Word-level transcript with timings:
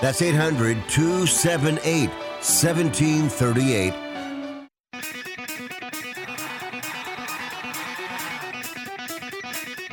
That's 0.00 0.22
800 0.22 0.88
278 0.88 2.08
1738. 2.08 3.94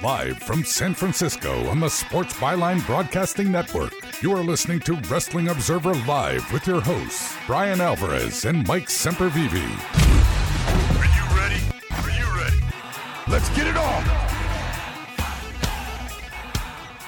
Live 0.02 0.38
from 0.38 0.64
San 0.64 0.94
Francisco 0.94 1.68
on 1.68 1.82
the 1.82 1.90
Sports 1.90 2.34
Byline 2.36 2.86
Broadcasting 2.86 3.52
Network, 3.52 3.92
you 4.22 4.32
are 4.32 4.44
listening 4.44 4.80
to 4.82 4.94
Wrestling 5.10 5.50
Observer 5.50 5.94
Live 6.06 6.50
with 6.54 6.66
your 6.66 6.80
hosts, 6.80 7.36
Bryan 7.46 7.82
Alvarez 7.82 8.46
and 8.46 8.66
Mike 8.66 8.88
Sempervive. 8.88 9.52
Are 10.98 11.06
you 11.06 11.26
ready? 11.38 11.62
Are 11.92 12.10
you 12.12 12.42
ready? 12.42 12.62
Let's 13.28 13.50
get 13.50 13.68
it 13.68 13.76
on! 13.76 14.27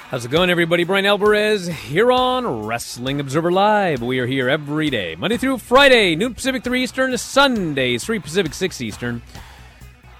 How's 0.09 0.25
it 0.25 0.31
going, 0.31 0.49
everybody? 0.49 0.85
Bryan 0.85 1.05
Alvarez 1.05 1.67
here 1.67 2.11
on 2.11 2.65
Wrestling 2.65 3.19
Observer 3.19 3.51
Live. 3.51 4.01
We 4.01 4.17
are 4.17 4.25
here 4.25 4.49
every 4.49 4.89
day, 4.89 5.15
Monday 5.15 5.37
through 5.37 5.59
Friday, 5.59 6.15
noon 6.15 6.33
Pacific, 6.33 6.63
3 6.63 6.81
Eastern, 6.81 7.15
Sundays, 7.15 8.03
3 8.05 8.17
Pacific, 8.17 8.55
6 8.55 8.81
Eastern. 8.81 9.21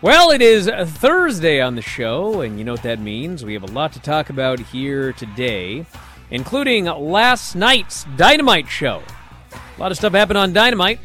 Well, 0.04 0.30
it 0.30 0.44
is 0.44 0.70
Thursday 0.70 1.60
on 1.60 1.74
the 1.74 1.82
show, 1.82 2.42
and 2.42 2.60
you 2.60 2.66
know 2.66 2.74
what 2.74 2.84
that 2.84 3.00
means. 3.00 3.44
We 3.44 3.56
have 3.56 3.64
a 3.64 3.72
lot 3.72 3.92
to 3.94 4.00
talk 4.00 4.30
about 4.30 4.60
here 4.60 5.12
today, 5.12 5.88
including 6.30 6.86
last 6.86 7.56
night's 7.56 8.04
Dynamite 8.16 8.70
show. 8.70 9.02
A 9.52 9.80
lot 9.80 9.92
of 9.92 9.98
stuff 9.98 10.14
happened 10.14 10.38
on 10.38 10.54
Dynamite. 10.54 11.00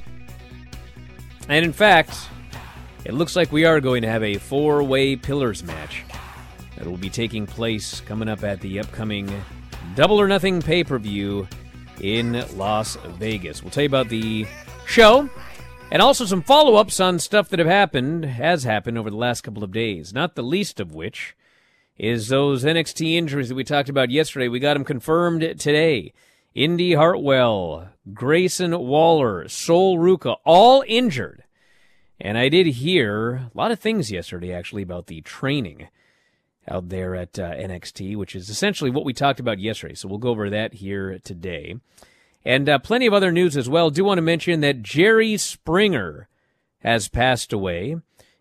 And 1.48 1.64
in 1.64 1.72
fact, 1.72 2.14
it 3.06 3.14
looks 3.14 3.34
like 3.34 3.50
we 3.50 3.64
are 3.64 3.80
going 3.80 4.02
to 4.02 4.10
have 4.10 4.22
a 4.22 4.36
four 4.36 4.82
way 4.82 5.16
pillars 5.16 5.62
match 5.62 6.04
that 6.76 6.86
will 6.86 6.96
be 6.96 7.10
taking 7.10 7.46
place 7.46 8.00
coming 8.00 8.28
up 8.28 8.42
at 8.44 8.60
the 8.60 8.80
upcoming 8.80 9.30
Double 9.94 10.20
or 10.20 10.28
Nothing 10.28 10.60
pay 10.60 10.84
per 10.84 10.98
view 10.98 11.46
in 12.00 12.44
Las 12.56 12.96
Vegas. 13.18 13.62
We'll 13.62 13.70
tell 13.70 13.84
you 13.84 13.88
about 13.88 14.08
the 14.08 14.46
show 14.86 15.28
and 15.90 16.02
also 16.02 16.24
some 16.24 16.42
follow 16.42 16.74
ups 16.74 16.98
on 16.98 17.18
stuff 17.18 17.48
that 17.50 17.58
have 17.58 17.68
happened, 17.68 18.24
has 18.24 18.64
happened 18.64 18.98
over 18.98 19.10
the 19.10 19.16
last 19.16 19.42
couple 19.42 19.62
of 19.62 19.72
days, 19.72 20.12
not 20.12 20.34
the 20.34 20.42
least 20.42 20.80
of 20.80 20.92
which 20.92 21.36
is 21.96 22.28
those 22.28 22.64
NXT 22.64 23.14
injuries 23.14 23.48
that 23.48 23.54
we 23.54 23.64
talked 23.64 23.88
about 23.88 24.10
yesterday. 24.10 24.48
We 24.48 24.58
got 24.58 24.74
them 24.74 24.84
confirmed 24.84 25.40
today. 25.40 26.12
Indi 26.54 26.94
Hartwell, 26.94 27.88
Grayson 28.12 28.78
Waller, 28.78 29.48
Sol 29.48 29.98
Ruca, 29.98 30.36
all 30.44 30.84
injured. 30.86 31.44
And 32.20 32.38
I 32.38 32.48
did 32.48 32.66
hear 32.66 33.34
a 33.34 33.50
lot 33.54 33.72
of 33.72 33.80
things 33.80 34.10
yesterday, 34.10 34.52
actually, 34.52 34.82
about 34.82 35.06
the 35.06 35.20
training 35.20 35.88
out 36.68 36.88
there 36.88 37.14
at 37.14 37.38
uh, 37.38 37.52
NXT, 37.52 38.16
which 38.16 38.34
is 38.34 38.48
essentially 38.48 38.90
what 38.90 39.04
we 39.04 39.12
talked 39.12 39.40
about 39.40 39.58
yesterday. 39.58 39.94
So 39.94 40.08
we'll 40.08 40.18
go 40.18 40.30
over 40.30 40.50
that 40.50 40.74
here 40.74 41.18
today. 41.18 41.76
And 42.44 42.68
uh, 42.68 42.78
plenty 42.78 43.06
of 43.06 43.14
other 43.14 43.32
news 43.32 43.56
as 43.56 43.68
well. 43.68 43.90
Do 43.90 44.04
want 44.04 44.18
to 44.18 44.22
mention 44.22 44.60
that 44.60 44.82
Jerry 44.82 45.36
Springer 45.36 46.28
has 46.80 47.08
passed 47.08 47.52
away. 47.52 47.96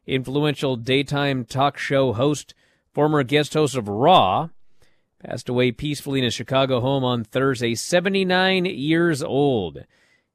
Influential 0.05 0.75
daytime 0.75 1.45
talk 1.45 1.77
show 1.77 2.11
host, 2.13 2.53
former 2.93 3.23
guest 3.23 3.53
host 3.53 3.75
of 3.75 3.87
Raw, 3.87 4.49
passed 5.23 5.47
away 5.47 5.71
peacefully 5.71 6.19
in 6.19 6.25
his 6.25 6.33
Chicago 6.33 6.81
home 6.81 7.05
on 7.05 7.23
Thursday, 7.23 7.73
79 7.73 8.65
years 8.65 9.23
old. 9.23 9.85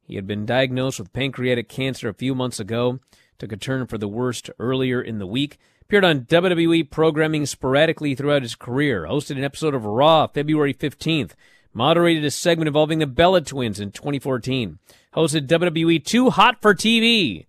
He 0.03 0.15
had 0.15 0.27
been 0.27 0.47
diagnosed 0.47 0.99
with 0.99 1.13
pancreatic 1.13 1.69
cancer 1.69 2.09
a 2.09 2.15
few 2.15 2.35
months 2.35 2.59
ago, 2.59 2.99
took 3.39 3.53
a 3.53 3.59
turn 3.59 3.87
for 3.87 3.99
the 3.99 4.09
worst 4.09 4.49
earlier 4.59 5.03
in 5.03 5.19
the 5.19 5.27
week. 5.27 5.59
Appeared 5.89 6.05
on 6.05 6.27
WWE 6.27 6.91
programming 6.91 7.47
sporadically 7.47 8.15
throughout 8.15 8.43
his 8.43 8.55
career. 8.55 9.07
Hosted 9.09 9.39
an 9.39 9.45
episode 9.45 9.75
of 9.75 9.87
Raw 9.87 10.27
February 10.27 10.75
15th. 10.75 11.31
Moderated 11.73 12.27
a 12.27 12.31
segment 12.31 12.69
involving 12.69 12.99
the 12.99 13.07
Bella 13.07 13.41
Twins 13.41 13.81
in 13.81 13.91
2014. 13.93 14.79
Hosted 15.15 15.47
WWE 15.47 16.05
Too 16.05 16.29
Hot 16.29 16.61
for 16.61 16.75
TV 16.75 17.47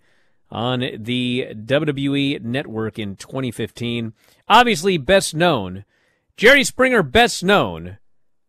on 0.50 0.80
the 0.80 1.48
WWE 1.54 2.42
Network 2.42 2.98
in 2.98 3.18
2015. 3.18 4.14
Obviously, 4.48 4.98
best 4.98 5.36
known, 5.36 5.84
Jerry 6.38 6.64
Springer, 6.64 7.04
best 7.04 7.44
known 7.44 7.98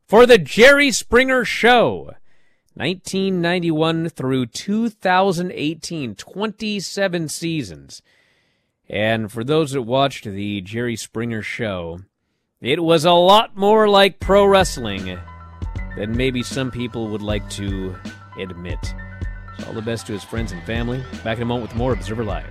for 0.06 0.24
The 0.24 0.38
Jerry 0.38 0.92
Springer 0.92 1.44
Show. 1.44 2.14
1991 2.74 4.08
through 4.10 4.46
2018, 4.46 6.14
27 6.14 7.28
seasons. 7.28 8.02
And 8.90 9.30
for 9.30 9.44
those 9.44 9.70
that 9.70 9.82
watched 9.82 10.24
the 10.24 10.60
Jerry 10.62 10.96
Springer 10.96 11.42
show, 11.42 12.00
it 12.60 12.82
was 12.82 13.04
a 13.04 13.12
lot 13.12 13.56
more 13.56 13.88
like 13.88 14.18
pro 14.18 14.44
wrestling 14.44 15.16
than 15.96 16.16
maybe 16.16 16.42
some 16.42 16.72
people 16.72 17.06
would 17.08 17.22
like 17.22 17.48
to 17.50 17.96
admit. 18.36 18.94
So 19.58 19.66
all 19.68 19.72
the 19.74 19.80
best 19.80 20.08
to 20.08 20.12
his 20.12 20.24
friends 20.24 20.50
and 20.50 20.62
family. 20.64 21.04
Back 21.22 21.36
in 21.36 21.42
a 21.42 21.46
moment 21.46 21.70
with 21.70 21.78
more 21.78 21.92
Observer 21.92 22.24
Live. 22.24 22.50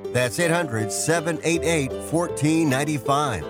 That's 0.13 0.39
800 0.39 0.91
788 0.91 1.91
1495. 1.91 3.45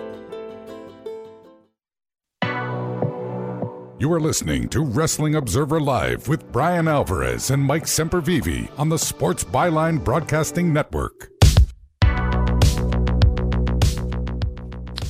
You 3.98 4.12
are 4.12 4.20
listening 4.20 4.68
to 4.70 4.84
Wrestling 4.84 5.36
Observer 5.36 5.80
Live 5.80 6.26
with 6.26 6.50
Bryan 6.50 6.88
Alvarez 6.88 7.50
and 7.50 7.62
Mike 7.62 7.84
Sempervive 7.84 8.68
on 8.76 8.88
the 8.88 8.98
Sports 8.98 9.44
Byline 9.44 10.02
Broadcasting 10.02 10.72
Network. 10.72 11.28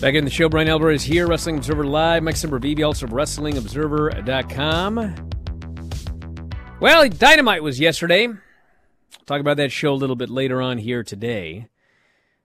Back 0.03 0.15
in 0.15 0.27
the 0.27 0.31
show, 0.31 0.51
Bryan 0.51 0.69
Alvarez 0.69 1.05
here, 1.05 1.27
Wrestling 1.27 1.57
Observer 1.57 1.85
Live. 1.85 2.23
Mike 2.23 2.35
Sempervive, 2.35 2.85
also 2.85 3.07
of 3.07 3.13
WrestlingObserver.com. 3.13 5.31
Well, 6.81 7.09
Dynamite 7.09 7.63
was 7.63 7.81
yesterday. 7.81 8.29
Talk 9.27 9.41
about 9.41 9.57
that 9.59 9.73
show 9.73 9.93
a 9.93 9.95
little 9.95 10.17
bit 10.17 10.31
later 10.31 10.61
on 10.61 10.79
here 10.79 11.03
today. 11.03 11.69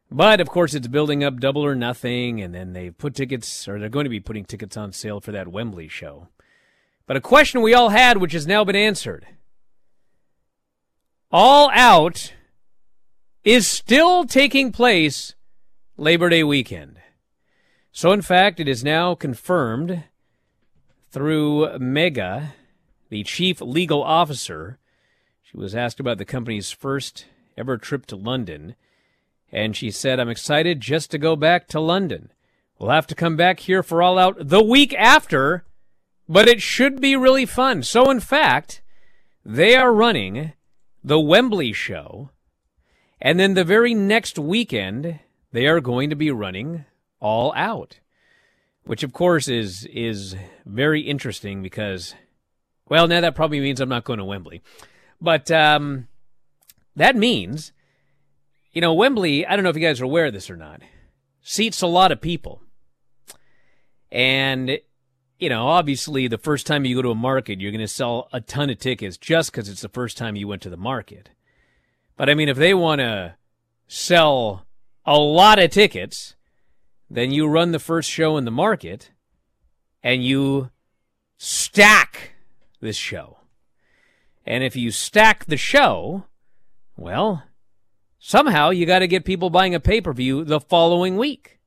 But 0.09 0.39
of 0.39 0.47
course, 0.47 0.74
it's 0.74 0.88
building 0.88 1.24
up 1.24 1.39
double 1.39 1.65
or 1.65 1.75
nothing, 1.75 2.41
and 2.41 2.53
then 2.53 2.74
they've 2.74 2.97
put 2.97 3.15
tickets, 3.15 3.68
or 3.68 3.79
they're 3.79 3.89
going 3.89 4.06
to 4.06 4.09
be 4.09 4.19
putting 4.19 4.45
tickets 4.45 4.77
on 4.77 4.94
sale 4.94 5.19
for 5.19 5.31
that 5.31 5.50
Wembley 5.50 5.88
show. 5.88 6.29
But 7.06 7.18
a 7.18 7.21
question 7.21 7.62
we 7.62 7.74
all 7.74 7.89
had, 7.89 8.18
which 8.18 8.33
has 8.33 8.47
now 8.47 8.63
been 8.63 8.75
answered 8.75 9.25
All 11.31 11.69
Out 11.74 12.33
is 13.44 13.68
still 13.68 14.25
taking 14.25 14.71
place 14.71 15.35
Labor 15.97 16.29
Day 16.29 16.44
weekend. 16.44 17.00
So, 17.91 18.12
in 18.12 18.21
fact, 18.21 18.59
it 18.59 18.68
is 18.68 18.83
now 18.83 19.15
confirmed 19.15 20.03
through 21.09 21.68
Megha, 21.79 22.50
the 23.09 23.24
chief 23.24 23.59
legal 23.62 24.03
officer. 24.03 24.77
She 25.50 25.56
was 25.56 25.76
asked 25.76 26.02
about 26.02 26.18
the 26.18 26.26
company's 26.26 26.72
first 26.72 27.26
ever 27.58 27.78
trip 27.78 28.06
to 28.08 28.18
London, 28.18 28.76
and 29.50 29.78
she 29.78 29.92
said, 29.92 30.20
I'm 30.20 30.28
excited 30.28 30.82
just 30.82 31.10
to 31.12 31.18
go 31.18 31.38
back 31.38 31.70
to 31.70 31.80
London. 31.80 32.34
We'll 32.78 32.90
have 32.90 33.08
to 33.08 33.16
come 33.16 33.38
back 33.38 33.62
here 33.62 33.82
for 33.82 34.02
All 34.02 34.20
Out 34.20 34.36
the 34.50 34.62
week 34.62 34.94
after, 34.96 35.64
but 36.28 36.50
it 36.50 36.62
should 36.62 37.00
be 37.00 37.16
really 37.16 37.46
fun. 37.46 37.82
So, 37.84 38.12
in 38.12 38.20
fact, 38.20 38.82
they 39.46 39.78
are 39.78 39.94
running 39.94 40.52
the 41.02 41.20
Wembley 41.20 41.72
show, 41.72 42.30
and 43.22 43.40
then 43.40 43.54
the 43.54 43.64
very 43.64 43.94
next 43.94 44.38
weekend, 44.38 45.22
they 45.54 45.66
are 45.66 45.80
going 45.80 46.10
to 46.10 46.16
be 46.18 46.30
running 46.30 46.84
all 47.22 47.54
out, 47.56 48.02
which 48.84 49.02
of 49.02 49.14
course 49.14 49.48
is 49.48 49.86
is 49.86 50.36
very 50.66 51.04
interesting 51.04 51.64
because, 51.64 52.16
well, 52.90 53.08
now 53.08 53.22
that 53.22 53.34
probably 53.34 53.62
means 53.62 53.80
I'm 53.80 53.88
not 53.88 54.04
going 54.04 54.20
to 54.20 54.26
Wembley, 54.26 54.62
but 55.22 55.50
um, 55.52 56.08
that 56.96 57.16
means, 57.16 57.72
you 58.72 58.81
know, 58.81 58.94
Wembley. 58.94 59.46
I 59.46 59.56
don't 59.56 59.64
know 59.64 59.69
if 59.69 59.75
you 59.75 59.81
guys 59.81 60.02
are 60.02 60.06
aware 60.06 60.25
of 60.25 60.34
this 60.34 60.50
or 60.50 60.56
not. 60.56 60.81
Seats 61.42 61.81
a 61.81 61.88
lot 61.88 62.12
of 62.12 62.22
people, 62.22 62.62
and 64.12 64.80
you 65.40 65.50
know, 65.50 65.68
obviously, 65.68 66.28
the 66.28 66.38
first 66.38 66.68
time 66.68 66.86
you 66.86 66.96
go 66.96 67.02
to 67.02 67.12
a 67.12 67.16
market, 67.16 67.62
you're 67.62 67.72
going 67.72 67.80
to 67.80 67.88
sell 67.88 68.28
a 68.34 68.42
ton 68.42 68.69
of 68.69 68.80
tickets 68.80 69.18
just 69.18 69.52
because 69.52 69.69
it's 69.69 69.81
the 69.81 69.89
first 69.89 70.18
time 70.18 70.36
you 70.36 70.48
went 70.48 70.62
to 70.63 70.70
the 70.70 70.77
market. 70.77 71.30
But 72.15 72.30
I 72.30 72.34
mean, 72.34 72.50
if 72.50 72.58
they 72.58 72.74
want 72.74 73.00
to 73.00 73.36
sell 73.88 74.65
a 75.06 75.18
lot 75.18 75.60
of 75.60 75.72
tickets 75.72 76.36
then 77.10 77.32
you 77.32 77.48
run 77.48 77.72
the 77.72 77.80
first 77.80 78.10
show 78.10 78.38
in 78.38 78.46
the 78.46 78.51
market 78.51 79.12
and 80.03 80.24
you 80.24 80.72
stack 81.38 82.34
this 82.82 82.98
show. 82.98 83.37
And 84.48 84.63
if 84.63 84.77
you 84.77 84.92
stack 84.92 85.46
the 85.46 85.58
show, 85.58 86.24
well, 86.96 87.44
somehow 88.18 88.70
you 88.70 88.86
got 88.86 89.00
to 89.00 89.08
get 89.08 89.25
people 89.25 89.50
buying 89.50 89.75
a 89.75 89.80
pay 89.82 90.00
per 90.00 90.13
view 90.13 90.46
the 90.46 90.62
following 90.62 91.18
week. 91.18 91.60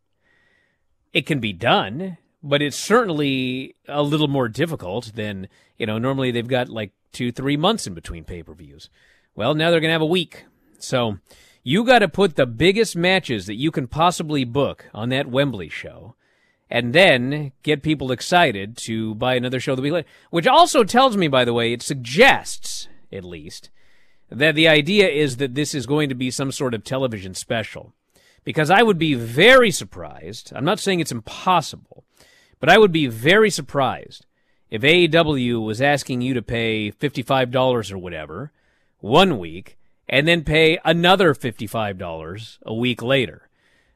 It 1.13 1.27
can 1.27 1.41
be 1.41 1.53
done, 1.53 2.17
but 2.43 2.63
it's 2.63 2.79
certainly 2.79 3.77
a 3.87 4.03
little 4.03 4.29
more 4.29 4.49
difficult 4.49 5.13
than, 5.15 5.49
you 5.77 5.85
know, 5.85 5.99
normally 5.99 6.31
they've 6.31 6.49
got 6.49 6.71
like 6.71 6.93
two, 7.13 7.31
three 7.31 7.59
months 7.59 7.87
in 7.87 7.93
between 7.93 8.25
pay 8.25 8.43
per 8.43 8.55
views. 8.55 8.89
Well, 9.35 9.55
now 9.55 9.71
they're 9.71 9.81
going 9.81 9.91
to 9.91 9.93
have 9.93 10.01
a 10.01 10.07
week. 10.07 10.47
So 10.79 11.19
you 11.63 11.85
got 11.85 11.99
to 11.99 12.09
put 12.09 12.37
the 12.37 12.47
biggest 12.47 12.97
matches 12.97 13.45
that 13.45 13.57
you 13.57 13.71
can 13.71 13.89
possibly 13.89 14.45
book 14.45 14.87
on 14.95 15.11
that 15.11 15.27
Wembley 15.27 15.69
show 15.69 16.15
and 16.71 16.93
then 16.93 17.53
get 17.63 17.83
people 17.83 18.13
excited 18.13 18.77
to 18.77 19.15
buy 19.17 19.35
another 19.35 19.59
show 19.59 19.75
the 19.75 19.83
week 19.83 19.93
later. 19.93 20.09
Which 20.31 20.47
also 20.47 20.85
tells 20.85 21.17
me, 21.17 21.27
by 21.27 21.45
the 21.45 21.53
way, 21.53 21.73
it 21.73 21.83
suggests, 21.83 22.89
at 23.13 23.25
least, 23.25 23.71
that 24.31 24.55
the 24.55 24.69
idea 24.69 25.09
is 25.09 25.39
that 25.39 25.57
this 25.57 25.75
is 25.75 25.87
going 25.87 26.09
to 26.09 26.15
be 26.15 26.31
some 26.31 26.53
sort 26.53 26.73
of 26.73 26.85
television 26.85 27.35
special. 27.35 27.93
Because 28.45 28.71
I 28.71 28.83
would 28.83 28.99
be 28.99 29.15
very 29.15 29.71
surprised, 29.71 30.53
I'm 30.55 30.65
not 30.65 30.79
saying 30.79 31.01
it's 31.01 31.13
impossible, 31.13 32.05
but 32.61 32.71
I 32.71 32.79
would 32.79 32.93
be 32.93 33.07
very 33.07 33.51
surprised 33.51 34.25
if 34.71 34.83
AEW 34.83 35.65
was 35.65 35.83
asking 35.83 36.21
you 36.21 36.33
to 36.35 36.43
pay 36.43 36.93
$55 36.93 37.93
or 37.93 37.99
whatever 37.99 38.53
one 39.01 39.39
week 39.39 39.77
and 40.09 40.27
then 40.27 40.45
pay 40.45 40.79
another 40.85 41.35
$55 41.35 42.59
a 42.63 42.75
week 42.75 43.03
later. 43.03 43.50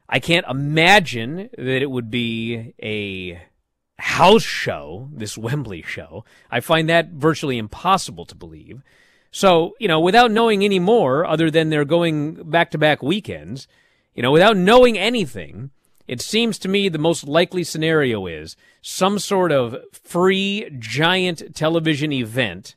I 0.07 0.19
can't 0.19 0.45
imagine 0.47 1.49
that 1.57 1.81
it 1.81 1.89
would 1.89 2.11
be 2.11 2.73
a 2.81 3.41
house 3.97 4.43
show, 4.43 5.09
this 5.11 5.37
Wembley 5.37 5.81
show. 5.81 6.25
I 6.51 6.59
find 6.59 6.89
that 6.89 7.11
virtually 7.11 7.57
impossible 7.57 8.25
to 8.25 8.35
believe. 8.35 8.83
So, 9.31 9.75
you 9.79 9.87
know, 9.87 9.99
without 9.99 10.31
knowing 10.31 10.63
any 10.63 10.79
more 10.79 11.25
other 11.25 11.49
than 11.49 11.69
they're 11.69 11.85
going 11.85 12.49
back 12.49 12.71
to 12.71 12.77
back 12.77 13.01
weekends, 13.01 13.67
you 14.13 14.21
know, 14.21 14.31
without 14.31 14.57
knowing 14.57 14.97
anything, 14.97 15.71
it 16.07 16.21
seems 16.21 16.57
to 16.59 16.69
me 16.69 16.87
the 16.87 16.97
most 16.97 17.27
likely 17.27 17.63
scenario 17.63 18.27
is 18.27 18.55
some 18.81 19.17
sort 19.19 19.51
of 19.51 19.75
free 19.91 20.69
giant 20.77 21.55
television 21.55 22.11
event 22.13 22.75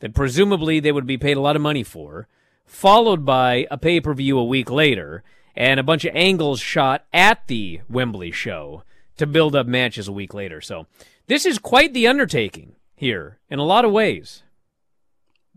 that 0.00 0.14
presumably 0.14 0.78
they 0.78 0.92
would 0.92 1.06
be 1.06 1.18
paid 1.18 1.36
a 1.36 1.40
lot 1.40 1.56
of 1.56 1.62
money 1.62 1.82
for, 1.82 2.28
followed 2.64 3.24
by 3.24 3.66
a 3.70 3.78
pay 3.78 4.00
per 4.00 4.14
view 4.14 4.38
a 4.38 4.44
week 4.44 4.70
later 4.70 5.24
and 5.58 5.80
a 5.80 5.82
bunch 5.82 6.04
of 6.04 6.14
angles 6.14 6.60
shot 6.60 7.04
at 7.12 7.48
the 7.48 7.80
Wembley 7.90 8.30
show 8.30 8.84
to 9.16 9.26
build 9.26 9.56
up 9.56 9.66
matches 9.66 10.06
a 10.06 10.12
week 10.12 10.32
later. 10.32 10.60
So 10.60 10.86
this 11.26 11.44
is 11.44 11.58
quite 11.58 11.92
the 11.92 12.06
undertaking 12.06 12.76
here 12.94 13.38
in 13.50 13.58
a 13.58 13.64
lot 13.64 13.84
of 13.84 13.90
ways. 13.90 14.44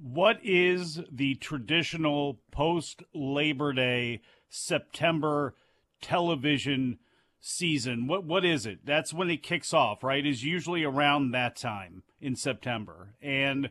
What 0.02 0.40
is 0.44 1.02
the 1.12 1.36
traditional 1.36 2.40
post 2.50 3.04
Labor 3.14 3.74
Day 3.74 4.22
September 4.50 5.54
television 6.02 6.98
season? 7.40 8.08
What 8.08 8.24
what 8.24 8.44
is 8.44 8.66
it? 8.66 8.80
That's 8.84 9.14
when 9.14 9.30
it 9.30 9.44
kicks 9.44 9.72
off, 9.72 10.04
right? 10.04 10.26
Is 10.26 10.44
usually 10.44 10.84
around 10.84 11.30
that 11.32 11.56
time 11.56 12.02
in 12.20 12.36
September. 12.36 13.14
And 13.22 13.70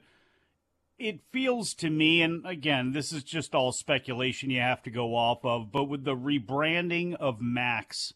it 1.00 1.20
feels 1.32 1.72
to 1.74 1.88
me, 1.88 2.20
and 2.20 2.46
again, 2.46 2.92
this 2.92 3.10
is 3.10 3.24
just 3.24 3.54
all 3.54 3.72
speculation 3.72 4.50
you 4.50 4.60
have 4.60 4.82
to 4.82 4.90
go 4.90 5.16
off 5.16 5.44
of, 5.44 5.72
but 5.72 5.84
with 5.84 6.04
the 6.04 6.14
rebranding 6.14 7.14
of 7.14 7.40
Max, 7.40 8.12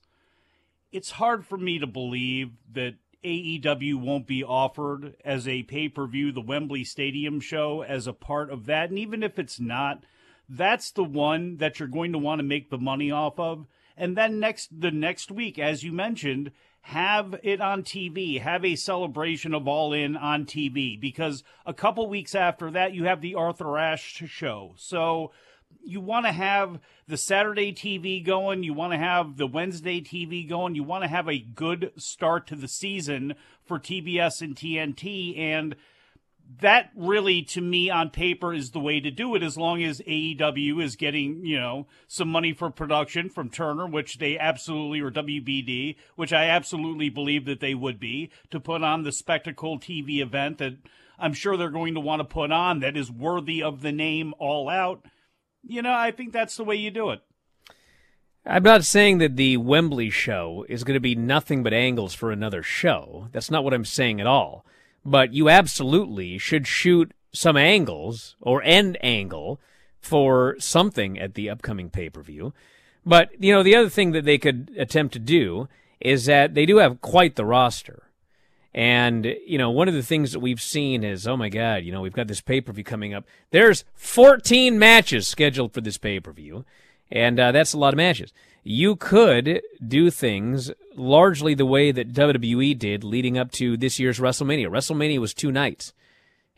it's 0.93 1.13
hard 1.13 1.47
for 1.47 1.57
me 1.57 1.79
to 1.79 1.87
believe 1.87 2.51
that 2.71 2.97
AEW 3.25 3.95
won't 3.95 4.27
be 4.27 4.45
offered 4.45 5.17
as 5.25 5.49
a 5.49 5.63
pay 5.63 5.89
per 5.89 6.07
view, 6.07 6.31
the 6.31 6.43
Wembley 6.43 6.85
Stadium 6.85 7.41
show, 7.41 7.83
as 7.83 8.07
a 8.07 8.13
part 8.13 8.51
of 8.51 8.67
that. 8.67 8.91
And 8.91 8.99
even 8.99 9.23
if 9.23 9.39
it's 9.39 9.59
not, 9.59 10.05
that's 10.47 10.91
the 10.91 11.05
one 11.05 11.57
that 11.57 11.79
you're 11.79 11.89
going 11.89 12.13
to 12.13 12.19
want 12.19 12.41
to 12.41 12.45
make 12.45 12.69
the 12.69 12.77
money 12.77 13.11
off 13.11 13.41
of. 13.41 13.67
And 13.97 14.15
then 14.15 14.39
next 14.39 14.79
the 14.79 14.91
next 14.91 15.31
week, 15.31 15.59
as 15.59 15.83
you 15.83 15.93
mentioned, 15.93 16.53
have 16.87 17.35
it 17.43 17.63
on 17.63 17.83
TV, 17.83 18.39
have 18.43 18.63
a 18.63 18.77
celebration 18.77 19.55
of 19.55 19.67
All 19.67 19.95
In 19.95 20.19
on 20.19 20.45
TV, 20.45 21.01
because 21.01 21.43
a 21.65 21.73
couple 21.73 22.07
weeks 22.11 22.35
after 22.35 22.71
that, 22.73 22.93
you 22.93 23.05
have 23.05 23.23
the 23.23 23.37
Arthur 23.37 23.79
Ashe 23.79 24.25
show. 24.27 24.75
So 24.77 25.33
you 25.83 26.03
want 26.03 26.27
to 26.27 26.33
have 26.33 26.79
the 27.09 27.17
Saturday 27.17 27.73
TV 27.73 28.23
going, 28.23 28.63
you 28.63 28.75
want 28.75 28.93
to 28.93 28.99
have 28.99 29.39
the 29.39 29.47
Wednesday 29.47 30.03
TV 30.03 30.47
going, 30.47 30.75
you 30.75 30.85
want 30.85 31.05
to 31.05 31.09
have 31.09 31.27
a 31.27 31.39
good 31.39 31.91
start 31.97 32.47
to 32.49 32.55
the 32.55 32.69
season 32.69 33.35
for 33.65 33.79
TBS 33.79 34.43
and 34.43 34.55
TNT. 34.55 35.39
And 35.39 35.77
that 36.61 36.91
really 36.95 37.43
to 37.43 37.61
me 37.61 37.91
on 37.91 38.11
paper 38.11 38.53
is 38.53 38.71
the 38.71 38.81
way 38.81 39.01
to 39.01 39.11
do 39.11 39.35
it 39.35 39.43
as 39.43 39.57
long 39.57 39.83
as 39.83 40.01
AEW 40.01 40.83
is 40.83 40.97
getting, 40.97 41.45
you 41.45 41.59
know, 41.59 41.87
some 42.07 42.29
money 42.29 42.53
for 42.53 42.71
production 42.71 43.29
from 43.29 43.51
Turner, 43.51 43.87
which 43.87 44.19
they 44.19 44.39
absolutely 44.39 45.01
or 45.01 45.11
WBD, 45.11 45.97
which 46.17 46.33
I 46.33 46.49
absolutely 46.49 47.09
believe 47.09 47.47
that 47.47 47.61
they 47.61 47.75
would 47.75 47.99
be 47.99 48.31
to 48.51 48.61
put 48.61 48.83
on 48.83 49.03
the 49.03 49.13
spectacle 49.13 49.79
TV 49.79 50.21
event 50.21 50.59
that 50.59 50.77
I'm 51.19 51.33
sure 51.33 51.57
they're 51.57 51.71
going 51.71 51.95
to 51.95 52.01
want 52.01 52.21
to 52.21 52.25
put 52.25 52.53
on 52.53 52.81
that 52.81 52.97
is 52.97 53.11
worthy 53.11 53.63
of 53.63 53.81
the 53.81 53.93
name 53.93 54.35
all 54.39 54.69
out. 54.69 55.05
You 55.63 55.83
know, 55.83 55.95
I 55.95 56.11
think 56.11 56.33
that's 56.33 56.57
the 56.57 56.65
way 56.65 56.77
you 56.77 56.91
do 56.91 57.11
it. 57.11 57.21
I'm 58.47 58.63
not 58.63 58.85
saying 58.85 59.19
that 59.19 59.37
the 59.37 59.57
Wembley 59.57 60.11
show 60.11 60.67
is 60.69 60.85
going 60.85 60.95
to 60.95 61.01
be 61.01 61.15
nothing 61.15 61.63
but 61.63 61.73
angles 61.73 62.13
for 62.13 62.31
another 62.31 62.63
show. 62.63 63.29
That's 63.33 63.51
not 63.51 63.65
what 63.65 63.73
I'm 63.73 63.87
saying 63.87 64.21
at 64.21 64.27
all 64.27 64.67
but 65.05 65.35
you 65.35 65.49
absolutely 65.49 66.39
should 66.39 66.67
shoot 66.67 67.13
some 67.33 67.57
angles 67.57 68.37
or 68.41 68.63
end 68.63 68.97
angle 69.03 69.61
for 70.01 70.57
something 70.59 71.19
at 71.19 71.35
the 71.35 71.51
upcoming 71.51 71.91
pay 71.91 72.09
per 72.09 72.23
view. 72.23 72.53
But, 73.07 73.31
you 73.39 73.53
know, 73.53 73.63
the 73.63 73.77
other 73.77 73.89
thing 73.89 74.13
that 74.13 74.25
they 74.25 74.39
could 74.39 74.71
attempt 74.79 75.13
to 75.15 75.19
do 75.19 75.69
is 76.01 76.27
that 76.27 76.55
they 76.55 76.67
do 76.67 76.79
have 76.79 77.01
quite 77.01 77.37
the 77.37 77.45
roster. 77.45 78.05
And, 78.73 79.37
you 79.47 79.59
know, 79.59 79.71
one 79.71 79.89
of 79.89 79.95
the 79.95 80.03
things 80.03 80.33
that 80.33 80.41
we've 80.41 80.61
seen 80.61 81.05
is, 81.05 81.27
oh 81.27 81.37
my 81.37 81.49
God, 81.49 81.85
you 81.85 81.93
know, 81.93 82.01
we've 82.01 82.13
got 82.13 82.27
this 82.27 82.41
pay 82.41 82.61
per 82.61 82.73
view 82.73 82.85
coming 82.85 83.15
up. 83.15 83.25
There's 83.51 83.85
14 83.95 84.79
matches 84.79 85.29
scheduled 85.29 85.73
for 85.73 85.81
this 85.81 85.99
pay 85.99 86.19
per 86.19 86.33
view. 86.33 86.65
And 87.11 87.39
uh, 87.39 87.53
that's 87.53 87.73
a 87.73 87.79
lot 87.79 87.93
of 87.95 87.99
matches 87.99 88.33
you 88.65 88.97
could 88.97 89.61
do 89.87 90.11
things 90.11 90.71
largely 90.97 91.55
the 91.55 91.67
way 91.67 91.93
that 91.93 92.15
WWE 92.15 92.77
did 92.79 93.05
leading 93.05 93.37
up 93.37 93.53
to 93.53 93.77
this 93.77 93.99
year's 93.99 94.19
WrestleMania. 94.19 94.69
WrestleMania 94.69 95.19
was 95.19 95.35
two 95.35 95.53
nights. 95.53 95.93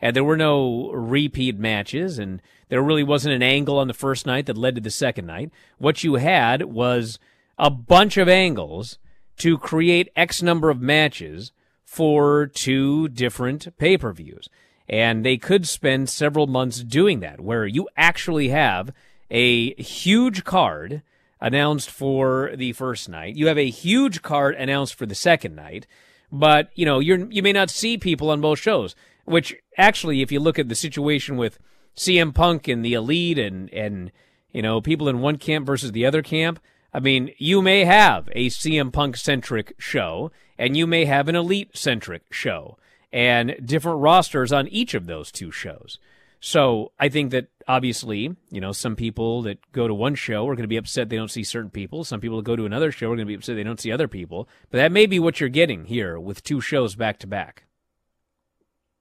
And 0.00 0.14
there 0.14 0.24
were 0.24 0.36
no 0.36 0.90
repeat 0.92 1.58
matches, 1.58 2.18
and 2.18 2.40
there 2.68 2.82
really 2.82 3.02
wasn't 3.02 3.34
an 3.34 3.42
angle 3.42 3.78
on 3.78 3.88
the 3.88 3.94
first 3.94 4.24
night 4.24 4.46
that 4.46 4.56
led 4.56 4.76
to 4.76 4.80
the 4.80 4.90
second 4.90 5.26
night. 5.26 5.50
What 5.78 6.04
you 6.04 6.14
had 6.14 6.62
was 6.64 7.18
a 7.58 7.70
bunch 7.70 8.16
of 8.16 8.28
angles 8.28 8.98
to 9.38 9.58
create 9.58 10.12
X 10.14 10.42
number 10.42 10.70
of 10.70 10.80
matches 10.80 11.50
for 11.84 12.46
two 12.46 13.08
different 13.08 13.76
pay 13.78 13.98
per 13.98 14.12
views. 14.12 14.48
And 14.88 15.24
they 15.24 15.38
could 15.38 15.66
spend 15.66 16.08
several 16.08 16.46
months 16.46 16.84
doing 16.84 17.18
that, 17.20 17.40
where 17.40 17.66
you 17.66 17.88
actually 17.96 18.50
have 18.50 18.92
a 19.28 19.74
huge 19.82 20.44
card 20.44 21.02
announced 21.40 21.90
for 21.90 22.52
the 22.54 22.72
first 22.72 23.08
night. 23.08 23.36
You 23.36 23.46
have 23.48 23.58
a 23.58 23.70
huge 23.70 24.22
card 24.22 24.54
announced 24.54 24.94
for 24.94 25.06
the 25.06 25.14
second 25.14 25.54
night, 25.54 25.86
but 26.32 26.70
you 26.74 26.84
know 26.84 26.98
you're 26.98 27.30
you 27.30 27.42
may 27.42 27.52
not 27.52 27.70
see 27.70 27.98
people 27.98 28.30
on 28.30 28.40
both 28.40 28.58
shows. 28.58 28.94
Which 29.24 29.56
actually, 29.76 30.22
if 30.22 30.30
you 30.30 30.38
look 30.38 30.58
at 30.58 30.68
the 30.68 30.74
situation 30.74 31.36
with 31.36 31.58
CM 31.96 32.34
Punk 32.34 32.68
and 32.68 32.84
the 32.84 32.94
Elite 32.94 33.38
and 33.38 33.72
and 33.72 34.12
you 34.52 34.62
know 34.62 34.80
people 34.80 35.08
in 35.08 35.20
one 35.20 35.38
camp 35.38 35.66
versus 35.66 35.92
the 35.92 36.06
other 36.06 36.22
camp, 36.22 36.60
I 36.92 37.00
mean 37.00 37.32
you 37.38 37.60
may 37.60 37.84
have 37.84 38.28
a 38.32 38.48
CM 38.48 38.92
Punk 38.92 39.16
centric 39.16 39.74
show 39.78 40.30
and 40.58 40.76
you 40.76 40.86
may 40.86 41.04
have 41.04 41.28
an 41.28 41.36
Elite 41.36 41.76
centric 41.76 42.22
show 42.30 42.78
and 43.12 43.56
different 43.64 44.00
rosters 44.00 44.52
on 44.52 44.68
each 44.68 44.94
of 44.94 45.06
those 45.06 45.32
two 45.32 45.50
shows. 45.50 45.98
So 46.40 46.92
I 46.98 47.08
think 47.08 47.30
that 47.32 47.48
obviously, 47.66 48.34
you 48.50 48.60
know, 48.60 48.72
some 48.72 48.96
people 48.96 49.42
that 49.42 49.58
go 49.72 49.88
to 49.88 49.94
one 49.94 50.14
show 50.14 50.46
are 50.46 50.54
going 50.54 50.64
to 50.64 50.68
be 50.68 50.76
upset 50.76 51.08
they 51.08 51.16
don't 51.16 51.30
see 51.30 51.44
certain 51.44 51.70
people. 51.70 52.04
Some 52.04 52.20
people 52.20 52.36
that 52.38 52.44
go 52.44 52.56
to 52.56 52.66
another 52.66 52.92
show 52.92 53.06
are 53.06 53.16
going 53.16 53.20
to 53.20 53.24
be 53.26 53.34
upset 53.34 53.56
they 53.56 53.64
don't 53.64 53.80
see 53.80 53.92
other 53.92 54.08
people. 54.08 54.48
But 54.70 54.78
that 54.78 54.92
may 54.92 55.06
be 55.06 55.18
what 55.18 55.40
you're 55.40 55.48
getting 55.48 55.86
here 55.86 56.18
with 56.20 56.42
two 56.42 56.60
shows 56.60 56.94
back 56.94 57.18
to 57.20 57.26
back. 57.26 57.64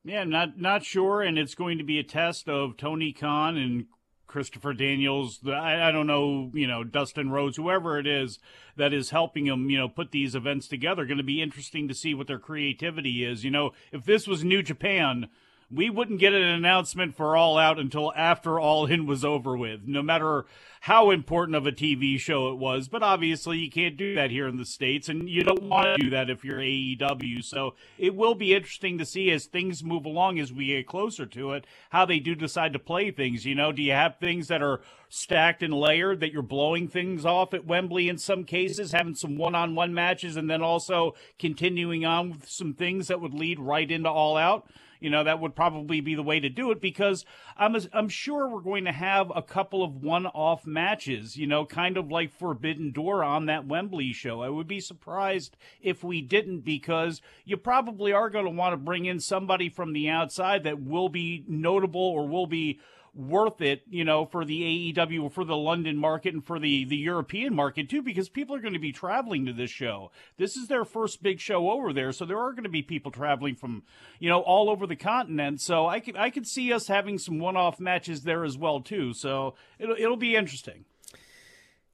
Yeah, 0.03 0.23
not 0.23 0.59
not 0.59 0.83
sure, 0.83 1.23
and 1.23 1.37
it's 1.39 1.55
going 1.55 1.79
to 1.79 1.83
be 1.83 1.97
a 1.97 2.03
test 2.03 2.47
of 2.47 2.77
Tony 2.77 3.11
Khan 3.11 3.57
and 3.57 3.85
Christopher 4.27 4.73
Daniels. 4.73 5.39
I, 5.47 5.89
I 5.89 5.91
don't 5.91 6.05
know, 6.05 6.51
you 6.53 6.67
know, 6.67 6.83
Dustin 6.83 7.31
Rhodes, 7.31 7.57
whoever 7.57 7.97
it 7.97 8.05
is 8.05 8.37
that 8.75 8.93
is 8.93 9.09
helping 9.09 9.45
them, 9.45 9.69
you 9.69 9.79
know, 9.79 9.89
put 9.89 10.11
these 10.11 10.35
events 10.35 10.67
together. 10.67 11.05
Going 11.05 11.17
to 11.17 11.23
be 11.23 11.41
interesting 11.41 11.87
to 11.87 11.95
see 11.95 12.13
what 12.13 12.27
their 12.27 12.37
creativity 12.37 13.25
is. 13.25 13.43
You 13.43 13.49
know, 13.49 13.71
if 13.91 14.05
this 14.05 14.27
was 14.27 14.43
New 14.43 14.61
Japan 14.61 15.27
we 15.71 15.89
wouldn't 15.89 16.19
get 16.19 16.33
an 16.33 16.43
announcement 16.43 17.15
for 17.15 17.35
All 17.35 17.57
Out 17.57 17.79
until 17.79 18.13
after 18.15 18.59
All 18.59 18.85
In 18.85 19.05
was 19.05 19.25
over 19.25 19.57
with, 19.57 19.81
no 19.85 20.01
matter 20.01 20.45
how 20.81 21.09
important 21.09 21.55
of 21.55 21.65
a 21.65 21.71
TV 21.71 22.19
show 22.19 22.51
it 22.51 22.57
was. 22.57 22.87
But 22.87 23.01
obviously, 23.01 23.57
you 23.57 23.71
can't 23.71 23.97
do 23.97 24.13
that 24.13 24.29
here 24.29 24.47
in 24.47 24.57
the 24.57 24.65
States, 24.65 25.09
and 25.09 25.27
you 25.27 25.43
don't 25.43 25.63
want 25.63 25.87
to 25.87 26.03
do 26.03 26.11
that 26.11 26.29
if 26.29 26.45
you're 26.45 26.59
AEW. 26.59 27.43
So 27.43 27.73
it 27.97 28.15
will 28.15 28.35
be 28.35 28.53
interesting 28.53 28.99
to 28.99 29.05
see 29.05 29.31
as 29.31 29.45
things 29.45 29.83
move 29.83 30.05
along, 30.05 30.37
as 30.37 30.53
we 30.53 30.67
get 30.67 30.85
closer 30.85 31.25
to 31.25 31.53
it, 31.53 31.65
how 31.89 32.05
they 32.05 32.19
do 32.19 32.35
decide 32.35 32.71
to 32.73 32.79
play 32.79 33.09
things. 33.09 33.45
You 33.45 33.55
know, 33.55 33.71
do 33.71 33.81
you 33.81 33.93
have 33.93 34.17
things 34.17 34.47
that 34.49 34.61
are 34.61 34.81
stacked 35.09 35.63
and 35.63 35.73
layered 35.73 36.19
that 36.19 36.31
you're 36.31 36.43
blowing 36.43 36.87
things 36.87 37.25
off 37.25 37.55
at 37.55 37.65
Wembley 37.65 38.07
in 38.07 38.19
some 38.19 38.43
cases, 38.43 38.91
having 38.91 39.15
some 39.15 39.37
one 39.37 39.55
on 39.55 39.73
one 39.73 39.93
matches, 39.93 40.37
and 40.37 40.47
then 40.47 40.61
also 40.61 41.15
continuing 41.39 42.05
on 42.05 42.29
with 42.29 42.47
some 42.47 42.73
things 42.75 43.07
that 43.07 43.19
would 43.19 43.33
lead 43.33 43.59
right 43.59 43.89
into 43.89 44.09
All 44.09 44.37
Out? 44.37 44.69
You 44.99 45.09
know 45.09 45.23
that 45.23 45.39
would 45.39 45.55
probably 45.55 46.01
be 46.01 46.15
the 46.15 46.23
way 46.23 46.39
to 46.39 46.49
do 46.49 46.71
it 46.71 46.81
because 46.81 47.25
I'm 47.57 47.75
I'm 47.93 48.09
sure 48.09 48.47
we're 48.47 48.61
going 48.61 48.85
to 48.85 48.91
have 48.91 49.31
a 49.35 49.41
couple 49.41 49.83
of 49.83 50.03
one-off 50.03 50.65
matches, 50.65 51.37
you 51.37 51.47
know, 51.47 51.65
kind 51.65 51.97
of 51.97 52.11
like 52.11 52.31
Forbidden 52.31 52.91
Door 52.91 53.23
on 53.23 53.45
that 53.45 53.67
Wembley 53.67 54.13
show. 54.13 54.41
I 54.41 54.49
would 54.49 54.67
be 54.67 54.79
surprised 54.79 55.57
if 55.81 56.03
we 56.03 56.21
didn't 56.21 56.61
because 56.61 57.21
you 57.43 57.57
probably 57.57 58.13
are 58.13 58.29
going 58.29 58.45
to 58.45 58.51
want 58.51 58.73
to 58.73 58.77
bring 58.77 59.05
in 59.05 59.19
somebody 59.19 59.69
from 59.69 59.93
the 59.93 60.09
outside 60.09 60.63
that 60.63 60.81
will 60.81 61.09
be 61.09 61.43
notable 61.47 62.01
or 62.01 62.27
will 62.27 62.47
be 62.47 62.79
worth 63.15 63.61
it, 63.61 63.83
you 63.89 64.03
know, 64.03 64.25
for 64.25 64.43
the 64.43 64.93
AEW, 64.93 65.31
for 65.31 65.45
the 65.45 65.55
London 65.55 65.95
market, 65.97 66.33
and 66.33 66.45
for 66.45 66.59
the 66.59 66.83
the 66.85 66.97
European 66.97 67.55
market 67.55 67.89
too, 67.89 68.01
because 68.01 68.27
people 68.29 68.55
are 68.55 68.59
going 68.59 68.73
to 68.73 68.79
be 68.79 68.91
traveling 68.91 69.45
to 69.45 69.53
this 69.53 69.71
show. 69.71 70.11
This 70.37 70.57
is 70.57 70.67
their 70.67 70.83
first 70.83 71.23
big 71.23 71.39
show 71.39 71.71
over 71.71 71.93
there, 71.93 72.11
so 72.11 72.25
there 72.25 72.39
are 72.39 72.51
going 72.51 72.63
to 72.63 72.69
be 72.69 72.81
people 72.81 73.11
traveling 73.11 73.55
from, 73.55 73.83
you 74.19 74.29
know, 74.29 74.41
all 74.41 74.69
over 74.69 74.85
the 74.85 74.95
continent. 74.95 75.61
So 75.61 75.87
I 75.87 75.99
could 75.99 76.17
I 76.17 76.29
could 76.29 76.45
see 76.45 76.73
us 76.73 76.87
having 76.87 77.17
some 77.17 77.39
one 77.39 77.55
off 77.55 77.79
matches 77.79 78.23
there 78.23 78.43
as 78.43 78.57
well 78.57 78.81
too. 78.81 79.13
So 79.13 79.55
it'll 79.79 79.95
it'll 79.97 80.17
be 80.17 80.35
interesting. 80.35 80.85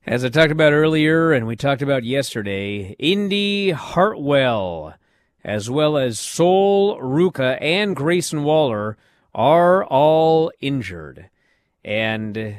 As 0.03 0.25
I 0.25 0.29
talked 0.29 0.51
about 0.51 0.73
earlier, 0.73 1.31
and 1.31 1.45
we 1.45 1.55
talked 1.55 1.83
about 1.83 2.03
yesterday, 2.03 2.95
Indi 2.97 3.69
Hartwell, 3.69 4.95
as 5.43 5.69
well 5.69 5.95
as 5.95 6.17
Sol 6.17 6.97
Ruca 6.99 7.59
and 7.61 7.95
Grayson 7.95 8.43
Waller 8.43 8.97
are 9.33 9.83
all 9.85 10.51
injured. 10.59 11.29
And 11.83 12.57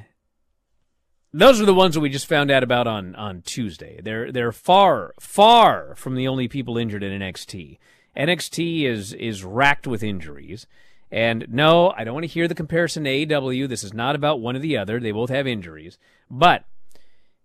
those 1.32 1.60
are 1.60 1.66
the 1.66 1.74
ones 1.74 1.94
that 1.94 2.00
we 2.00 2.10
just 2.10 2.26
found 2.26 2.50
out 2.50 2.62
about 2.62 2.86
on 2.86 3.14
on 3.14 3.42
Tuesday. 3.42 4.00
They're 4.02 4.30
they're 4.32 4.52
far 4.52 5.14
far 5.20 5.94
from 5.96 6.14
the 6.14 6.28
only 6.28 6.48
people 6.48 6.76
injured 6.76 7.02
in 7.02 7.20
NXT. 7.20 7.78
NXT 8.16 8.84
is 8.84 9.12
is 9.12 9.44
racked 9.44 9.86
with 9.86 10.02
injuries. 10.02 10.66
And 11.12 11.46
no, 11.50 11.92
I 11.94 12.04
don't 12.04 12.14
want 12.14 12.24
to 12.24 12.32
hear 12.32 12.48
the 12.48 12.54
comparison 12.54 13.04
to 13.04 13.10
AEW. 13.10 13.68
This 13.68 13.84
is 13.84 13.92
not 13.92 14.16
about 14.16 14.40
one 14.40 14.56
or 14.56 14.60
the 14.60 14.78
other. 14.78 14.98
They 14.98 15.12
both 15.12 15.28
have 15.28 15.46
injuries. 15.46 15.98
But, 16.30 16.64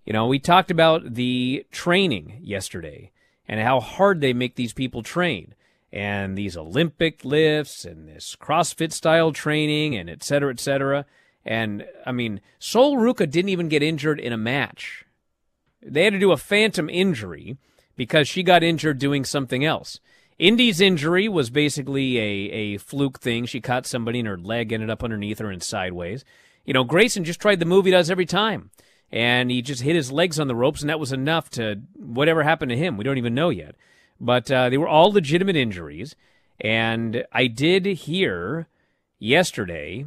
you 0.05 0.13
know, 0.13 0.25
we 0.25 0.39
talked 0.39 0.71
about 0.71 1.15
the 1.15 1.65
training 1.69 2.39
yesterday 2.41 3.11
and 3.45 3.59
how 3.59 3.81
hard 3.81 4.21
they 4.21 4.31
make 4.31 4.55
these 4.55 4.71
people 4.71 5.03
train. 5.03 5.53
And 5.91 6.37
these 6.37 6.57
Olympic 6.57 7.23
lifts 7.23 7.85
and 7.85 8.07
this 8.07 8.35
CrossFit 8.35 8.91
style 8.91 9.31
training 9.31 9.95
and 9.95 10.09
et 10.09 10.23
cetera, 10.23 10.51
et 10.51 10.59
cetera. 10.59 11.05
And 11.45 11.85
I 12.05 12.11
mean, 12.11 12.41
Sol 12.59 12.97
Ruca 12.97 13.29
didn't 13.29 13.49
even 13.49 13.69
get 13.69 13.81
injured 13.81 14.19
in 14.19 14.33
a 14.33 14.37
match. 14.37 15.05
They 15.81 16.03
had 16.03 16.13
to 16.13 16.19
do 16.19 16.33
a 16.33 16.37
phantom 16.37 16.89
injury 16.89 17.57
because 17.95 18.27
she 18.27 18.43
got 18.43 18.63
injured 18.63 18.99
doing 18.99 19.23
something 19.23 19.63
else. 19.63 19.99
Indi's 20.37 20.81
injury 20.81 21.29
was 21.29 21.49
basically 21.49 22.17
a, 22.19 22.51
a 22.51 22.77
fluke 22.77 23.19
thing. 23.19 23.45
She 23.45 23.61
caught 23.61 23.87
somebody 23.87 24.19
and 24.19 24.27
her 24.27 24.37
leg 24.37 24.71
ended 24.71 24.89
up 24.89 25.03
underneath 25.03 25.39
her 25.39 25.49
and 25.49 25.63
sideways. 25.63 26.25
You 26.65 26.73
know, 26.73 26.83
Grayson 26.83 27.23
just 27.23 27.39
tried 27.39 27.59
the 27.59 27.65
move 27.65 27.85
he 27.85 27.91
does 27.91 28.11
every 28.11 28.25
time. 28.25 28.71
And 29.09 29.49
he 29.49 29.61
just 29.61 29.83
hit 29.83 29.95
his 29.95 30.11
legs 30.11 30.37
on 30.37 30.49
the 30.49 30.55
ropes, 30.55 30.81
and 30.81 30.89
that 30.89 30.99
was 30.99 31.13
enough 31.13 31.49
to 31.51 31.81
whatever 31.95 32.43
happened 32.43 32.71
to 32.71 32.77
him. 32.77 32.97
We 32.97 33.05
don't 33.05 33.17
even 33.17 33.33
know 33.33 33.49
yet. 33.49 33.75
But 34.19 34.51
uh, 34.51 34.69
they 34.69 34.77
were 34.77 34.87
all 34.87 35.11
legitimate 35.11 35.55
injuries. 35.55 36.15
And 36.59 37.23
I 37.31 37.47
did 37.47 37.85
hear 37.85 38.67
yesterday 39.19 40.05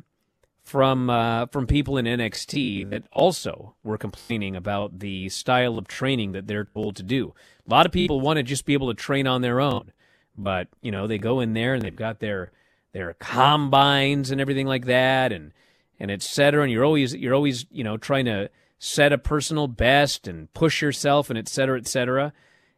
from 0.71 1.11
uh, 1.11 1.47
from 1.47 1.67
people 1.67 1.97
in 1.97 2.07
NXT 2.07 2.91
that 2.91 3.05
also 3.13 3.75
were 3.83 3.99
complaining 3.99 4.55
about 4.55 5.01
the 5.01 5.29
style 5.29 5.79
of 5.79 5.89
training 5.89 6.33
that 6.33 6.47
they're 6.47 6.65
told 6.65 6.97
to 6.97 7.03
do. 7.03 7.35
A 7.67 7.71
lot 7.71 7.87
of 7.87 7.93
people 7.93 8.21
want 8.21 8.37
to 8.37 8.43
just 8.43 8.67
be 8.67 8.75
able 8.75 8.89
to 8.89 8.95
train 8.95 9.27
on 9.27 9.43
their 9.43 9.61
own. 9.61 9.93
But 10.37 10.69
you 10.81 10.93
know, 10.93 11.07
they 11.07 11.19
go 11.19 11.41
in 11.41 11.55
there 11.55 11.75
and 11.75 11.83
they've 11.83 11.95
got 11.95 12.21
their 12.21 12.53
their 12.93 13.15
combines 13.15 14.31
and 14.31 14.41
everything 14.41 14.67
like 14.67 14.87
that, 14.87 15.33
and 15.33 15.53
and 15.99 16.11
et 16.11 16.23
cetera. 16.23 16.63
And 16.63 16.73
you're 16.73 16.85
always 16.85 17.15
you're 17.15 17.35
always 17.35 17.67
you 17.71 17.85
know 17.85 17.97
trying 17.97 18.27
to 18.27 18.51
set 18.79 19.13
a 19.13 19.19
personal 19.19 19.69
best 19.69 20.27
and 20.27 20.53
push 20.55 20.81
yourself 20.81 21.31
and 21.31 21.39
et 21.39 21.49
cetera, 21.49 21.79
et 21.79 21.87
cetera. 21.87 22.33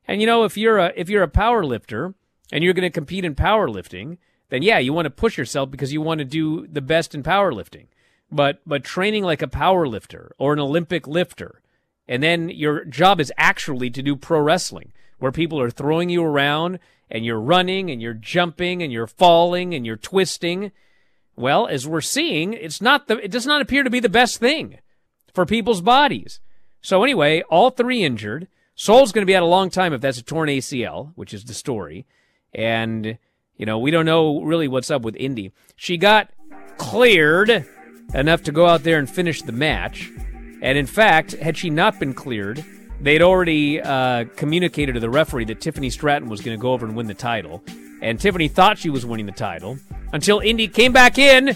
And 0.07 0.21
you 0.21 0.27
know, 0.27 0.45
if 0.45 0.57
you're 0.57 0.79
a 0.79 0.93
if 0.97 1.09
you're 1.09 1.23
a 1.23 1.29
power 1.29 1.65
lifter 1.65 2.15
and 2.51 2.63
you're 2.63 2.75
going 2.75 2.83
to 2.83 2.91
compete 2.91 3.25
in 3.25 3.35
powerlifting, 3.35 4.19
then 4.51 4.63
yeah, 4.63 4.79
you 4.79 4.93
want 4.93 5.07
to 5.07 5.11
push 5.11 5.39
yourself 5.39 5.71
because 5.71 5.93
you 5.93 6.01
want 6.01 6.19
to 6.19 6.25
do 6.25 6.67
the 6.67 6.81
best 6.81 7.15
in 7.15 7.23
powerlifting. 7.23 7.87
But 8.31 8.61
but 8.67 8.85
training 8.85 9.25
like 9.25 9.43
a 9.43 9.49
power 9.49 9.87
lifter 9.87 10.35
or 10.39 10.53
an 10.53 10.59
Olympic 10.59 11.07
lifter, 11.07 11.63
and 12.09 12.23
then 12.23 12.49
your 12.49 12.85
job 12.85 13.21
is 13.21 13.33
actually 13.37 13.91
to 13.91 14.03
do 14.03 14.17
pro 14.17 14.41
wrestling, 14.41 14.93
where 15.19 15.33
people 15.33 15.61
are 15.61 15.71
throwing 15.71 16.11
you 16.11 16.23
around 16.23 16.79
and 17.11 17.25
you're 17.25 17.41
running 17.41 17.91
and 17.91 18.01
you're 18.01 18.15
jumping 18.15 18.83
and 18.83 18.93
you're 18.93 19.07
falling 19.07 19.75
and 19.75 19.87
you're 19.87 19.97
twisting. 19.97 20.73
Well, 21.37 21.67
as 21.67 21.87
we're 21.87 22.01
seeing, 22.01 22.53
it's 22.55 22.81
not 22.81 23.07
the, 23.07 23.19
it 23.19 23.31
does 23.31 23.47
not 23.47 23.61
appear 23.61 23.83
to 23.83 23.91
be 23.91 24.01
the 24.01 24.09
best 24.09 24.39
thing 24.39 24.79
for 25.33 25.47
people's 25.47 25.81
bodies. 25.81 26.41
So 26.81 27.05
anyway, 27.05 27.43
all 27.49 27.71
three 27.71 28.03
injured. 28.03 28.49
Sol's 28.83 29.13
going 29.13 29.23
to 29.23 29.31
be 29.31 29.37
out 29.37 29.45
a 29.45 29.47
long 29.47 29.71
time 29.71 29.93
if 29.93 30.01
that's 30.01 30.19
a 30.19 30.25
torn 30.25 30.49
ACL, 30.49 31.13
which 31.15 31.33
is 31.33 31.45
the 31.45 31.55
story. 31.55 32.05
And, 32.53 33.17
you 33.57 33.65
know, 33.65 33.79
we 33.79 33.93
don't 33.93 34.05
know 34.05 34.43
really 34.43 34.67
what's 34.67 34.91
up 34.91 35.03
with 35.03 35.15
Indi. 35.15 35.53
She 35.77 35.97
got 35.97 36.31
cleared 36.79 37.65
enough 38.13 38.43
to 38.43 38.51
go 38.51 38.67
out 38.67 38.83
there 38.83 38.99
and 38.99 39.09
finish 39.09 39.41
the 39.41 39.53
match. 39.53 40.11
And 40.63 40.77
in 40.77 40.87
fact, 40.87 41.31
had 41.31 41.57
she 41.57 41.71
not 41.71 42.01
been 42.01 42.13
cleared, 42.13 42.65
they'd 43.01 43.23
already 43.23 43.81
uh, 43.81 44.25
communicated 44.35 44.95
to 44.95 45.01
the 45.01 45.11
referee 45.11 45.45
that 45.45 45.61
Tiffany 45.61 45.89
Stratton 45.89 46.29
was 46.29 46.41
going 46.41 46.59
to 46.59 46.61
go 46.61 46.73
over 46.73 46.85
and 46.85 46.97
win 46.97 47.07
the 47.07 47.15
title. 47.15 47.63
And 48.01 48.19
Tiffany 48.19 48.49
thought 48.49 48.79
she 48.79 48.91
was 48.91 49.07
winning 49.07 49.27
the 49.27 49.33
title 49.33 49.79
until 50.13 50.41
Indi 50.41 50.67
came 50.67 50.93
back 50.93 51.19
in 51.19 51.51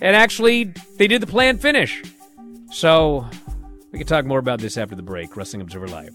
and 0.00 0.16
actually 0.16 0.72
they 0.96 1.08
did 1.08 1.20
the 1.20 1.26
planned 1.26 1.60
finish. 1.60 2.02
So 2.72 3.28
we 3.92 3.98
can 3.98 4.08
talk 4.08 4.24
more 4.24 4.38
about 4.38 4.60
this 4.60 4.78
after 4.78 4.94
the 4.94 5.02
break. 5.02 5.36
Wrestling 5.36 5.60
Observer 5.60 5.86
Live. 5.86 6.14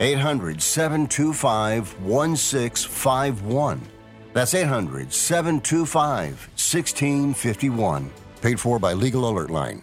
800 0.00 0.60
725 0.60 2.00
1651. 2.02 3.80
That's 4.32 4.54
800 4.54 5.12
725 5.12 6.32
1651. 6.32 8.10
Paid 8.42 8.60
for 8.60 8.78
by 8.78 8.92
Legal 8.92 9.28
Alert 9.28 9.50
Line. 9.50 9.82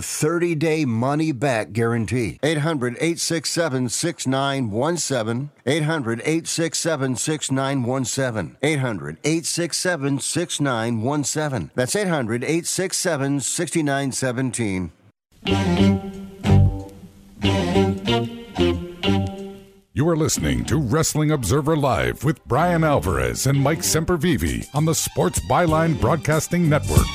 30 0.01 0.55
day 0.55 0.85
money 0.85 1.31
back 1.31 1.71
guarantee. 1.71 2.39
800 2.43 2.95
867 2.95 3.89
6917. 3.89 5.49
800 5.65 6.19
867 6.21 7.15
6917. 7.15 8.57
800 8.61 9.17
867 9.23 10.19
6917. 10.19 11.71
That's 11.75 11.95
800 11.95 12.43
867 12.43 13.39
6917. 13.39 14.91
You 19.93 20.07
are 20.07 20.15
listening 20.15 20.65
to 20.65 20.77
Wrestling 20.77 21.31
Observer 21.31 21.75
Live 21.75 22.23
with 22.23 22.43
Bryan 22.45 22.83
Alvarez 22.83 23.45
and 23.45 23.59
Mike 23.59 23.81
Sempervive 23.81 24.65
on 24.73 24.85
the 24.85 24.95
Sports 24.95 25.39
Byline 25.41 25.99
Broadcasting 25.99 26.69
Network. 26.69 27.05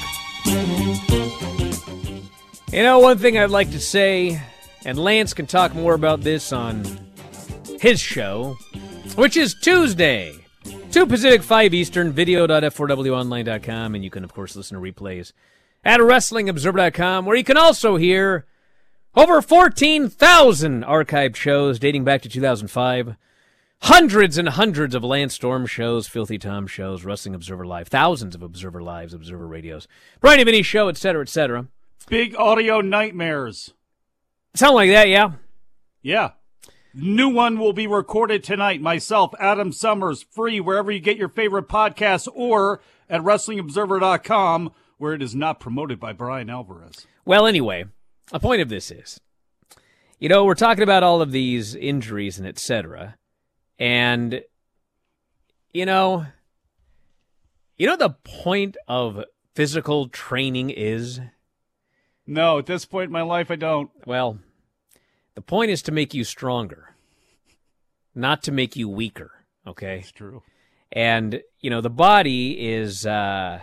You 2.73 2.83
know, 2.83 2.99
one 2.99 3.17
thing 3.19 3.39
I'd 3.39 3.51
like 3.51 3.71
to 3.71 3.81
say, 3.81 4.43
and 4.85 4.99
Lance 4.99 5.33
can 5.33 5.47
talk 5.47 5.73
more 5.75 5.95
about 5.95 6.23
this 6.23 6.53
on 6.53 6.85
his 7.81 8.01
show, 8.01 8.57
which 9.15 9.37
is 9.37 9.55
Tuesday, 9.55 10.35
2 10.91 11.07
Pacific, 11.07 11.43
5 11.43 11.73
Eastern, 11.73 12.11
video.f4wonline.com, 12.11 13.95
and 13.95 14.03
you 14.03 14.11
can, 14.11 14.25
of 14.25 14.35
course, 14.35 14.57
listen 14.57 14.81
to 14.81 14.93
replays 14.93 15.33
at 15.85 16.01
WrestlingObserver.com, 16.01 17.25
where 17.25 17.37
you 17.37 17.45
can 17.45 17.57
also 17.57 17.97
hear 17.97 18.47
over 19.15 19.41
14,000 19.41 20.85
archived 20.85 21.37
shows 21.37 21.79
dating 21.79 22.03
back 22.03 22.21
to 22.23 22.29
2005. 22.29 23.17
Hundreds 23.83 24.39
and 24.39 24.49
hundreds 24.49 24.95
of 24.95 25.05
Lance 25.05 25.35
Storm 25.35 25.67
shows, 25.67 26.09
Filthy 26.09 26.39
Tom 26.39 26.67
shows, 26.67 27.05
Wrestling 27.05 27.35
Observer 27.35 27.65
Live, 27.65 27.89
thousands 27.89 28.35
of 28.35 28.43
Observer 28.43 28.83
Lives, 28.83 29.15
Observer 29.15 29.47
Radios, 29.47 29.87
Bryan 30.21 30.45
Vinny 30.45 30.63
Show, 30.63 30.89
etc., 30.89 31.23
etc. 31.23 31.69
Big 32.07 32.37
audio 32.37 32.81
nightmares. 32.81 33.75
Sound 34.55 34.77
like 34.77 34.91
that, 34.91 35.09
yeah? 35.09 35.33
Yeah. 36.03 36.31
New 36.95 37.29
one 37.29 37.59
will 37.59 37.73
be 37.73 37.89
recorded 37.89 38.45
tonight. 38.45 38.81
Myself, 38.81 39.35
Adam 39.41 39.73
Summers, 39.73 40.23
free 40.23 40.61
wherever 40.61 40.91
you 40.93 41.01
get 41.01 41.17
your 41.17 41.29
favorite 41.29 41.69
podcasts 41.69 42.29
or 42.33 42.81
at 43.11 43.23
WrestlingObserver.com, 43.23 44.73
where 44.99 45.15
it 45.15 45.23
is 45.23 45.35
not 45.35 45.59
promoted 45.59 45.99
by 45.99 46.13
Bryan 46.13 46.49
Alvarez. 46.49 47.07
Well, 47.25 47.45
anyway, 47.45 47.87
the 48.31 48.39
point 48.39 48.63
of 48.63 48.69
this 48.69 48.93
is, 48.93 49.21
you 50.21 50.29
know, 50.29 50.45
we're 50.45 50.55
talking 50.55 50.85
about 50.85 51.03
all 51.03 51.21
of 51.21 51.33
these 51.33 51.75
injuries 51.75 52.39
and 52.39 52.47
etc. 52.47 53.17
And, 53.81 54.43
you 55.75 55.85
know, 55.85 56.27
you 57.77 57.89
know 57.89 57.97
the 57.97 58.17
point 58.25 58.77
of 58.87 59.25
physical 59.57 60.09
training 60.09 60.71
is? 60.71 61.21
No, 62.27 62.59
at 62.59 62.67
this 62.67 62.85
point 62.85 63.07
in 63.07 63.13
my 63.13 63.23
life, 63.23 63.51
I 63.51 63.57
don't. 63.57 63.91
Well, 64.05 64.39
the 65.35 65.41
point 65.43 65.71
is 65.71 65.83
to 65.83 65.93
make 65.93 66.15
you 66.15 66.25
stronger, 66.25 66.97
not 68.15 68.43
to 68.45 68.53
make 68.53 68.75
you 68.77 68.89
weaker. 68.89 69.31
Okay, 69.67 69.99
it's 70.01 70.11
true. 70.13 70.43
And 70.93 71.43
you 71.61 71.71
know 71.71 71.81
the 71.81 71.91
body 71.91 72.69
is. 72.69 73.07
uh 73.07 73.61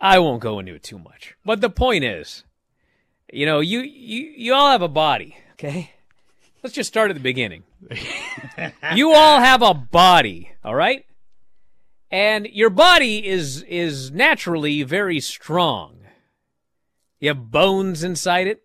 I 0.00 0.18
won't 0.18 0.42
go 0.42 0.58
into 0.58 0.74
it 0.74 0.82
too 0.82 0.98
much, 0.98 1.36
but 1.44 1.60
the 1.60 1.70
point 1.70 2.02
is, 2.04 2.44
you 3.32 3.46
know, 3.46 3.60
you 3.60 3.80
you 3.80 4.32
you 4.36 4.54
all 4.54 4.70
have 4.70 4.82
a 4.82 4.88
body. 4.88 5.36
Okay, 5.52 5.92
let's 6.62 6.74
just 6.74 6.88
start 6.88 7.10
at 7.10 7.14
the 7.14 7.20
beginning. 7.20 7.62
you 8.94 9.12
all 9.12 9.40
have 9.40 9.62
a 9.62 9.74
body. 9.74 10.52
All 10.64 10.74
right. 10.74 11.04
And 12.10 12.46
your 12.46 12.70
body 12.70 13.26
is 13.26 13.62
is 13.62 14.10
naturally 14.10 14.82
very 14.82 15.20
strong. 15.20 16.01
You 17.22 17.28
have 17.28 17.52
bones 17.52 18.02
inside 18.02 18.48
it, 18.48 18.64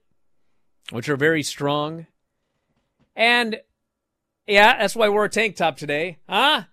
which 0.90 1.10
are 1.10 1.16
very 1.16 1.44
strong. 1.44 2.08
And 3.16 3.62
yeah, 4.48 4.80
that's 4.80 4.96
why 4.96 5.10
we're 5.10 5.26
a 5.26 5.30
tank 5.30 5.56
top 5.56 5.78
today. 5.78 6.18
Huh? 6.28 6.64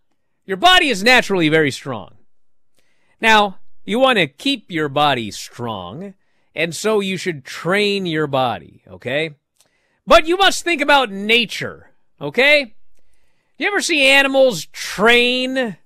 Your 0.47 0.57
body 0.57 0.88
is 0.88 1.05
naturally 1.05 1.51
very 1.51 1.70
strong. 1.70 2.14
Now, 3.20 3.59
you 3.85 3.99
want 3.99 4.18
to 4.18 4.27
keep 4.27 4.70
your 4.70 4.88
body 4.88 5.31
strong, 5.31 6.14
and 6.55 6.75
so 6.75 7.01
you 7.01 7.18
should 7.18 7.44
train 7.44 8.07
your 8.07 8.29
body, 8.29 8.83
okay? 8.88 9.35
But 10.07 10.27
you 10.27 10.38
must 10.38 10.64
think 10.64 10.81
about 10.81 11.11
nature, 11.11 11.90
okay? 12.18 12.77
You 13.59 13.66
ever 13.66 13.83
see 13.83 14.07
animals 14.07 14.64
train? 14.73 15.57
You 15.57 15.77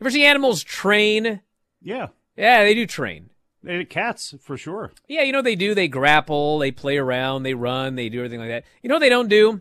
ever 0.00 0.10
see 0.10 0.24
animals 0.24 0.64
train? 0.64 1.42
Yeah. 1.80 2.08
Yeah, 2.36 2.64
they 2.64 2.74
do 2.74 2.86
train. 2.86 3.30
They 3.68 3.84
cats 3.84 4.34
for 4.40 4.56
sure. 4.56 4.92
Yeah, 5.08 5.24
you 5.24 5.32
know 5.32 5.42
they 5.42 5.54
do. 5.54 5.74
They 5.74 5.88
grapple, 5.88 6.58
they 6.58 6.70
play 6.70 6.96
around, 6.96 7.42
they 7.42 7.52
run, 7.52 7.96
they 7.96 8.08
do 8.08 8.20
everything 8.20 8.40
like 8.40 8.48
that. 8.48 8.64
You 8.82 8.88
know 8.88 8.94
what 8.94 9.00
they 9.00 9.10
don't 9.10 9.28
do? 9.28 9.60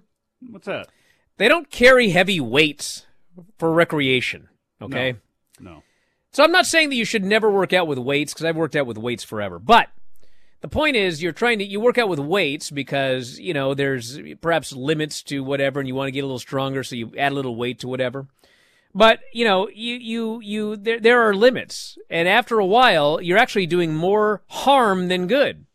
What's 0.50 0.66
that? 0.68 0.88
They 1.36 1.50
don't 1.50 1.70
carry 1.70 2.12
heavy 2.12 2.40
weights 2.40 3.06
for 3.58 3.74
recreation. 3.74 4.48
Okay. 4.82 5.18
No. 5.60 5.72
no. 5.72 5.84
So 6.32 6.42
I'm 6.42 6.54
not 6.54 6.66
saying 6.66 6.88
that 6.88 6.96
you 6.96 7.04
should 7.04 7.26
never 7.26 7.52
work 7.52 7.74
out 7.74 7.86
with 7.86 7.98
weights 7.98 8.34
because 8.34 8.46
I've 8.46 8.56
worked 8.56 8.78
out 8.78 8.88
with 8.88 8.98
weights 8.98 9.26
forever. 9.26 9.60
But 9.60 9.90
the 10.62 10.70
point 10.70 10.96
is, 10.96 11.22
you're 11.22 11.34
trying 11.34 11.60
to 11.60 11.66
you 11.66 11.82
work 11.82 11.98
out 11.98 12.08
with 12.08 12.20
weights 12.20 12.72
because 12.72 13.38
you 13.38 13.54
know 13.54 13.74
there's 13.74 14.18
perhaps 14.40 14.72
limits 14.72 15.22
to 15.24 15.44
whatever, 15.44 15.82
and 15.82 15.88
you 15.88 15.96
want 15.96 16.08
to 16.08 16.14
get 16.14 16.22
a 16.22 16.28
little 16.28 16.40
stronger, 16.40 16.82
so 16.82 16.96
you 16.96 17.12
add 17.18 17.34
a 17.34 17.36
little 17.36 17.58
weight 17.58 17.80
to 17.80 17.90
whatever. 17.90 18.28
But 18.98 19.20
you 19.32 19.46
know, 19.46 19.70
you 19.70 19.94
you 19.94 20.42
you 20.42 20.76
there 20.76 21.00
there 21.00 21.22
are 21.22 21.36
limits, 21.36 22.00
and 22.10 22.28
after 22.28 22.58
a 22.58 22.66
while, 22.66 23.22
you're 23.22 23.38
actually 23.38 23.68
doing 23.68 23.94
more 23.94 24.42
harm 24.48 25.08
than 25.08 25.28
good. 25.28 25.68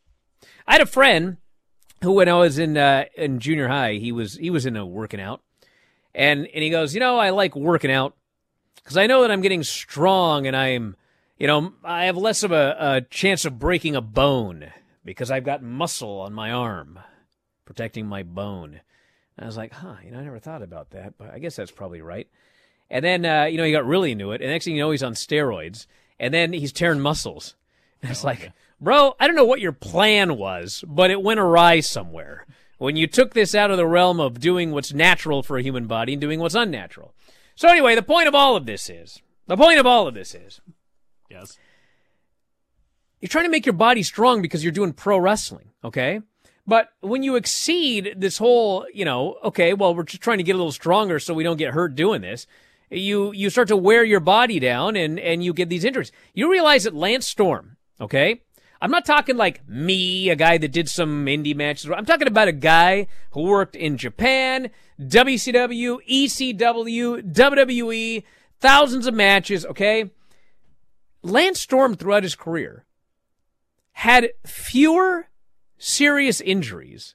I 0.66 0.72
had 0.72 0.80
a 0.80 0.87
friend 0.87 1.37
who, 2.02 2.14
when 2.14 2.28
I 2.28 2.35
was 2.35 2.58
in 2.58 2.76
uh, 2.76 3.04
in 3.16 3.38
junior 3.38 3.68
high, 3.68 3.92
he 3.92 4.11
was 4.11 4.35
he 4.38 4.50
was 4.50 4.66
into 4.66 4.85
working 4.85 5.20
out, 5.20 5.40
and 6.12 6.48
and 6.48 6.64
he 6.64 6.70
goes, 6.70 6.94
you 6.94 7.00
know, 7.00 7.16
I 7.16 7.30
like 7.30 7.54
working 7.54 7.92
out 7.92 8.16
because 8.74 8.96
I 8.96 9.06
know 9.06 9.22
that 9.22 9.30
I'm 9.30 9.40
getting 9.40 9.62
strong, 9.62 10.48
and 10.48 10.56
I'm, 10.56 10.96
you 11.38 11.46
know, 11.46 11.74
I 11.85 12.06
have 12.06 12.16
less 12.16 12.42
of 12.42 12.50
a, 12.50 12.76
a 12.76 13.00
chance 13.02 13.44
of 13.44 13.56
breaking 13.56 13.94
a 13.94 14.00
bone 14.00 14.72
because 15.04 15.30
I've 15.30 15.44
got 15.44 15.62
muscle 15.62 16.18
on 16.22 16.32
my 16.32 16.50
arm 16.50 16.98
protecting 17.66 18.08
my 18.08 18.24
bone. 18.24 18.80
And 19.37 19.44
I 19.44 19.46
was 19.46 19.56
like, 19.56 19.72
huh, 19.72 19.94
you 20.04 20.11
know, 20.11 20.18
I 20.18 20.24
never 20.24 20.40
thought 20.40 20.62
about 20.62 20.90
that, 20.90 21.14
but 21.18 21.30
I 21.30 21.38
guess 21.38 21.54
that's 21.54 21.70
probably 21.70 22.02
right. 22.02 22.26
And 22.92 23.02
then, 23.02 23.24
uh, 23.24 23.44
you 23.44 23.57
know, 23.57 23.64
he 23.64 23.72
got 23.72 23.87
really 23.87 24.12
into 24.12 24.33
it. 24.33 24.42
And 24.42 24.50
next 24.50 24.66
thing 24.66 24.76
you 24.76 24.83
know, 24.83 24.90
he's 24.90 25.02
on 25.02 25.14
steroids. 25.14 25.87
And 26.20 26.33
then 26.33 26.52
he's 26.52 26.72
tearing 26.72 27.00
muscles. 27.00 27.57
And 28.02 28.11
it's 28.12 28.22
like, 28.22 28.52
bro, 28.81 29.16
I 29.18 29.26
don't 29.26 29.35
know 29.35 29.46
what 29.46 29.62
your 29.62 29.72
plan 29.72 30.37
was, 30.37 30.85
but 30.87 31.11
it 31.11 31.22
went 31.22 31.40
awry 31.40 31.81
somewhere. 31.81 32.46
When 32.76 32.96
you 32.96 33.07
took 33.07 33.33
this 33.33 33.55
out 33.55 33.70
of 33.70 33.78
the 33.78 33.87
realm 33.87 34.20
of 34.20 34.40
doing 34.40 34.72
what's 34.72 34.92
natural 34.92 35.42
for 35.42 35.57
a 35.57 35.62
human 35.62 35.87
body 35.87 36.12
and 36.12 36.20
doing 36.20 36.38
what's 36.38 36.55
unnatural. 36.55 37.14
So 37.55 37.68
anyway, 37.68 37.94
the 37.94 38.02
point 38.02 38.28
of 38.28 38.35
all 38.35 38.57
of 38.57 38.66
this 38.66 38.90
is, 38.90 39.22
the 39.46 39.57
point 39.57 39.78
of 39.78 39.87
all 39.87 40.07
of 40.07 40.14
this 40.14 40.35
is, 40.35 40.61
yes, 41.31 41.59
you're 43.20 43.28
trying 43.28 43.44
to 43.44 43.50
make 43.50 43.64
your 43.64 43.72
body 43.72 44.02
strong 44.02 44.42
because 44.42 44.62
you're 44.62 44.72
doing 44.72 44.92
pro 44.92 45.16
wrestling, 45.16 45.70
okay? 45.83 46.20
But 46.66 46.90
when 47.00 47.22
you 47.22 47.37
exceed 47.37 48.14
this 48.18 48.37
whole, 48.37 48.85
you 48.92 49.05
know, 49.05 49.37
okay, 49.44 49.74
well, 49.74 49.94
we're 49.94 50.02
just 50.02 50.22
trying 50.22 50.38
to 50.38 50.44
get 50.44 50.57
a 50.57 50.59
little 50.59 50.72
stronger 50.72 51.18
so 51.18 51.33
we 51.33 51.44
don't 51.44 51.57
get 51.57 51.72
hurt 51.72 51.94
doing 51.94 52.20
this. 52.20 52.46
You 52.92 53.33
you 53.33 53.48
start 53.48 53.68
to 53.68 53.76
wear 53.76 54.05
your 54.05 54.20
body 54.20 54.61
down 54.61 54.96
and 54.96 55.18
and 55.18 55.42
you 55.42 55.55
get 55.55 55.70
these 55.70 55.85
injuries. 55.85 56.12
You 56.35 56.50
realize 56.50 56.85
that 56.85 56.94
Lance 56.94 57.26
Storm, 57.26 57.76
okay? 58.00 58.42
I'm 58.83 58.90
not 58.90 59.07
talking 59.07 59.37
like 59.37 59.66
me, 59.68 60.28
a 60.28 60.37
guy 60.37 60.59
that 60.59 60.72
did 60.72 60.88
some 60.88 61.24
indie 61.26 61.55
matches. 61.55 61.88
I'm 61.90 62.05
talking 62.05 62.26
about 62.26 62.48
a 62.48 62.52
guy 62.52 63.07
who 63.31 63.42
worked 63.42 63.76
in 63.76 63.96
Japan, 63.96 64.70
WCW, 65.00 65.98
ECW, 66.11 67.33
WWE, 67.33 68.24
thousands 68.61 69.07
of 69.07 69.14
matches, 69.14 69.64
okay? 69.64 70.11
Lance 71.22 71.61
Storm 71.61 71.94
throughout 71.94 72.24
his 72.24 72.35
career 72.35 72.85
had 73.92 74.31
fewer 74.44 75.28
serious 75.78 76.40
injuries 76.40 77.14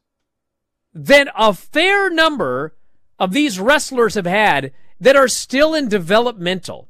than 0.94 1.30
a 1.38 1.54
fair 1.54 2.10
number 2.10 2.76
of 3.20 3.34
these 3.34 3.60
wrestlers 3.60 4.16
have 4.16 4.26
had 4.26 4.72
that 5.00 5.16
are 5.16 5.28
still 5.28 5.74
in 5.74 5.88
developmental. 5.88 6.90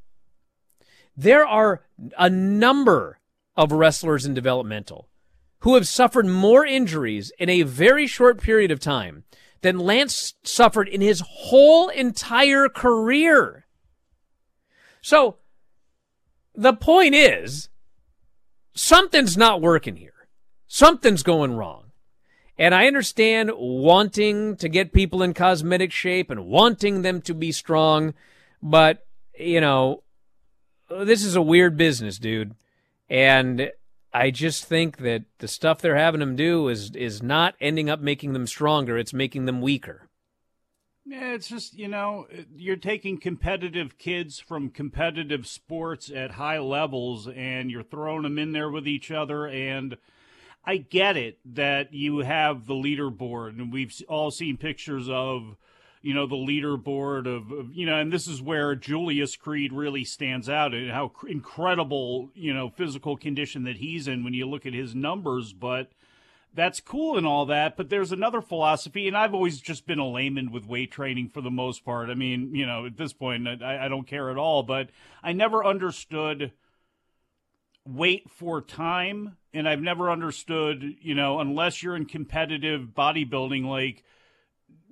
There 1.16 1.46
are 1.46 1.84
a 2.18 2.30
number 2.30 3.20
of 3.56 3.72
wrestlers 3.72 4.26
in 4.26 4.34
developmental 4.34 5.10
who 5.60 5.74
have 5.76 5.88
suffered 5.88 6.28
more 6.28 6.66
injuries 6.66 7.32
in 7.40 7.50
a 7.50 7.64
very 7.64 8.06
short 8.06 8.40
period 8.40 8.72
of 8.72 8.80
time 8.80 9.24
than 9.62 9.80
Lance 9.80 10.36
suffered 10.44 10.88
in 10.88 11.02
his 11.02 11.24
whole 11.28 11.90
entire 11.90 12.70
career. 12.70 13.66
So 15.02 15.38
the 16.54 16.74
point 16.74 17.16
is, 17.16 17.70
something's 18.76 19.36
not 19.36 19.62
working 19.62 19.96
here. 19.96 20.28
Something's 20.68 21.24
going 21.24 21.56
wrong. 21.56 21.87
And 22.58 22.74
I 22.74 22.88
understand 22.88 23.52
wanting 23.56 24.56
to 24.58 24.68
get 24.68 24.92
people 24.92 25.22
in 25.22 25.34
cosmetic 25.34 25.92
shape 25.92 26.32
and 26.32 26.48
wanting 26.48 27.04
them 27.04 27.22
to 27.22 27.34
be 27.34 27.52
strong, 27.52 28.14
but, 28.64 29.06
you 29.38 29.62
know, 29.62 30.04
this 30.90 31.24
is 31.24 31.36
a 31.36 31.42
weird 31.42 31.78
business, 31.78 32.18
dude. 32.18 32.56
And 33.10 33.72
I 34.14 34.32
just 34.32 34.66
think 34.66 34.98
that 34.98 35.24
the 35.38 35.48
stuff 35.48 35.82
they're 35.82 35.96
having 35.96 36.20
them 36.20 36.36
do 36.36 36.68
is 36.70 36.92
is 36.96 37.22
not 37.22 37.56
ending 37.62 37.90
up 37.90 38.00
making 38.00 38.34
them 38.34 38.48
stronger, 38.48 38.98
it's 38.98 39.14
making 39.14 39.46
them 39.46 39.62
weaker. 39.62 40.10
Yeah, 41.06 41.34
it's 41.34 41.48
just, 41.48 41.78
you 41.78 41.88
know, 41.88 42.28
you're 42.54 42.76
taking 42.76 43.18
competitive 43.18 43.98
kids 43.98 44.40
from 44.40 44.70
competitive 44.70 45.48
sports 45.48 46.12
at 46.14 46.32
high 46.32 46.60
levels 46.60 47.30
and 47.30 47.72
you're 47.72 47.84
throwing 47.84 48.24
them 48.24 48.38
in 48.38 48.52
there 48.52 48.70
with 48.70 48.86
each 48.88 49.10
other. 49.10 49.48
And 49.48 49.96
I 50.68 50.76
get 50.76 51.16
it 51.16 51.40
that 51.46 51.94
you 51.94 52.20
have 52.20 52.68
the 52.68 52.74
leaderboard, 52.74 53.58
and 53.58 53.72
we've 53.72 53.94
all 54.10 54.32
seen 54.32 54.58
pictures 54.58 55.08
of, 55.08 55.56
you 56.02 56.14
know, 56.14 56.28
the 56.28 56.36
leaderboard 56.36 57.26
of, 57.26 57.50
of 57.54 57.74
you 57.74 57.86
know, 57.86 57.98
and 57.98 58.12
this 58.12 58.28
is 58.28 58.42
where 58.42 58.76
Julius 58.76 59.38
Creed 59.38 59.72
really 59.72 60.04
stands 60.04 60.50
out 60.50 60.74
and 60.74 60.92
how 60.92 61.14
incredible, 61.26 62.32
you 62.36 62.54
know, 62.54 62.70
physical 62.70 63.16
condition 63.16 63.64
that 63.64 63.78
he's 63.78 64.10
in 64.10 64.26
when 64.26 64.34
you 64.34 64.46
look 64.46 64.66
at 64.66 64.74
his 64.74 64.94
numbers. 64.94 65.54
But 65.54 65.94
that's 66.54 66.82
cool 66.82 67.18
and 67.18 67.26
all 67.26 67.46
that, 67.46 67.78
but 67.78 67.90
there's 67.90 68.12
another 68.12 68.42
philosophy, 68.42 69.08
and 69.08 69.16
I've 69.16 69.34
always 69.34 69.62
just 69.62 69.88
been 69.88 70.00
a 70.00 70.10
layman 70.10 70.52
with 70.52 70.66
weight 70.66 70.92
training 70.92 71.30
for 71.30 71.40
the 71.40 71.50
most 71.50 71.86
part. 71.86 72.10
I 72.10 72.14
mean, 72.16 72.54
you 72.54 72.66
know, 72.66 72.86
at 72.86 72.98
this 72.98 73.14
point, 73.14 73.48
I, 73.48 73.86
I 73.86 73.88
don't 73.88 74.08
care 74.08 74.30
at 74.30 74.38
all, 74.38 74.64
but 74.64 74.90
I 75.24 75.32
never 75.32 75.64
understood 75.64 76.52
wait 77.86 78.30
for 78.30 78.62
time, 78.62 79.38
and 79.54 79.68
I've 79.68 79.82
never 79.82 80.12
understood, 80.12 80.96
you 81.02 81.16
know, 81.16 81.40
unless 81.40 81.82
you're 81.82 81.96
in 81.96 82.06
competitive 82.06 82.90
bodybuilding, 82.96 83.66
like 83.66 84.04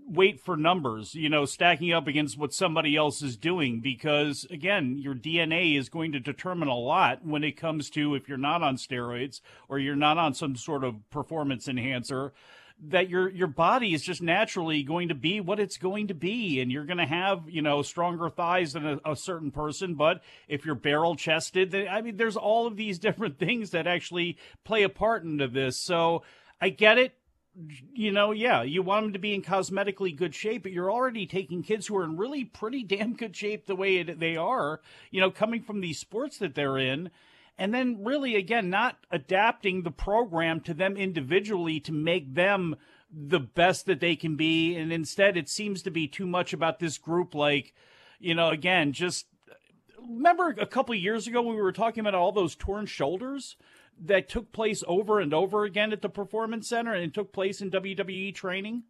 wait 0.07 0.39
for 0.39 0.55
numbers, 0.55 1.15
you 1.15 1.29
know, 1.29 1.45
stacking 1.45 1.91
up 1.91 2.07
against 2.07 2.37
what 2.37 2.53
somebody 2.53 2.95
else 2.95 3.21
is 3.21 3.35
doing 3.35 3.79
because 3.81 4.45
again, 4.51 4.97
your 4.97 5.15
DNA 5.15 5.77
is 5.77 5.89
going 5.89 6.11
to 6.11 6.19
determine 6.19 6.67
a 6.67 6.77
lot 6.77 7.25
when 7.25 7.43
it 7.43 7.57
comes 7.57 7.89
to 7.89 8.13
if 8.15 8.29
you're 8.29 8.37
not 8.37 8.61
on 8.61 8.77
steroids 8.77 9.41
or 9.67 9.79
you're 9.79 9.95
not 9.95 10.17
on 10.17 10.33
some 10.33 10.55
sort 10.55 10.83
of 10.83 11.09
performance 11.09 11.67
enhancer 11.67 12.33
that 12.83 13.09
your 13.09 13.29
your 13.29 13.47
body 13.47 13.93
is 13.93 14.03
just 14.03 14.21
naturally 14.21 14.83
going 14.83 15.07
to 15.07 15.15
be 15.15 15.39
what 15.39 15.59
it's 15.59 15.77
going 15.77 16.07
to 16.07 16.13
be 16.13 16.59
and 16.59 16.71
you're 16.71 16.85
going 16.85 16.97
to 16.97 17.05
have 17.05 17.49
you 17.49 17.61
know 17.61 17.81
stronger 17.81 18.29
thighs 18.29 18.73
than 18.73 18.85
a, 18.85 19.11
a 19.11 19.15
certain 19.15 19.49
person 19.49 19.95
but 19.95 20.21
if 20.47 20.65
you're 20.65 20.75
barrel 20.75 21.15
chested 21.15 21.71
then 21.71 21.87
i 21.87 22.01
mean 22.01 22.17
there's 22.17 22.35
all 22.35 22.67
of 22.67 22.75
these 22.75 22.99
different 23.05 23.39
things 23.39 23.71
that 23.71 23.87
actually 23.87 24.37
play 24.65 24.83
a 24.83 24.89
part 24.89 25.23
into 25.23 25.47
this 25.47 25.77
so 25.77 26.21
i 26.59 26.69
get 26.69 26.97
it 26.97 27.13
you 27.93 28.11
know, 28.11 28.31
yeah, 28.31 28.63
you 28.63 28.81
want 28.81 29.05
them 29.05 29.13
to 29.13 29.19
be 29.19 29.33
in 29.33 29.41
cosmetically 29.41 30.15
good 30.15 30.35
shape, 30.35 30.63
but 30.63 30.73
you're 30.73 30.91
already 30.91 31.25
taking 31.25 31.63
kids 31.63 31.87
who 31.87 31.95
are 31.97 32.03
in 32.03 32.17
really 32.17 32.43
pretty 32.43 32.83
damn 32.83 33.15
good 33.15 33.35
shape 33.35 33.65
the 33.65 33.75
way 33.75 33.97
it, 33.97 34.19
they 34.19 34.35
are, 34.35 34.81
you 35.09 35.21
know, 35.21 35.31
coming 35.31 35.61
from 35.61 35.79
these 35.79 35.97
sports 35.97 36.37
that 36.39 36.53
they're 36.53 36.77
in. 36.77 37.09
And 37.57 37.73
then 37.73 38.03
really, 38.03 38.35
again, 38.35 38.69
not 38.69 38.97
adapting 39.11 39.83
the 39.83 39.91
program 39.91 40.59
to 40.61 40.73
them 40.73 40.97
individually 40.97 41.79
to 41.81 41.91
make 41.91 42.33
them 42.33 42.75
the 43.09 43.39
best 43.39 43.85
that 43.85 44.01
they 44.01 44.15
can 44.15 44.35
be. 44.35 44.75
And 44.75 44.91
instead, 44.91 45.37
it 45.37 45.47
seems 45.47 45.81
to 45.83 45.91
be 45.91 46.07
too 46.07 46.27
much 46.27 46.51
about 46.51 46.79
this 46.79 46.97
group, 46.97 47.33
like, 47.33 47.73
you 48.19 48.35
know, 48.35 48.49
again, 48.49 48.91
just 48.91 49.27
remember 50.05 50.55
a 50.59 50.65
couple 50.65 50.93
years 50.95 51.27
ago 51.27 51.41
when 51.41 51.55
we 51.55 51.61
were 51.61 51.71
talking 51.71 52.01
about 52.01 52.15
all 52.15 52.31
those 52.31 52.55
torn 52.55 52.85
shoulders? 52.85 53.55
that 53.99 54.29
took 54.29 54.51
place 54.51 54.83
over 54.87 55.19
and 55.19 55.33
over 55.33 55.63
again 55.63 55.93
at 55.93 56.01
the 56.01 56.09
Performance 56.09 56.67
Center 56.67 56.93
and 56.93 57.03
it 57.03 57.13
took 57.13 57.31
place 57.31 57.61
in 57.61 57.71
WWE 57.71 58.33
training? 58.33 58.83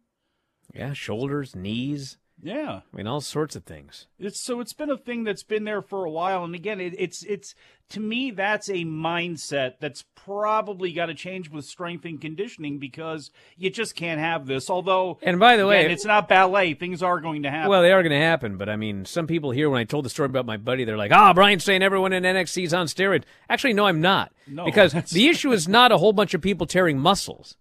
Yeah, 0.74 0.92
shoulders, 0.92 1.54
knees. 1.54 2.18
Yeah, 2.42 2.80
I 2.92 2.96
mean 2.96 3.06
all 3.06 3.20
sorts 3.22 3.56
of 3.56 3.64
things. 3.64 4.06
It's 4.18 4.40
so 4.40 4.60
it's 4.60 4.74
been 4.74 4.90
a 4.90 4.98
thing 4.98 5.24
that's 5.24 5.42
been 5.42 5.64
there 5.64 5.80
for 5.80 6.04
a 6.04 6.10
while, 6.10 6.44
and 6.44 6.54
again, 6.54 6.80
it, 6.80 6.94
it's 6.98 7.22
it's 7.22 7.54
to 7.90 8.00
me 8.00 8.30
that's 8.30 8.68
a 8.68 8.84
mindset 8.84 9.74
that's 9.80 10.04
probably 10.14 10.92
got 10.92 11.06
to 11.06 11.14
change 11.14 11.50
with 11.50 11.64
strength 11.64 12.04
and 12.04 12.20
conditioning 12.20 12.78
because 12.78 13.30
you 13.56 13.70
just 13.70 13.94
can't 13.94 14.20
have 14.20 14.46
this. 14.46 14.68
Although, 14.68 15.18
and 15.22 15.40
by 15.40 15.56
the 15.56 15.66
again, 15.66 15.86
way, 15.86 15.92
it's 15.92 16.04
not 16.04 16.28
ballet; 16.28 16.74
things 16.74 17.02
are 17.02 17.20
going 17.20 17.44
to 17.44 17.50
happen. 17.50 17.70
Well, 17.70 17.82
they 17.82 17.92
are 17.92 18.02
going 18.02 18.18
to 18.18 18.24
happen, 18.24 18.58
but 18.58 18.68
I 18.68 18.76
mean, 18.76 19.06
some 19.06 19.26
people 19.26 19.50
here 19.50 19.70
when 19.70 19.80
I 19.80 19.84
told 19.84 20.04
the 20.04 20.10
story 20.10 20.26
about 20.26 20.44
my 20.44 20.58
buddy, 20.58 20.84
they're 20.84 20.98
like, 20.98 21.12
"Ah, 21.12 21.30
oh, 21.30 21.34
Bryan's 21.34 21.64
saying 21.64 21.82
everyone 21.82 22.12
in 22.12 22.22
NXT 22.22 22.64
is 22.64 22.74
on 22.74 22.86
steroids." 22.86 23.24
Actually, 23.48 23.72
no, 23.72 23.86
I'm 23.86 24.02
not, 24.02 24.32
no, 24.46 24.66
because 24.66 24.92
the 24.92 25.28
issue 25.28 25.52
is 25.52 25.66
not 25.66 25.90
a 25.90 25.98
whole 25.98 26.12
bunch 26.12 26.34
of 26.34 26.42
people 26.42 26.66
tearing 26.66 26.98
muscles. 26.98 27.56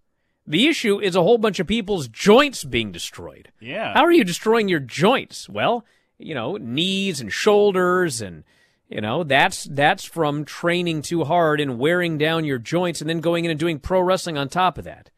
The 0.48 0.68
issue 0.68 1.00
is 1.00 1.16
a 1.16 1.24
whole 1.24 1.38
bunch 1.38 1.60
of 1.60 1.68
people's 1.68 2.08
joints 2.08 2.64
being 2.64 2.92
destroyed. 2.92 3.52
Yeah. 3.60 3.94
How 3.94 4.04
are 4.04 4.12
you 4.12 4.24
destroying 4.24 4.68
your 4.68 4.80
joints? 4.80 5.50
Well, 5.50 5.86
you 6.18 6.36
know, 6.36 6.58
knees 6.58 7.20
and 7.20 7.34
shoulders 7.34 8.22
and 8.22 8.44
you 8.88 9.02
know, 9.02 9.24
that's 9.24 9.64
that's 9.64 10.06
from 10.06 10.46
training 10.46 11.02
too 11.02 11.24
hard 11.24 11.60
and 11.60 11.80
wearing 11.80 12.18
down 12.18 12.46
your 12.46 12.60
joints 12.60 13.02
and 13.02 13.10
then 13.10 13.20
going 13.20 13.46
in 13.46 13.52
and 13.52 13.60
doing 13.60 13.80
pro 13.80 14.00
wrestling 14.00 14.38
on 14.38 14.48
top 14.48 14.78
of 14.78 14.84
that. 14.84 15.10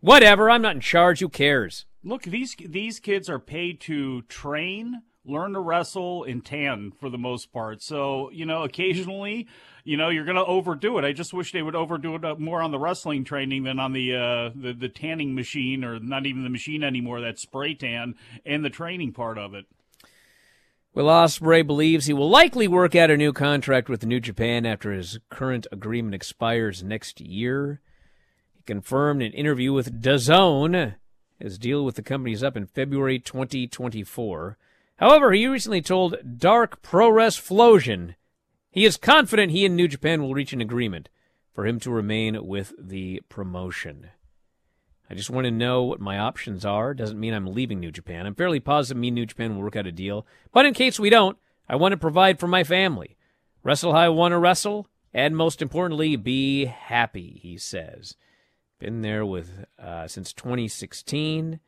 Whatever, 0.00 0.50
I'm 0.50 0.60
not 0.60 0.74
in 0.74 0.80
charge, 0.82 1.20
who 1.20 1.30
cares? 1.30 1.86
Look, 2.02 2.24
these 2.24 2.54
these 2.58 3.00
kids 3.00 3.30
are 3.30 3.38
paid 3.38 3.80
to 3.82 4.22
train, 4.22 5.00
learn 5.24 5.52
to 5.52 5.60
wrestle 5.60 6.24
and 6.24 6.44
tan 6.44 6.92
for 6.98 7.08
the 7.08 7.18
most 7.18 7.52
part. 7.52 7.82
So, 7.82 8.30
you 8.30 8.46
know, 8.46 8.62
occasionally 8.62 9.48
you 9.84 9.98
know, 9.98 10.08
you're 10.08 10.24
going 10.24 10.36
to 10.36 10.44
overdo 10.44 10.98
it. 10.98 11.04
I 11.04 11.12
just 11.12 11.34
wish 11.34 11.52
they 11.52 11.62
would 11.62 11.76
overdo 11.76 12.14
it 12.16 12.24
uh, 12.24 12.36
more 12.36 12.62
on 12.62 12.70
the 12.70 12.78
wrestling 12.78 13.22
training 13.22 13.64
than 13.64 13.78
on 13.78 13.92
the, 13.92 14.14
uh, 14.14 14.50
the 14.54 14.72
the 14.72 14.88
tanning 14.88 15.34
machine, 15.34 15.84
or 15.84 16.00
not 16.00 16.24
even 16.26 16.42
the 16.42 16.50
machine 16.50 16.82
anymore. 16.82 17.20
That 17.20 17.38
spray 17.38 17.74
tan 17.74 18.14
and 18.46 18.64
the 18.64 18.70
training 18.70 19.12
part 19.12 19.36
of 19.36 19.54
it. 19.54 19.66
Will 20.94 21.06
Ospreay 21.06 21.66
believes 21.66 22.06
he 22.06 22.12
will 22.12 22.30
likely 22.30 22.66
work 22.66 22.94
out 22.94 23.10
a 23.10 23.16
new 23.16 23.32
contract 23.32 23.88
with 23.88 24.06
New 24.06 24.20
Japan 24.20 24.64
after 24.64 24.92
his 24.92 25.18
current 25.28 25.66
agreement 25.70 26.14
expires 26.14 26.82
next 26.82 27.20
year. 27.20 27.82
He 28.54 28.62
confirmed 28.62 29.20
in 29.20 29.32
an 29.32 29.34
interview 29.34 29.72
with 29.72 30.00
DAZN 30.00 30.94
his 31.38 31.58
deal 31.58 31.84
with 31.84 31.96
the 31.96 32.02
company 32.02 32.32
is 32.32 32.42
up 32.44 32.56
in 32.56 32.66
February 32.66 33.18
2024. 33.18 34.56
However, 34.96 35.32
he 35.32 35.46
recently 35.46 35.82
told 35.82 36.38
Dark 36.38 36.82
Pro 36.82 37.30
Flowsion 37.30 38.16
he 38.74 38.84
is 38.84 38.96
confident 38.96 39.52
he 39.52 39.64
and 39.64 39.76
New 39.76 39.86
Japan 39.86 40.20
will 40.20 40.34
reach 40.34 40.52
an 40.52 40.60
agreement 40.60 41.08
for 41.52 41.64
him 41.64 41.78
to 41.78 41.92
remain 41.92 42.44
with 42.44 42.72
the 42.76 43.22
promotion. 43.28 44.10
I 45.08 45.14
just 45.14 45.30
want 45.30 45.44
to 45.44 45.52
know 45.52 45.84
what 45.84 46.00
my 46.00 46.18
options 46.18 46.64
are. 46.64 46.92
Doesn't 46.92 47.20
mean 47.20 47.34
I'm 47.34 47.46
leaving 47.46 47.78
New 47.78 47.92
Japan. 47.92 48.26
I'm 48.26 48.34
fairly 48.34 48.58
positive 48.58 49.00
me 49.00 49.08
and 49.08 49.14
New 49.14 49.26
Japan 49.26 49.54
will 49.54 49.62
work 49.62 49.76
out 49.76 49.86
a 49.86 49.92
deal. 49.92 50.26
But 50.52 50.66
in 50.66 50.74
case 50.74 50.98
we 50.98 51.08
don't, 51.08 51.38
I 51.68 51.76
want 51.76 51.92
to 51.92 51.96
provide 51.96 52.40
for 52.40 52.48
my 52.48 52.64
family. 52.64 53.16
Wrestle 53.62 53.92
how 53.92 54.00
I 54.00 54.08
want 54.08 54.32
to 54.32 54.38
wrestle, 54.38 54.88
and 55.12 55.36
most 55.36 55.62
importantly, 55.62 56.16
be 56.16 56.64
happy, 56.64 57.38
he 57.40 57.56
says. 57.56 58.16
Been 58.80 59.02
there 59.02 59.24
with 59.24 59.66
uh, 59.78 60.08
since 60.08 60.32
2016, 60.32 61.60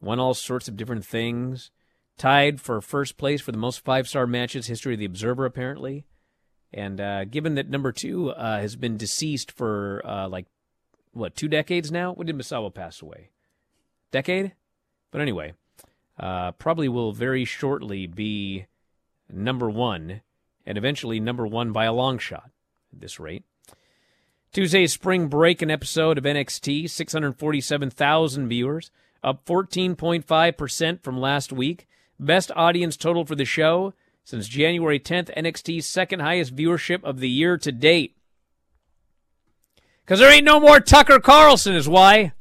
won 0.00 0.18
all 0.18 0.34
sorts 0.34 0.66
of 0.66 0.76
different 0.76 1.04
things. 1.04 1.70
Tied 2.18 2.60
for 2.60 2.80
first 2.80 3.16
place 3.16 3.40
for 3.40 3.52
the 3.52 3.58
most 3.58 3.84
five 3.84 4.08
star 4.08 4.26
matches, 4.26 4.66
history 4.66 4.94
of 4.94 4.98
the 4.98 5.06
Observer, 5.06 5.44
apparently. 5.44 6.04
And 6.72 7.00
uh, 7.00 7.24
given 7.24 7.54
that 7.54 7.70
number 7.70 7.92
two 7.92 8.30
uh, 8.30 8.60
has 8.60 8.76
been 8.76 8.96
deceased 8.96 9.52
for 9.52 10.02
uh, 10.04 10.28
like 10.28 10.46
what 11.12 11.36
two 11.36 11.48
decades 11.48 11.90
now, 11.90 12.12
when 12.12 12.26
did 12.26 12.36
Misawa 12.36 12.74
pass 12.74 13.00
away? 13.00 13.30
Decade. 14.10 14.52
But 15.10 15.20
anyway, 15.20 15.54
uh, 16.18 16.52
probably 16.52 16.88
will 16.88 17.12
very 17.12 17.44
shortly 17.44 18.06
be 18.06 18.66
number 19.30 19.70
one, 19.70 20.22
and 20.66 20.76
eventually 20.76 21.20
number 21.20 21.46
one 21.46 21.72
by 21.72 21.84
a 21.84 21.92
long 21.92 22.18
shot. 22.18 22.50
At 22.92 23.00
this 23.00 23.20
rate. 23.20 23.44
Tuesday's 24.52 24.94
spring 24.94 25.28
break 25.28 25.60
an 25.60 25.70
episode 25.70 26.16
of 26.16 26.24
NXT, 26.24 26.88
647,000 26.88 28.48
viewers, 28.48 28.90
up 29.22 29.44
14.5% 29.44 31.02
from 31.02 31.20
last 31.20 31.52
week. 31.52 31.86
Best 32.20 32.50
audience 32.56 32.96
total 32.96 33.24
for 33.24 33.34
the 33.34 33.44
show, 33.44 33.94
since 34.24 34.48
January 34.48 34.98
10th, 34.98 35.34
NXT's 35.36 35.86
second 35.86 36.20
highest 36.20 36.54
viewership 36.54 37.02
of 37.04 37.20
the 37.20 37.28
year 37.28 37.56
to 37.58 37.72
date. 37.72 38.16
Because 40.04 40.20
there 40.20 40.32
ain't 40.32 40.44
no 40.44 40.58
more 40.58 40.80
Tucker 40.80 41.20
Carlson, 41.20 41.74
is 41.74 41.88
why. 41.88 42.32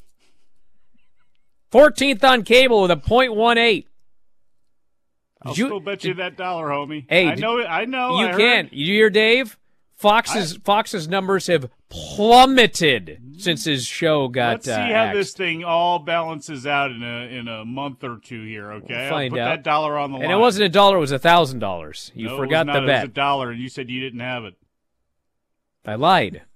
14th 1.71 2.23
on 2.23 2.43
cable 2.43 2.81
with 2.81 2.91
a 2.91 2.95
.18. 2.95 3.85
I'll 5.43 5.53
you, 5.53 5.65
still 5.65 5.79
bet 5.79 6.03
you 6.03 6.15
that 6.15 6.35
dollar, 6.35 6.67
homie. 6.67 7.05
Hey, 7.07 7.27
I 7.27 7.35
know. 7.35 7.63
I 7.63 7.85
know. 7.85 8.19
You 8.19 8.27
I 8.27 8.31
can. 8.31 8.65
Heard. 8.65 8.73
You 8.73 8.85
hear 8.85 9.09
Dave? 9.09 9.57
Fox's 9.95 10.55
I, 10.55 10.59
Fox's 10.63 11.07
numbers 11.07 11.47
have 11.47 11.69
plummeted 11.89 13.21
since 13.37 13.65
his 13.65 13.85
show 13.85 14.27
got. 14.27 14.49
Let's 14.53 14.65
see 14.65 14.71
uh, 14.71 15.07
how 15.07 15.13
this 15.13 15.33
thing 15.33 15.63
all 15.63 15.99
balances 15.99 16.65
out 16.67 16.91
in 16.91 17.03
a 17.03 17.27
in 17.29 17.47
a 17.47 17.65
month 17.65 18.03
or 18.03 18.17
two 18.23 18.43
here. 18.43 18.71
Okay, 18.73 18.93
We'll 18.93 18.99
I'll 19.03 19.09
find 19.09 19.31
put 19.31 19.39
out. 19.39 19.45
that 19.45 19.63
dollar 19.63 19.97
on 19.97 20.11
the 20.11 20.17
line. 20.17 20.23
And 20.25 20.33
it 20.33 20.37
wasn't 20.37 20.65
a 20.65 20.69
dollar; 20.69 20.97
it 20.97 21.01
was 21.01 21.11
a 21.11 21.19
thousand 21.19 21.59
dollars. 21.59 22.11
You 22.15 22.27
No, 22.27 22.35
it 22.35 22.37
forgot 22.37 22.67
was 22.67 22.75
the 22.75 22.81
bet. 22.81 22.89
It 22.89 23.01
was 23.01 23.09
a 23.09 23.13
dollar, 23.13 23.51
and 23.51 23.59
you 23.61 23.69
said 23.69 23.89
you 23.89 23.99
didn't 24.01 24.19
have 24.21 24.45
it. 24.45 24.55
I 25.85 25.95
lied. 25.95 26.41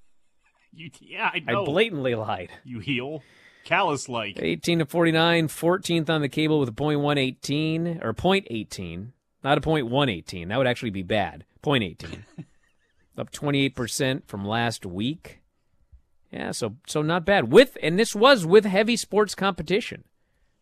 You, 0.74 0.89
yeah, 1.02 1.30
I 1.34 1.44
I 1.46 1.54
blatantly 1.65 2.15
lied. 2.15 2.50
You 2.63 2.80
heel, 2.80 3.24
callous 3.65 4.08
like. 4.08 4.39
18 4.41 4.80
to 4.80 4.86
49, 4.86 5.50
14th 5.50 6.10
on 6.10 6.22
the 6.22 6.30
cable 6.30 6.62
with 6.62 6.70
a 6.70 6.72
point 6.72 7.02
one 7.02 7.17
eighteen 7.17 8.00
or 8.02 8.13
point 8.13 8.48
eighteen, 8.50 9.12
not 9.44 9.58
a 9.58 9.62
point 9.62 9.88
one 9.88 10.08
eighteen. 10.08 10.48
That 10.48 10.58
would 10.58 10.67
actually 10.67 10.91
be 10.91 11.04
bad. 11.04 11.44
Point 11.62 11.84
eighteen, 11.84 12.24
up 13.17 13.32
28 13.32 13.76
percent 13.76 14.28
from 14.28 14.45
last 14.45 14.86
week. 14.86 15.41
Yeah, 16.32 16.52
so 16.52 16.78
so 16.88 17.02
not 17.02 17.26
bad. 17.26 17.52
With 17.52 17.78
and 17.84 18.00
this 18.00 18.15
was 18.15 18.45
with 18.45 18.65
heavy 18.65 18.95
sports 18.95 19.36
competition. 19.36 20.04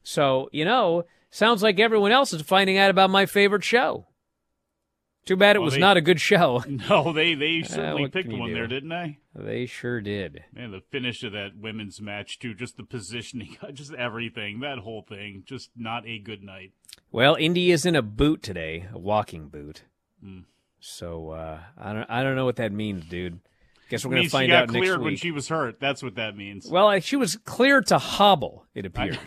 So 0.03 0.49
you 0.51 0.65
know, 0.65 1.03
sounds 1.29 1.61
like 1.61 1.79
everyone 1.79 2.11
else 2.11 2.33
is 2.33 2.41
finding 2.41 2.77
out 2.77 2.89
about 2.89 3.09
my 3.09 3.25
favorite 3.25 3.63
show. 3.63 4.07
Too 5.25 5.35
bad 5.35 5.55
it 5.55 5.59
Well, 5.59 5.65
was 5.65 5.73
they- 5.75 5.79
not 5.79 5.97
a 5.97 6.01
good 6.01 6.19
show. 6.19 6.63
No, 6.89 7.13
they 7.13 7.35
they 7.35 7.61
certainly 7.63 8.03
what 8.03 8.13
picked 8.13 8.31
one 8.31 8.49
do? 8.49 8.55
there, 8.55 8.65
didn't 8.67 8.89
they? 8.89 9.19
They 9.35 9.65
sure 9.67 10.01
did. 10.01 10.43
Man, 10.51 10.71
the 10.71 10.81
finish 10.89 11.23
of 11.23 11.33
that 11.33 11.55
women's 11.55 12.01
match 12.01 12.39
too, 12.39 12.55
just 12.55 12.77
the 12.77 12.83
positioning, 12.83 13.55
just 13.73 13.93
everything, 13.93 14.61
that 14.61 14.79
whole 14.79 15.03
thing, 15.07 15.43
just 15.45 15.69
not 15.75 16.07
a 16.07 16.17
good 16.17 16.41
night. 16.41 16.71
Well, 17.11 17.35
Indi 17.39 17.71
is 17.71 17.85
in 17.85 17.95
a 17.95 18.01
boot 18.01 18.41
today, 18.41 18.87
a 18.91 18.97
walking 18.97 19.49
boot. 19.49 19.83
Hmm. 20.23 20.39
So 20.79 21.31
uh, 21.31 21.59
I 21.77 21.93
don't 21.93 22.09
I 22.09 22.23
don't 22.23 22.35
know 22.35 22.45
what 22.45 22.57
that 22.57 22.71
means, 22.71 23.05
dude. 23.05 23.39
Guess 23.89 24.05
we're 24.05 24.11
gonna 24.11 24.21
means 24.21 24.31
find 24.31 24.45
she 24.45 24.51
got 24.51 24.63
out 24.63 24.71
next 24.71 24.85
cleared 24.85 25.01
when 25.01 25.15
she 25.15 25.31
was 25.31 25.47
hurt. 25.47 25.79
That's 25.79 26.03
what 26.03 26.15
that 26.15 26.37
means. 26.37 26.67
Well, 26.69 26.99
she 26.99 27.15
was 27.15 27.37
cleared 27.37 27.87
to 27.87 27.97
hobble. 27.97 28.65
It 28.75 28.85
appears 28.85 29.17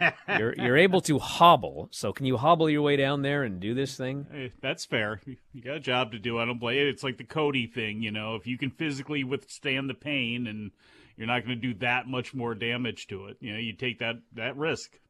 you're 0.38 0.54
you're 0.56 0.76
able 0.76 1.00
to 1.02 1.18
hobble. 1.18 1.88
So 1.90 2.12
can 2.12 2.26
you 2.26 2.36
hobble 2.36 2.70
your 2.70 2.82
way 2.82 2.94
down 2.96 3.22
there 3.22 3.42
and 3.42 3.58
do 3.58 3.74
this 3.74 3.96
thing? 3.96 4.26
Hey, 4.30 4.52
that's 4.60 4.84
fair. 4.84 5.20
You 5.52 5.60
got 5.60 5.76
a 5.76 5.80
job 5.80 6.12
to 6.12 6.20
do. 6.20 6.38
I 6.38 6.44
don't 6.44 6.60
blame 6.60 6.78
it. 6.78 6.88
It's 6.88 7.02
like 7.02 7.18
the 7.18 7.24
Cody 7.24 7.66
thing, 7.66 8.00
you 8.00 8.12
know. 8.12 8.36
If 8.36 8.46
you 8.46 8.56
can 8.56 8.70
physically 8.70 9.24
withstand 9.24 9.90
the 9.90 9.94
pain 9.94 10.46
and 10.46 10.70
you're 11.16 11.26
not 11.26 11.44
going 11.44 11.60
to 11.60 11.74
do 11.74 11.74
that 11.80 12.06
much 12.06 12.32
more 12.32 12.54
damage 12.54 13.08
to 13.08 13.26
it, 13.26 13.38
you 13.40 13.52
know, 13.52 13.58
you 13.58 13.72
take 13.72 13.98
that 13.98 14.16
that 14.34 14.56
risk. 14.56 15.00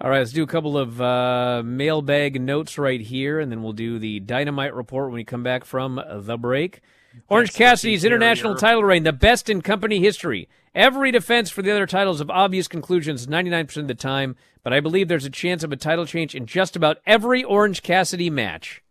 All 0.00 0.10
right, 0.10 0.18
let's 0.18 0.32
do 0.32 0.42
a 0.42 0.48
couple 0.48 0.76
of 0.76 1.00
uh, 1.00 1.62
mailbag 1.64 2.40
notes 2.40 2.78
right 2.78 3.00
here, 3.00 3.38
and 3.38 3.50
then 3.50 3.62
we'll 3.62 3.72
do 3.72 4.00
the 4.00 4.18
dynamite 4.18 4.74
report 4.74 5.06
when 5.06 5.14
we 5.14 5.24
come 5.24 5.44
back 5.44 5.64
from 5.64 6.02
the 6.10 6.36
break. 6.36 6.80
Orange 7.28 7.52
Cassidy's 7.54 8.04
international 8.04 8.56
title 8.56 8.82
reign, 8.82 9.04
the 9.04 9.12
best 9.12 9.48
in 9.48 9.62
company 9.62 10.00
history. 10.00 10.48
Every 10.74 11.12
defense 11.12 11.48
for 11.48 11.62
the 11.62 11.70
other 11.70 11.86
titles 11.86 12.20
of 12.20 12.28
obvious 12.28 12.66
conclusions 12.66 13.28
99% 13.28 13.76
of 13.76 13.86
the 13.86 13.94
time, 13.94 14.34
but 14.64 14.72
I 14.72 14.80
believe 14.80 15.06
there's 15.06 15.24
a 15.24 15.30
chance 15.30 15.62
of 15.62 15.70
a 15.70 15.76
title 15.76 16.06
change 16.06 16.34
in 16.34 16.46
just 16.46 16.74
about 16.74 16.98
every 17.06 17.44
Orange 17.44 17.82
Cassidy 17.82 18.30
match. 18.30 18.82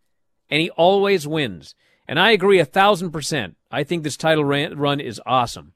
And 0.50 0.62
he 0.62 0.70
always 0.72 1.28
wins. 1.28 1.76
And 2.08 2.18
I 2.18 2.32
agree 2.32 2.60
a 2.60 2.66
thousand 2.66 3.12
percent. 3.12 3.58
I 3.70 3.84
think 3.84 4.04
this 4.04 4.16
title 4.16 4.46
ran- 4.46 4.78
run 4.78 5.02
is 5.02 5.22
awesome. 5.26 5.74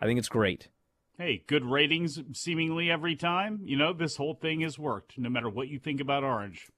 I 0.00 0.06
think 0.06 0.18
it's 0.18 0.28
great. 0.28 0.68
Hey, 1.18 1.42
good 1.48 1.64
ratings 1.64 2.20
seemingly 2.32 2.92
every 2.92 3.16
time. 3.16 3.62
You 3.64 3.76
know, 3.76 3.92
this 3.92 4.14
whole 4.14 4.34
thing 4.34 4.60
has 4.60 4.78
worked, 4.78 5.18
no 5.18 5.28
matter 5.28 5.50
what 5.50 5.66
you 5.66 5.80
think 5.80 6.00
about 6.00 6.22
Orange. 6.22 6.68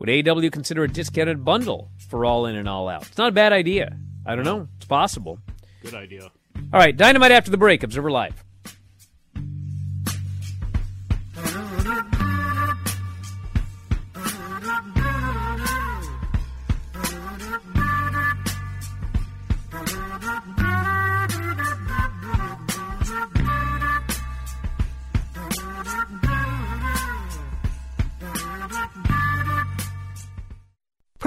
Would 0.00 0.08
AEW 0.08 0.50
consider 0.50 0.82
a 0.82 0.88
discounted 0.88 1.44
bundle 1.44 1.92
for 2.08 2.24
All 2.24 2.46
In 2.46 2.56
and 2.56 2.68
All 2.68 2.88
Out? 2.88 3.06
It's 3.06 3.18
not 3.18 3.28
a 3.28 3.32
bad 3.32 3.52
idea. 3.52 3.96
I 4.26 4.34
don't 4.34 4.44
know. 4.44 4.66
It's 4.78 4.86
possible. 4.86 5.38
Good 5.80 5.94
idea. 5.94 6.32
All 6.72 6.80
right, 6.80 6.96
Dynamite 6.96 7.30
after 7.30 7.52
the 7.52 7.56
break. 7.56 7.84
Observer 7.84 8.10
Live. 8.10 8.42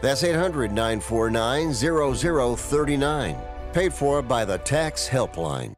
That's 0.00 0.22
800 0.22 0.72
949 0.72 1.72
0039. 1.74 3.36
Paid 3.72 3.92
for 3.92 4.22
by 4.22 4.44
the 4.44 4.58
Tax 4.58 5.08
Helpline. 5.08 5.77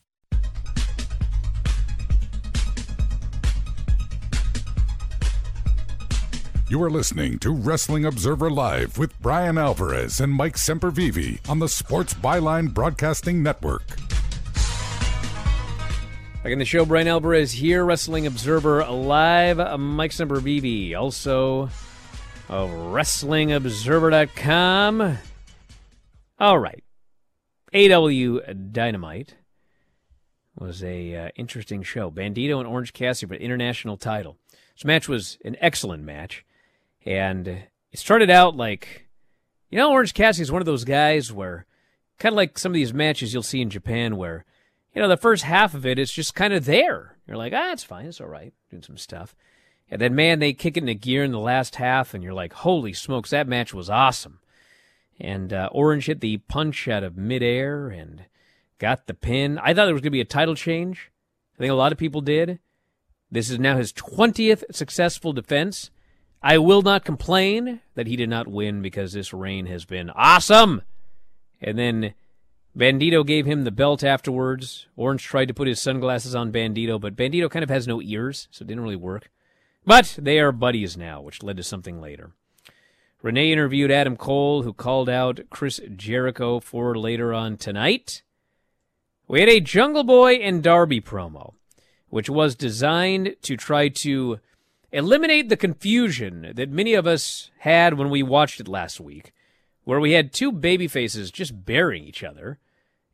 You 6.71 6.81
are 6.83 6.89
listening 6.89 7.37
to 7.39 7.51
Wrestling 7.51 8.05
Observer 8.05 8.49
Live 8.49 8.97
with 8.97 9.21
Bryan 9.21 9.57
Alvarez 9.57 10.21
and 10.21 10.31
Mike 10.31 10.55
Sempervive 10.55 11.49
on 11.49 11.59
the 11.59 11.67
Sports 11.67 12.13
Byline 12.13 12.73
Broadcasting 12.73 13.43
Network. 13.43 13.85
Back 16.41 16.53
in 16.53 16.59
the 16.59 16.63
show, 16.63 16.85
Bryan 16.85 17.09
Alvarez 17.09 17.51
here, 17.51 17.83
Wrestling 17.83 18.25
Observer 18.25 18.85
Live. 18.85 19.57
Mike 19.81 20.11
Sempervive, 20.11 20.97
also 20.97 21.63
of 22.47 22.69
WrestlingObserver.com. 22.69 25.17
All 26.39 26.57
right. 26.57 26.83
AEW 27.73 28.71
Dynamite 28.71 29.35
was 30.57 30.81
a 30.85 31.15
uh, 31.15 31.27
interesting 31.35 31.83
show. 31.83 32.09
Bandito 32.09 32.59
and 32.59 32.67
Orange 32.67 32.93
Cassidy 32.93 33.27
for 33.27 33.35
international 33.35 33.97
title. 33.97 34.37
This 34.73 34.85
match 34.85 35.09
was 35.09 35.37
an 35.43 35.57
excellent 35.59 36.03
match. 36.03 36.45
And 37.05 37.47
it 37.47 37.99
started 37.99 38.29
out 38.29 38.55
like, 38.55 39.07
you 39.69 39.77
know, 39.77 39.91
Orange 39.91 40.13
Cassidy 40.13 40.43
is 40.43 40.51
one 40.51 40.61
of 40.61 40.65
those 40.65 40.83
guys 40.83 41.31
where, 41.31 41.65
kind 42.19 42.33
of 42.33 42.37
like 42.37 42.57
some 42.57 42.71
of 42.71 42.75
these 42.75 42.93
matches 42.93 43.33
you'll 43.33 43.43
see 43.43 43.61
in 43.61 43.69
Japan 43.69 44.17
where, 44.17 44.45
you 44.93 45.01
know, 45.01 45.07
the 45.07 45.17
first 45.17 45.43
half 45.43 45.73
of 45.73 45.85
it 45.85 45.97
is 45.97 46.11
just 46.11 46.35
kind 46.35 46.53
of 46.53 46.65
there. 46.65 47.17
You're 47.25 47.37
like, 47.37 47.53
ah, 47.53 47.71
it's 47.71 47.83
fine, 47.83 48.05
it's 48.05 48.21
all 48.21 48.27
right, 48.27 48.53
doing 48.69 48.83
some 48.83 48.97
stuff. 48.97 49.35
And 49.89 49.99
then, 49.99 50.15
man, 50.15 50.39
they 50.39 50.53
kick 50.53 50.77
it 50.77 50.81
into 50.81 50.93
gear 50.93 51.23
in 51.23 51.31
the 51.31 51.39
last 51.39 51.75
half, 51.75 52.13
and 52.13 52.23
you're 52.23 52.33
like, 52.33 52.53
holy 52.53 52.93
smokes, 52.93 53.29
that 53.31 53.47
match 53.47 53.73
was 53.73 53.89
awesome. 53.89 54.39
And 55.19 55.53
uh, 55.53 55.69
Orange 55.71 56.05
hit 56.05 56.21
the 56.21 56.37
punch 56.37 56.87
out 56.87 57.03
of 57.03 57.17
midair 57.17 57.89
and 57.89 58.25
got 58.79 59.07
the 59.07 59.13
pin. 59.13 59.59
I 59.59 59.73
thought 59.73 59.85
there 59.85 59.93
was 59.93 60.01
going 60.01 60.11
to 60.11 60.11
be 60.11 60.21
a 60.21 60.25
title 60.25 60.55
change. 60.55 61.11
I 61.55 61.59
think 61.59 61.71
a 61.71 61.75
lot 61.75 61.91
of 61.91 61.97
people 61.97 62.21
did. 62.21 62.59
This 63.29 63.49
is 63.49 63.59
now 63.59 63.77
his 63.77 63.93
20th 63.93 64.63
successful 64.71 65.33
defense. 65.33 65.91
I 66.43 66.57
will 66.57 66.81
not 66.81 67.05
complain 67.05 67.81
that 67.95 68.07
he 68.07 68.15
did 68.15 68.29
not 68.29 68.47
win 68.47 68.81
because 68.81 69.13
this 69.13 69.33
reign 69.33 69.67
has 69.67 69.85
been 69.85 70.09
awesome. 70.09 70.81
And 71.61 71.77
then 71.77 72.13
Bandito 72.75 73.25
gave 73.25 73.45
him 73.45 73.63
the 73.63 73.71
belt 73.71 74.03
afterwards. 74.03 74.87
Orange 74.95 75.23
tried 75.23 75.49
to 75.49 75.53
put 75.53 75.67
his 75.67 75.81
sunglasses 75.81 76.33
on 76.33 76.51
Bandito, 76.51 76.99
but 76.99 77.15
Bandito 77.15 77.49
kind 77.49 77.63
of 77.63 77.69
has 77.69 77.87
no 77.87 78.01
ears, 78.01 78.47
so 78.49 78.63
it 78.63 78.67
didn't 78.67 78.83
really 78.83 78.95
work. 78.95 79.29
But 79.85 80.17
they 80.19 80.39
are 80.39 80.51
buddies 80.51 80.97
now, 80.97 81.21
which 81.21 81.43
led 81.43 81.57
to 81.57 81.63
something 81.63 82.01
later. 82.01 82.31
Renee 83.21 83.51
interviewed 83.51 83.91
Adam 83.91 84.17
Cole, 84.17 84.63
who 84.63 84.73
called 84.73 85.09
out 85.09 85.41
Chris 85.51 85.79
Jericho 85.95 86.59
for 86.59 86.97
later 86.97 87.33
on 87.33 87.57
tonight. 87.57 88.23
We 89.27 89.41
had 89.41 89.49
a 89.49 89.59
Jungle 89.59 90.03
Boy 90.03 90.35
and 90.35 90.63
Darby 90.63 91.01
promo, 91.01 91.53
which 92.09 92.29
was 92.29 92.55
designed 92.55 93.35
to 93.43 93.55
try 93.55 93.89
to 93.89 94.39
eliminate 94.91 95.49
the 95.49 95.57
confusion 95.57 96.51
that 96.55 96.69
many 96.69 96.93
of 96.93 97.07
us 97.07 97.51
had 97.59 97.95
when 97.95 98.09
we 98.09 98.23
watched 98.23 98.59
it 98.59 98.67
last 98.67 98.99
week, 98.99 99.33
where 99.83 99.99
we 99.99 100.11
had 100.13 100.33
two 100.33 100.51
baby 100.51 100.87
faces 100.87 101.31
just 101.31 101.65
burying 101.65 102.03
each 102.03 102.23
other. 102.23 102.59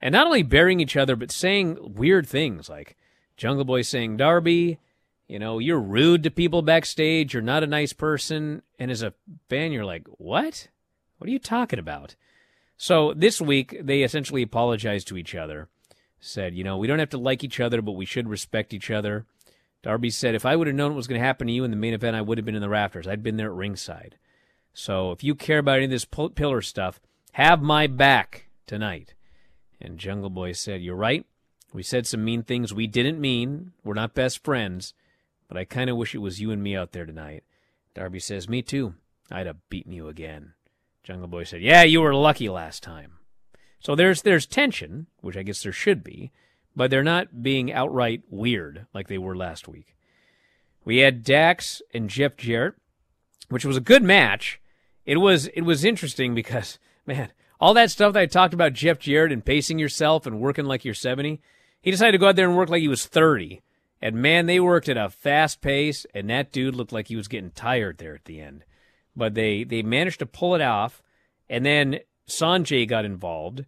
And 0.01 0.13
not 0.13 0.27
only 0.27 0.43
burying 0.43 0.79
each 0.79 0.95
other, 0.95 1.15
but 1.15 1.31
saying 1.31 1.77
weird 1.81 2.27
things 2.27 2.69
like 2.69 2.95
Jungle 3.35 3.65
Boy 3.65 3.81
saying, 3.81 4.17
Darby, 4.17 4.79
you 5.27 5.39
know, 5.39 5.59
you're 5.59 5.79
rude 5.79 6.23
to 6.23 6.31
people 6.31 6.61
backstage. 6.61 7.33
You're 7.33 7.41
not 7.43 7.63
a 7.63 7.67
nice 7.67 7.93
person. 7.93 8.61
And 8.79 8.91
as 8.91 9.01
a 9.01 9.13
fan, 9.49 9.71
you're 9.71 9.85
like, 9.85 10.07
what? 10.17 10.67
What 11.17 11.27
are 11.27 11.31
you 11.31 11.39
talking 11.39 11.79
about? 11.79 12.15
So 12.77 13.13
this 13.13 13.41
week, 13.41 13.75
they 13.81 14.03
essentially 14.03 14.43
apologized 14.43 15.07
to 15.07 15.17
each 15.17 15.33
other. 15.33 15.67
Said, 16.19 16.55
you 16.55 16.63
know, 16.63 16.77
we 16.77 16.87
don't 16.87 16.99
have 16.99 17.09
to 17.09 17.17
like 17.17 17.43
each 17.43 17.59
other, 17.59 17.81
but 17.81 17.93
we 17.93 18.05
should 18.05 18.29
respect 18.29 18.73
each 18.73 18.91
other. 18.91 19.25
Darby 19.83 20.09
said, 20.09 20.35
if 20.35 20.45
I 20.45 20.55
would 20.55 20.67
have 20.67 20.75
known 20.75 20.91
what 20.91 20.97
was 20.97 21.07
going 21.07 21.19
to 21.19 21.25
happen 21.25 21.47
to 21.47 21.53
you 21.53 21.63
in 21.63 21.71
the 21.71 21.77
main 21.77 21.93
event, 21.93 22.15
I 22.15 22.21
would 22.21 22.37
have 22.37 22.45
been 22.45 22.55
in 22.55 22.61
the 22.61 22.69
rafters. 22.69 23.07
I'd 23.07 23.23
been 23.23 23.37
there 23.37 23.47
at 23.47 23.55
ringside. 23.55 24.17
So 24.73 25.11
if 25.11 25.23
you 25.23 25.35
care 25.35 25.59
about 25.59 25.77
any 25.77 25.85
of 25.85 25.91
this 25.91 26.05
pillar 26.05 26.61
stuff, 26.61 26.99
have 27.33 27.61
my 27.61 27.87
back 27.87 28.47
tonight. 28.65 29.13
And 29.79 29.97
Jungle 29.97 30.29
Boy 30.29 30.51
said, 30.51 30.81
You're 30.81 30.95
right. 30.95 31.25
We 31.73 31.83
said 31.83 32.07
some 32.07 32.25
mean 32.25 32.43
things 32.43 32.73
we 32.73 32.87
didn't 32.87 33.19
mean. 33.19 33.73
We're 33.83 33.93
not 33.93 34.13
best 34.13 34.43
friends. 34.43 34.93
But 35.47 35.57
I 35.57 35.65
kind 35.65 35.89
of 35.89 35.97
wish 35.97 36.13
it 36.13 36.19
was 36.19 36.41
you 36.41 36.51
and 36.51 36.61
me 36.61 36.75
out 36.75 36.91
there 36.91 37.05
tonight. 37.05 37.43
Darby 37.93 38.19
says, 38.19 38.49
Me 38.49 38.61
too. 38.61 38.95
I'd 39.31 39.47
have 39.47 39.69
beaten 39.69 39.91
you 39.91 40.07
again. 40.07 40.53
Jungle 41.03 41.27
Boy 41.27 41.43
said, 41.43 41.61
Yeah, 41.61 41.83
you 41.83 42.01
were 42.01 42.13
lucky 42.13 42.49
last 42.49 42.83
time. 42.83 43.13
So 43.79 43.95
there's 43.95 44.23
there's 44.23 44.45
tension, 44.45 45.07
which 45.21 45.37
I 45.37 45.43
guess 45.43 45.63
there 45.63 45.71
should 45.71 46.03
be 46.03 46.31
but 46.77 46.91
they're 46.91 47.03
not 47.03 47.41
being 47.41 47.73
outright 47.73 48.21
weird 48.29 48.85
like 48.93 49.07
they 49.07 49.17
were 49.17 49.35
last 49.35 49.67
week. 49.67 49.95
We 50.85 50.97
had 50.97 51.23
Dax 51.23 51.81
and 51.91 52.07
Jeff 52.07 52.37
Jarrett, 52.37 52.75
which 53.49 53.65
was 53.65 53.77
a 53.77 53.81
good 53.81 54.03
match. 54.03 54.61
It 55.03 55.17
was 55.17 55.47
it 55.47 55.63
was 55.63 55.83
interesting 55.83 56.35
because 56.35 56.77
man, 57.07 57.31
all 57.59 57.73
that 57.73 57.89
stuff 57.89 58.13
that 58.13 58.21
I 58.21 58.25
talked 58.27 58.53
about 58.53 58.73
Jeff 58.73 58.99
Jarrett 58.99 59.31
and 59.31 59.43
pacing 59.43 59.79
yourself 59.79 60.27
and 60.27 60.39
working 60.39 60.65
like 60.65 60.85
you're 60.85 60.93
70, 60.93 61.41
he 61.81 61.89
decided 61.89 62.11
to 62.11 62.19
go 62.19 62.29
out 62.29 62.35
there 62.35 62.47
and 62.47 62.55
work 62.55 62.69
like 62.69 62.81
he 62.81 62.87
was 62.87 63.07
30. 63.07 63.63
And 63.99 64.17
man, 64.17 64.45
they 64.45 64.59
worked 64.59 64.87
at 64.87 64.97
a 64.97 65.09
fast 65.09 65.61
pace, 65.61 66.05
and 66.13 66.29
that 66.29 66.51
dude 66.51 66.75
looked 66.75 66.91
like 66.91 67.07
he 67.07 67.15
was 67.15 67.27
getting 67.27 67.49
tired 67.49 67.97
there 67.97 68.13
at 68.13 68.25
the 68.25 68.39
end. 68.39 68.63
But 69.15 69.33
they 69.33 69.63
they 69.63 69.81
managed 69.81 70.19
to 70.19 70.27
pull 70.27 70.53
it 70.53 70.61
off, 70.61 71.01
and 71.49 71.65
then 71.65 72.01
Sonjay 72.27 72.87
got 72.87 73.03
involved 73.03 73.65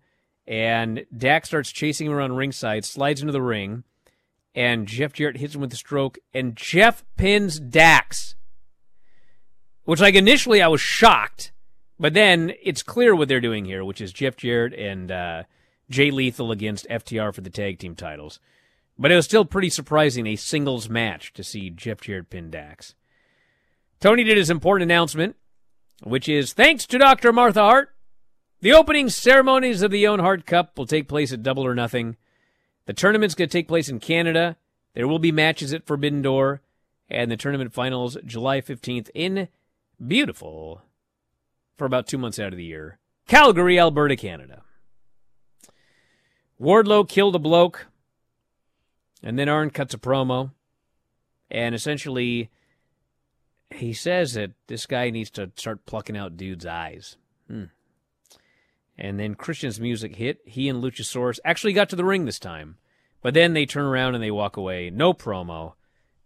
and 0.50 1.06
Dax 1.16 1.48
starts 1.48 1.72
chasing 1.72 2.08
him 2.08 2.14
around 2.14 2.36
ringside, 2.36 2.84
slides 2.84 3.22
into 3.22 3.32
the 3.32 3.42
ring, 3.42 3.84
and 4.56 4.88
Jeff 4.88 5.14
Jarrett 5.14 5.38
hits 5.38 5.54
him 5.54 5.62
with 5.62 5.72
a 5.72 5.78
stroke, 5.78 6.18
and 6.34 6.56
Jeff 6.56 7.06
pins 7.16 7.60
Dax. 7.60 8.34
Which, 9.84 10.02
like, 10.02 10.16
initially 10.16 10.60
I 10.60 10.68
was 10.68 10.82
shocked, 10.82 11.52
but 12.00 12.16
then 12.16 12.54
it's 12.64 12.82
clear 12.82 13.16
what 13.16 13.28
they're 13.28 13.40
doing 13.40 13.66
here, 13.66 13.86
which 13.86 14.02
is 14.02 14.12
Jeff 14.12 14.36
Jarrett 14.36 14.74
and 14.74 15.12
uh, 15.12 15.44
Jay 15.88 16.10
Lethal 16.10 16.52
against 16.52 16.90
FTR 16.90 17.34
for 17.34 17.42
the 17.42 17.52
tag 17.52 17.78
team 17.78 17.96
titles. 17.96 18.40
But 18.98 19.12
it 19.12 19.16
was 19.16 19.26
still 19.26 19.46
pretty 19.46 19.70
surprising, 19.70 20.26
a 20.26 20.36
singles 20.36 20.90
match, 20.90 21.32
to 21.34 21.44
see 21.44 21.70
Jeff 21.70 22.02
Jarrett 22.02 22.32
pin 22.32 22.50
Dax. 22.50 22.96
Tony 24.00 24.24
did 24.24 24.38
his 24.38 24.50
important 24.50 24.92
announcement, 24.92 25.36
which 26.04 26.28
is 26.28 26.54
thanks 26.54 26.88
to 26.88 26.98
Dr. 26.98 27.32
Martha 27.32 27.62
Hart, 27.62 27.94
the 28.62 28.74
opening 28.74 29.10
ceremonies 29.10 29.82
of 29.82 29.92
the 29.92 30.04
Hart 30.06 30.46
Cup 30.46 30.78
will 30.78 30.86
take 30.86 31.08
place 31.08 31.32
at 31.32 31.44
Double 31.44 31.66
or 31.66 31.76
Nothing. 31.76 32.18
The 32.86 32.94
tournament's 32.94 33.36
going 33.36 33.50
to 33.50 33.58
take 33.58 33.68
place 33.68 33.90
in 33.90 34.00
Canada. 34.00 34.58
There 34.94 35.08
will 35.08 35.20
be 35.20 35.32
matches 35.32 35.74
at 35.74 35.86
Forbidden 35.86 36.22
Door, 36.22 36.62
and 37.10 37.32
the 37.32 37.38
tournament 37.38 37.74
finals 37.74 38.18
July 38.26 38.62
15th 38.62 39.10
in 39.14 39.48
beautiful, 40.06 40.82
for 41.78 41.86
about 41.86 42.08
two 42.08 42.18
months 42.18 42.40
out 42.40 42.52
of 42.52 42.58
the 42.58 42.64
year, 42.64 42.98
Calgary, 43.28 43.80
Alberta, 43.80 44.16
Canada. 44.16 44.64
Wardlow 46.60 47.08
killed 47.08 47.36
a 47.36 47.40
bloke, 47.40 47.88
and 49.24 49.40
then 49.40 49.48
Arn 49.48 49.70
cuts 49.70 49.94
a 49.94 49.98
promo, 49.98 50.52
and 51.50 51.74
essentially 51.74 52.50
he 53.72 53.94
says 53.94 54.34
that 54.34 54.52
this 54.68 54.86
guy 54.86 55.10
needs 55.10 55.30
to 55.32 55.52
start 55.56 55.86
plucking 55.86 56.18
out 56.18 56.38
dudes' 56.38 56.66
eyes. 56.66 57.18
Hmm. 57.48 57.66
And 59.00 59.18
then 59.18 59.36
Christian's 59.36 59.80
music 59.80 60.18
hit. 60.18 60.42
He 60.44 60.68
and 60.68 60.84
Luchasaurus 60.84 61.40
actually 61.46 61.72
got 61.72 61.90
to 61.90 61.96
the 61.96 62.04
ring 62.04 62.26
this 62.26 62.38
time. 62.38 62.76
But 63.22 63.34
then 63.34 63.54
they 63.54 63.66
turn 63.66 63.86
around 63.86 64.14
and 64.14 64.24
they 64.24 64.30
walk 64.30 64.58
away. 64.58 64.90
No 64.90 65.14
promo. 65.14 65.74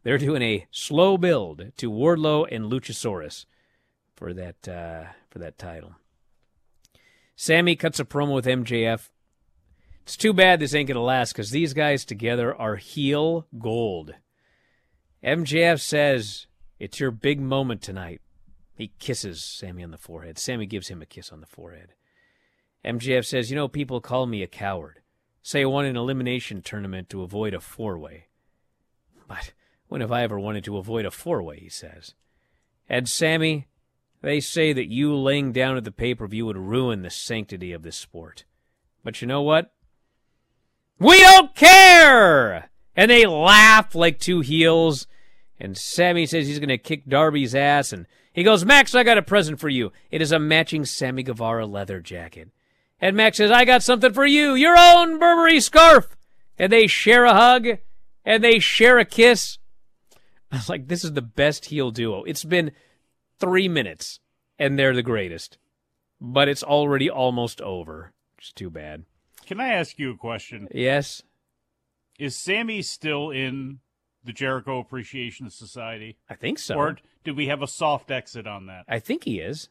They're 0.02 0.18
doing 0.18 0.42
a 0.42 0.66
slow 0.72 1.18
build 1.18 1.72
to 1.78 1.92
Wardlow 1.92 2.48
and 2.52 2.72
Luchasaurus 2.72 3.46
for 4.16 4.34
that 4.34 4.68
uh, 4.68 5.12
for 5.30 5.38
that 5.38 5.60
title. 5.60 5.96
Sammy 7.36 7.76
cuts 7.76 8.00
a 8.00 8.06
promo 8.06 8.34
with 8.34 8.46
MJF. 8.46 9.10
It's 10.02 10.18
too 10.18 10.34
bad 10.34 10.60
this 10.60 10.74
ain't 10.74 10.88
gonna 10.88 11.00
last 11.00 11.34
because 11.34 11.52
these 11.52 11.74
guys 11.74 12.04
together 12.04 12.54
are 12.56 12.76
heel 12.78 13.48
gold. 13.58 14.16
MJF 15.24 15.80
says, 15.80 16.48
It's 16.80 17.00
your 17.00 17.12
big 17.12 17.40
moment 17.40 17.82
tonight. 17.82 18.20
He 18.76 18.92
kisses 19.00 19.44
Sammy 19.44 19.84
on 19.84 19.92
the 19.92 19.98
forehead. 19.98 20.40
Sammy 20.40 20.66
gives 20.66 20.90
him 20.90 21.02
a 21.02 21.06
kiss 21.06 21.32
on 21.32 21.40
the 21.40 21.46
forehead. 21.46 21.94
MJF 22.86 23.26
says, 23.26 23.50
You 23.50 23.56
know, 23.56 23.68
people 23.68 24.02
call 24.02 24.26
me 24.26 24.44
a 24.44 24.48
coward. 24.48 25.00
Say 25.42 25.62
I 25.62 25.66
won 25.66 25.86
an 25.86 25.98
elimination 25.98 26.62
tournament 26.62 27.10
to 27.10 27.22
avoid 27.22 27.54
a 27.54 27.60
four 27.60 27.98
way. 27.98 28.28
But 29.28 29.54
When 29.88 30.02
have 30.02 30.12
I 30.12 30.24
ever 30.24 30.40
wanted 30.40 30.64
to 30.66 30.78
avoid 30.78 31.06
a 31.06 31.12
four 31.12 31.42
way, 31.44 31.60
he 31.60 31.70
says. 31.70 32.14
And 32.90 33.08
Sammy, 33.08 33.68
they 34.22 34.40
say 34.40 34.74
that 34.74 34.90
you 34.90 35.16
laying 35.16 35.52
down 35.52 35.78
at 35.78 35.84
the 35.84 35.92
pay 35.92 36.16
per 36.16 36.28
view 36.28 36.46
would 36.46 36.58
ruin 36.58 37.02
the 37.02 37.10
sanctity 37.10 37.74
of 37.74 37.84
this 37.84 37.98
sport. 37.98 38.46
But 39.04 39.22
you 39.22 39.28
know 39.28 39.42
what? 39.42 39.74
We 41.00 41.20
don't 41.20 41.54
care! 41.56 42.70
And 42.96 43.12
they 43.12 43.26
laugh 43.26 43.96
like 43.96 44.20
two 44.20 44.40
heels. 44.40 45.08
And 45.60 45.78
Sammy 45.78 46.26
says 46.26 46.48
he's 46.48 46.60
going 46.60 46.70
to 46.70 46.78
kick 46.78 47.08
Darby's 47.08 47.56
ass. 47.56 47.92
And 47.92 48.08
he 48.32 48.44
goes, 48.44 48.66
Max, 48.66 48.96
I 48.96 49.04
got 49.04 49.18
a 49.18 49.22
present 49.22 49.60
for 49.60 49.70
you. 49.70 49.92
It 50.12 50.22
is 50.22 50.32
a 50.32 50.40
matching 50.40 50.86
Sammy 50.86 51.24
Guevara 51.24 51.66
leather 51.66 52.00
jacket. 52.00 52.50
And 53.04 53.18
Max 53.18 53.36
says, 53.36 53.52
I 53.52 53.66
got 53.66 53.84
something 53.84 54.14
for 54.14 54.26
you, 54.26 54.56
your 54.56 54.78
own 54.80 55.20
Burberry 55.20 55.60
scarf. 55.60 56.16
And 56.58 56.72
they 56.72 56.88
share 56.88 57.26
a 57.26 57.34
hug 57.34 57.68
and 58.24 58.42
they 58.42 58.60
share 58.60 58.98
a 58.98 59.04
kiss. 59.04 59.58
I 60.54 60.56
was 60.56 60.70
like, 60.70 60.88
this 60.88 61.04
is 61.04 61.12
the 61.12 61.22
best 61.22 61.66
heel 61.66 61.92
duo. 61.92 62.24
It's 62.24 62.46
been 62.46 62.72
three 63.40 63.68
minutes 63.68 64.22
and 64.58 64.80
they're 64.80 64.96
the 64.96 65.04
greatest. 65.04 65.58
But 66.22 66.48
it's 66.48 66.64
already 66.64 67.10
almost 67.10 67.60
over. 67.60 68.14
It's 68.38 68.54
too 68.54 68.70
bad. 68.70 69.04
Can 69.46 69.60
I 69.60 69.74
ask 69.74 70.00
you 70.00 70.12
a 70.12 70.18
question? 70.18 70.70
Yes. 70.74 71.24
Is 72.18 72.38
Sammy 72.38 72.82
still 72.82 73.32
in 73.32 73.80
the 74.24 74.32
Jericho 74.32 74.80
Appreciation 74.80 75.50
Society? 75.50 76.20
I 76.30 76.36
think 76.36 76.58
so. 76.58 76.76
Or 76.76 76.98
did 77.26 77.36
we 77.36 77.48
have 77.48 77.62
a 77.62 77.68
soft 77.68 78.12
exit 78.12 78.48
on 78.48 78.68
that? 78.68 78.86
I 78.88 79.00
think 79.00 79.26
he 79.26 79.42
is. 79.42 79.68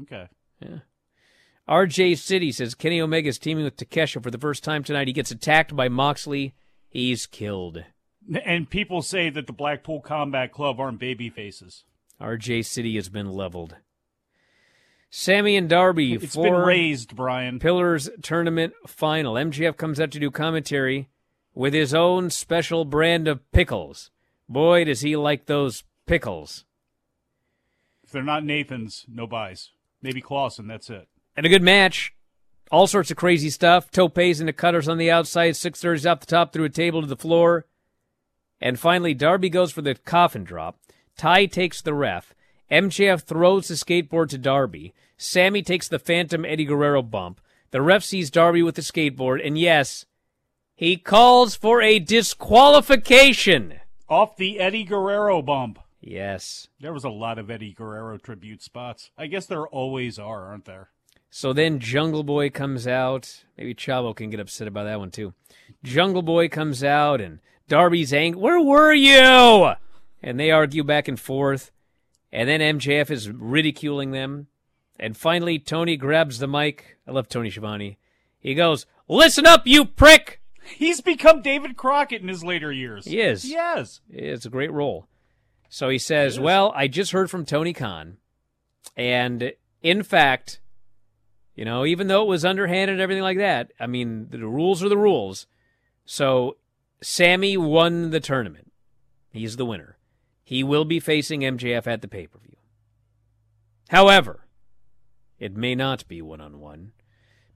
Okay. 0.00 0.26
Yeah. 0.60 0.78
RJ 1.68 2.18
City 2.18 2.50
says 2.52 2.74
Kenny 2.74 3.00
Omega 3.00 3.28
is 3.28 3.38
teaming 3.38 3.64
with 3.64 3.76
Takeshita 3.76 4.22
for 4.22 4.30
the 4.30 4.38
first 4.38 4.64
time 4.64 4.82
tonight. 4.82 5.06
He 5.06 5.12
gets 5.12 5.30
attacked 5.30 5.76
by 5.76 5.88
Moxley. 5.88 6.54
He's 6.88 7.26
killed. 7.26 7.84
And 8.44 8.68
people 8.68 9.02
say 9.02 9.30
that 9.30 9.46
the 9.46 9.52
Blackpool 9.52 10.00
Combat 10.00 10.52
Club 10.52 10.78
aren't 10.78 10.98
baby 10.98 11.30
faces. 11.30 11.84
RJ 12.20 12.64
City 12.64 12.96
has 12.96 13.08
been 13.08 13.30
leveled. 13.30 13.76
Sammy 15.10 15.56
and 15.56 15.68
Darby 15.68 16.14
It's 16.14 16.34
for 16.34 16.44
been 16.44 16.54
raised, 16.54 17.14
Bryan. 17.14 17.58
Pillars 17.58 18.08
tournament 18.22 18.72
final. 18.86 19.34
MJF 19.34 19.76
comes 19.76 20.00
out 20.00 20.10
to 20.12 20.18
do 20.18 20.30
commentary 20.30 21.08
with 21.54 21.74
his 21.74 21.92
own 21.92 22.30
special 22.30 22.84
brand 22.84 23.28
of 23.28 23.50
pickles. 23.52 24.10
Boy, 24.48 24.84
does 24.84 25.02
he 25.02 25.16
like 25.16 25.46
those 25.46 25.84
pickles. 26.06 26.64
If 28.02 28.10
they're 28.10 28.22
not 28.22 28.44
Nathan's, 28.44 29.04
no 29.08 29.26
buys. 29.26 29.70
Maybe 30.00 30.20
Claussen, 30.20 30.66
that's 30.66 30.90
it. 30.90 31.08
And 31.36 31.46
a 31.46 31.48
good 31.48 31.62
match. 31.62 32.14
All 32.70 32.86
sorts 32.86 33.10
of 33.10 33.16
crazy 33.16 33.50
stuff. 33.50 33.90
Topes 33.90 34.40
into 34.40 34.52
cutters 34.52 34.88
on 34.88 34.98
the 34.98 35.10
outside, 35.10 35.56
six 35.56 35.80
thirties 35.80 36.06
off 36.06 36.20
the 36.20 36.26
top 36.26 36.52
through 36.52 36.64
a 36.64 36.70
table 36.70 37.00
to 37.00 37.06
the 37.06 37.16
floor. 37.16 37.66
And 38.60 38.78
finally, 38.78 39.14
Darby 39.14 39.50
goes 39.50 39.72
for 39.72 39.82
the 39.82 39.94
coffin 39.94 40.44
drop. 40.44 40.78
Ty 41.16 41.46
takes 41.46 41.82
the 41.82 41.94
ref. 41.94 42.34
MJF 42.70 43.22
throws 43.22 43.68
the 43.68 43.74
skateboard 43.74 44.28
to 44.30 44.38
Darby. 44.38 44.94
Sammy 45.16 45.62
takes 45.62 45.88
the 45.88 45.98
phantom 45.98 46.44
Eddie 46.44 46.64
Guerrero 46.64 47.02
bump. 47.02 47.40
The 47.70 47.82
ref 47.82 48.02
sees 48.02 48.30
Darby 48.30 48.62
with 48.62 48.74
the 48.74 48.82
skateboard, 48.82 49.44
and 49.46 49.58
yes, 49.58 50.06
he 50.74 50.96
calls 50.96 51.54
for 51.54 51.80
a 51.82 51.98
disqualification. 51.98 53.80
Off 54.08 54.36
the 54.36 54.58
Eddie 54.58 54.84
Guerrero 54.84 55.42
bump. 55.42 55.78
Yes. 56.00 56.68
There 56.80 56.92
was 56.92 57.04
a 57.04 57.10
lot 57.10 57.38
of 57.38 57.50
Eddie 57.50 57.72
Guerrero 57.72 58.18
tribute 58.18 58.62
spots. 58.62 59.10
I 59.16 59.26
guess 59.26 59.46
there 59.46 59.66
always 59.66 60.18
are, 60.18 60.46
aren't 60.46 60.64
there? 60.64 60.90
So 61.34 61.54
then 61.54 61.78
Jungle 61.78 62.24
Boy 62.24 62.50
comes 62.50 62.86
out. 62.86 63.44
Maybe 63.56 63.74
Chavo 63.74 64.14
can 64.14 64.28
get 64.28 64.38
upset 64.38 64.68
about 64.68 64.84
that 64.84 64.98
one 64.98 65.10
too. 65.10 65.32
Jungle 65.82 66.20
Boy 66.20 66.50
comes 66.50 66.84
out 66.84 67.22
and 67.22 67.38
Darby's 67.68 68.12
angry. 68.12 68.38
Where 68.38 68.60
were 68.60 68.92
you? 68.92 69.72
And 70.22 70.38
they 70.38 70.50
argue 70.50 70.84
back 70.84 71.08
and 71.08 71.18
forth. 71.18 71.70
And 72.30 72.50
then 72.50 72.60
MJF 72.78 73.10
is 73.10 73.30
ridiculing 73.30 74.10
them. 74.10 74.48
And 75.00 75.16
finally, 75.16 75.58
Tony 75.58 75.96
grabs 75.96 76.38
the 76.38 76.46
mic. 76.46 76.98
I 77.08 77.12
love 77.12 77.30
Tony 77.30 77.48
Schiavone. 77.48 77.96
He 78.38 78.54
goes, 78.54 78.84
Listen 79.08 79.46
up, 79.46 79.66
you 79.66 79.86
prick! 79.86 80.42
He's 80.62 81.00
become 81.00 81.40
David 81.40 81.78
Crockett 81.78 82.20
in 82.20 82.28
his 82.28 82.44
later 82.44 82.70
years. 82.70 83.06
He 83.06 83.22
is. 83.22 83.46
Yes. 83.46 84.02
It's 84.10 84.44
a 84.44 84.50
great 84.50 84.70
role. 84.70 85.06
So 85.70 85.88
he 85.88 85.98
says, 85.98 86.38
Well, 86.38 86.74
I 86.76 86.88
just 86.88 87.12
heard 87.12 87.30
from 87.30 87.46
Tony 87.46 87.72
Khan. 87.72 88.18
And 88.98 89.54
in 89.82 90.02
fact, 90.02 90.60
you 91.62 91.66
know, 91.66 91.86
even 91.86 92.08
though 92.08 92.22
it 92.22 92.28
was 92.28 92.44
underhanded 92.44 92.94
and 92.94 93.00
everything 93.00 93.22
like 93.22 93.38
that, 93.38 93.70
I 93.78 93.86
mean, 93.86 94.26
the 94.30 94.44
rules 94.48 94.82
are 94.82 94.88
the 94.88 94.98
rules. 94.98 95.46
So 96.04 96.56
Sammy 97.00 97.56
won 97.56 98.10
the 98.10 98.18
tournament. 98.18 98.72
He's 99.30 99.56
the 99.56 99.64
winner. 99.64 99.96
He 100.42 100.64
will 100.64 100.84
be 100.84 100.98
facing 100.98 101.42
MJF 101.42 101.86
at 101.86 102.02
the 102.02 102.08
pay 102.08 102.26
per 102.26 102.40
view. 102.40 102.56
However, 103.90 104.48
it 105.38 105.56
may 105.56 105.76
not 105.76 106.08
be 106.08 106.20
one 106.20 106.40
on 106.40 106.58
one 106.58 106.94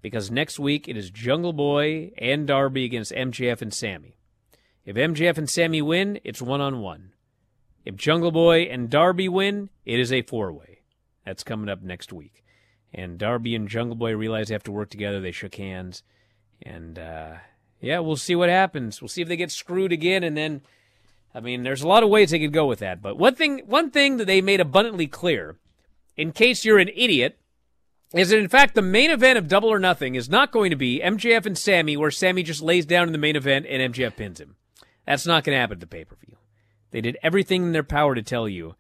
because 0.03 0.31
next 0.31 0.61
week 0.61 0.87
it 0.87 0.97
is 0.97 1.11
Jungle 1.11 1.53
Boy 1.53 2.13
and 2.17 2.47
Darby 2.47 2.85
against 2.85 3.11
MJF 3.11 3.61
and 3.61 3.75
Sammy. 3.75 4.19
If 4.85 4.95
MJF 4.95 5.37
and 5.37 5.51
Sammy 5.51 5.83
win, 5.83 6.21
it's 6.23 6.41
one 6.41 6.61
on 6.61 6.79
one. 6.79 7.11
If 7.85 7.97
Jungle 7.97 8.31
Boy 8.31 8.69
and 8.71 8.89
Darby 8.89 9.29
win, 9.29 9.69
it 9.85 9.99
is 9.99 10.13
a 10.13 10.23
four 10.23 10.53
way. 10.53 10.83
That's 11.25 11.43
coming 11.43 11.69
up 11.69 11.83
next 11.83 12.13
week. 12.13 12.45
And 12.95 13.19
Darby 13.19 13.55
and 13.55 13.69
Jungle 13.69 13.97
Boy 13.97 14.17
realize 14.17 14.49
they 14.49 14.55
have 14.55 14.63
to 14.65 14.73
work 14.73 14.91
together. 14.91 15.21
They 15.21 15.33
shook 15.33 15.57
hands. 15.57 16.03
And 16.63 16.99
uh, 16.99 17.35
yeah, 17.81 17.99
we'll 17.99 18.17
see 18.17 18.35
what 18.35 18.49
happens. 18.49 19.01
We'll 19.01 19.09
see 19.09 19.23
if 19.23 19.29
they 19.29 19.37
get 19.37 19.51
screwed 19.51 19.93
again. 19.93 20.23
And 20.23 20.37
then, 20.37 20.63
I 21.35 21.41
mean, 21.41 21.63
there's 21.63 21.83
a 21.83 21.89
lot 21.89 22.03
of 22.03 22.09
ways 22.09 22.31
they 22.31 22.39
could 22.39 22.53
go 22.53 22.67
with 22.67 22.79
that. 22.79 23.03
But 23.03 23.19
one 23.19 23.35
thing, 23.35 23.63
one 23.67 23.91
thing 23.91 24.17
that 24.17 24.27
they 24.27 24.41
made 24.41 24.61
abundantly 24.61 25.07
clear, 25.07 25.57
in 26.17 26.33
case 26.33 26.65
you're 26.65 26.79
an 26.79 26.91
idiot, 26.95 27.39
is 28.15 28.31
that 28.31 28.39
in 28.39 28.49
fact 28.49 28.75
the 28.75 28.83
main 28.83 29.11
event 29.11 29.39
of 29.39 29.49
Double 29.49 29.69
or 29.69 29.79
Nothing 29.79 30.15
is 30.15 30.29
not 30.29 30.53
going 30.53 30.71
to 30.71 30.77
be 30.77 31.01
MJF 31.05 31.45
and 31.45 31.59
Sammy, 31.59 31.97
where 31.97 32.11
Sammy 32.11 32.43
just 32.43 32.63
lays 32.63 32.87
down 32.87 33.09
in 33.09 33.13
the 33.13 33.19
main 33.19 33.37
event 33.37 33.67
and 33.69 33.93
MJF 33.93 34.17
pins 34.17 34.41
him. 34.41 34.57
That's 35.07 35.27
not 35.27 35.45
going 35.45 35.55
to 35.55 35.61
happen 35.61 35.77
at 35.77 35.81
the 35.81 35.87
pay 35.87 36.05
per 36.05 36.17
view. 36.17 36.37
They 36.91 37.01
did 37.01 37.19
everything 37.23 37.65
in 37.65 37.73
their 37.73 37.83
power 37.83 38.15
to 38.15 38.23
tell 38.23 38.49
you, 38.49 38.75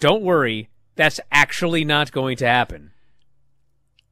don't 0.00 0.22
worry, 0.22 0.68
that's 0.94 1.20
actually 1.30 1.84
not 1.84 2.12
going 2.12 2.36
to 2.38 2.46
happen. 2.46 2.92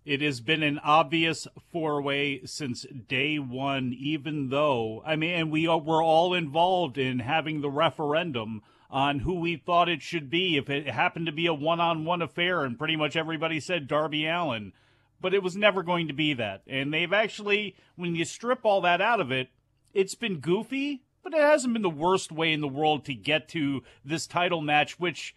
It 0.07 0.20
has 0.20 0.40
been 0.40 0.62
an 0.62 0.78
obvious 0.84 1.48
four 1.72 2.00
way 2.00 2.42
since 2.44 2.86
day 3.09 3.40
one, 3.40 3.92
even 3.98 4.50
though, 4.50 5.02
I 5.04 5.16
mean, 5.16 5.30
and 5.30 5.50
we 5.50 5.66
were 5.66 6.00
all 6.00 6.32
involved 6.32 6.96
in 6.96 7.18
having 7.18 7.61
the 7.61 7.70
referendum 7.70 8.62
on 8.88 9.18
who 9.18 9.34
we 9.34 9.57
thought 9.57 9.88
it 9.88 10.02
should 10.02 10.30
be 10.30 10.57
if 10.57 10.70
it 10.70 10.86
happened 10.86 11.26
to 11.26 11.32
be 11.32 11.46
a 11.46 11.52
one 11.52 11.80
on 11.80 12.04
one 12.04 12.22
affair, 12.22 12.62
and 12.62 12.78
pretty 12.78 12.94
much 12.94 13.16
everybody 13.16 13.59
said 13.59 13.88
Darby 13.88 14.28
Allin. 14.28 14.72
But 15.20 15.34
it 15.34 15.42
was 15.42 15.57
never 15.57 15.82
going 15.82 16.07
to 16.07 16.14
be 16.14 16.34
that. 16.34 16.62
And 16.68 16.94
they've 16.94 17.12
actually, 17.12 17.74
when 17.96 18.14
you 18.14 18.24
strip 18.24 18.61
all 18.62 18.82
that 18.82 19.00
out 19.00 19.18
of 19.18 19.32
it, 19.32 19.48
it's 19.92 20.14
been 20.14 20.38
goofy, 20.38 21.02
but 21.24 21.34
it 21.34 21.40
hasn't 21.40 21.72
been 21.72 21.82
the 21.82 21.90
worst 21.90 22.30
way 22.30 22.52
in 22.52 22.61
the 22.61 22.68
world 22.68 23.04
to 23.07 23.14
get 23.14 23.48
to 23.48 23.82
this 24.04 24.28
title 24.28 24.61
match, 24.61 25.00
which 25.00 25.34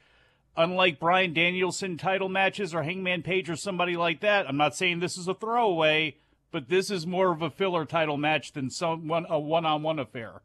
unlike 0.60 1.00
Bryan 1.00 1.34
Danielson 1.34 1.98
title 1.98 2.28
matches 2.28 2.76
or 2.76 2.84
Hangman 2.84 3.24
Page 3.24 3.50
or 3.50 3.56
somebody 3.56 3.96
like 3.96 4.20
that, 4.20 4.48
I'm 4.48 4.58
not 4.58 4.76
saying 4.76 5.00
this 5.00 5.18
is 5.18 5.28
a 5.28 5.34
throwaway, 5.34 6.18
but 6.52 6.68
this 6.68 6.92
is 6.92 7.08
more 7.08 7.32
of 7.32 7.42
a 7.42 7.50
filler 7.50 7.86
title 7.86 8.18
match 8.18 8.52
than 8.52 8.70
some 8.70 9.08
one 9.08 9.26
a 9.30 9.40
one-on-one 9.40 9.98
affair. 9.98 10.42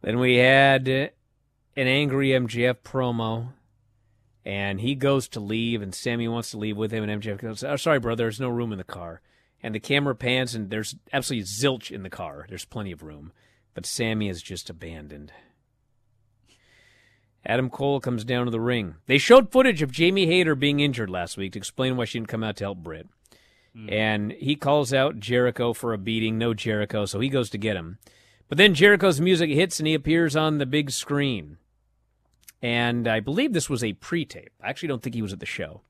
Then 0.00 0.18
we 0.18 0.36
had 0.36 0.88
an 0.88 1.10
angry 1.76 2.30
MJF 2.30 2.76
promo, 2.82 3.52
and 4.44 4.80
he 4.80 4.94
goes 4.94 5.28
to 5.28 5.40
leave, 5.40 5.82
and 5.82 5.94
Sammy 5.94 6.26
wants 6.26 6.50
to 6.52 6.58
leave 6.58 6.78
with 6.78 6.90
him, 6.90 7.06
and 7.06 7.22
MJF 7.22 7.38
goes, 7.38 7.62
"Oh, 7.62 7.76
sorry, 7.76 7.98
brother, 7.98 8.24
there's 8.24 8.40
no 8.40 8.48
room 8.48 8.72
in 8.72 8.78
the 8.78 8.84
car." 8.84 9.20
And 9.62 9.74
the 9.74 9.80
camera 9.80 10.14
pans, 10.14 10.54
and 10.54 10.70
there's 10.70 10.94
absolutely 11.12 11.44
zilch 11.44 11.90
in 11.90 12.04
the 12.04 12.10
car. 12.10 12.46
There's 12.48 12.64
plenty 12.64 12.92
of 12.92 13.02
room, 13.02 13.32
but 13.74 13.84
Sammy 13.84 14.28
is 14.28 14.40
just 14.40 14.70
abandoned. 14.70 15.32
Adam 17.46 17.70
Cole 17.70 18.00
comes 18.00 18.24
down 18.24 18.44
to 18.44 18.50
the 18.50 18.60
ring. 18.60 18.96
They 19.06 19.18
showed 19.18 19.50
footage 19.50 19.82
of 19.82 19.92
Jamie 19.92 20.26
Hayter 20.26 20.54
being 20.54 20.80
injured 20.80 21.10
last 21.10 21.36
week 21.36 21.52
to 21.52 21.58
explain 21.58 21.96
why 21.96 22.04
she 22.04 22.18
didn't 22.18 22.28
come 22.28 22.44
out 22.44 22.56
to 22.56 22.64
help 22.64 22.78
Britt. 22.78 23.08
Hmm. 23.74 23.88
And 23.90 24.32
he 24.32 24.56
calls 24.56 24.92
out 24.92 25.20
Jericho 25.20 25.72
for 25.72 25.92
a 25.92 25.98
beating. 25.98 26.36
No 26.36 26.54
Jericho, 26.54 27.06
so 27.06 27.20
he 27.20 27.28
goes 27.28 27.50
to 27.50 27.58
get 27.58 27.76
him. 27.76 27.98
But 28.48 28.58
then 28.58 28.74
Jericho's 28.74 29.20
music 29.20 29.50
hits 29.50 29.78
and 29.78 29.86
he 29.86 29.94
appears 29.94 30.34
on 30.34 30.58
the 30.58 30.66
big 30.66 30.90
screen. 30.90 31.58
And 32.60 33.06
I 33.06 33.20
believe 33.20 33.52
this 33.52 33.70
was 33.70 33.84
a 33.84 33.92
pre 33.92 34.24
tape. 34.24 34.52
I 34.62 34.68
actually 34.68 34.88
don't 34.88 35.02
think 35.02 35.14
he 35.14 35.22
was 35.22 35.32
at 35.32 35.40
the 35.40 35.46
show. 35.46 35.82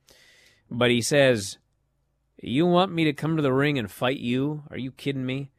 But 0.71 0.91
he 0.91 1.01
says, 1.01 1.59
You 2.43 2.67
want 2.67 2.93
me 2.93 3.05
to 3.05 3.13
come 3.13 3.37
to 3.37 3.43
the 3.43 3.53
ring 3.53 3.79
and 3.79 3.91
fight 3.91 4.19
you? 4.19 4.65
Are 4.71 4.79
you 4.79 4.93
kidding 4.93 5.25
me? 5.25 5.51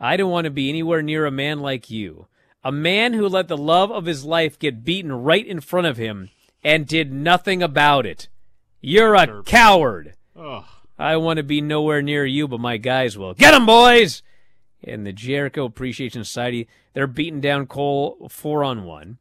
I 0.00 0.16
don't 0.16 0.30
want 0.30 0.46
to 0.46 0.50
be 0.50 0.68
anywhere 0.68 1.02
near 1.02 1.26
a 1.26 1.30
man 1.30 1.60
like 1.60 1.90
you. 1.90 2.26
A 2.64 2.72
man 2.72 3.12
who 3.12 3.28
let 3.28 3.48
the 3.48 3.56
love 3.56 3.90
of 3.90 4.06
his 4.06 4.24
life 4.24 4.58
get 4.58 4.84
beaten 4.84 5.12
right 5.12 5.46
in 5.46 5.60
front 5.60 5.86
of 5.86 5.96
him 5.96 6.30
and 6.64 6.86
did 6.86 7.12
nothing 7.12 7.62
about 7.62 8.04
it. 8.04 8.28
You're 8.80 9.14
a 9.14 9.42
coward. 9.44 10.14
Ugh. 10.36 10.64
I 10.98 11.16
want 11.16 11.36
to 11.36 11.44
be 11.44 11.60
nowhere 11.60 12.02
near 12.02 12.26
you, 12.26 12.48
but 12.48 12.58
my 12.60 12.76
guys 12.76 13.16
will. 13.16 13.34
Get 13.34 13.54
'em, 13.54 13.66
boys! 13.66 14.22
And 14.82 15.06
the 15.06 15.12
Jericho 15.12 15.64
Appreciation 15.64 16.24
Society, 16.24 16.68
they're 16.92 17.06
beating 17.06 17.40
down 17.40 17.66
Cole 17.66 18.28
four 18.28 18.64
on 18.64 18.84
one. 18.84 19.18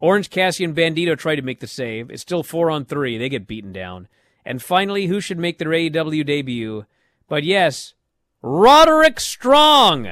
Orange 0.00 0.30
Cassidy 0.30 0.64
and 0.64 0.74
Bandito 0.74 1.16
try 1.16 1.36
to 1.36 1.42
make 1.42 1.60
the 1.60 1.66
save. 1.66 2.10
It's 2.10 2.22
still 2.22 2.42
four 2.42 2.70
on 2.70 2.84
three. 2.84 3.18
They 3.18 3.28
get 3.28 3.46
beaten 3.46 3.72
down. 3.72 4.08
And 4.44 4.62
finally, 4.62 5.06
who 5.06 5.20
should 5.20 5.38
make 5.38 5.58
their 5.58 5.68
AEW 5.68 6.24
debut? 6.24 6.86
But 7.28 7.44
yes, 7.44 7.94
Roderick 8.42 9.20
Strong. 9.20 10.08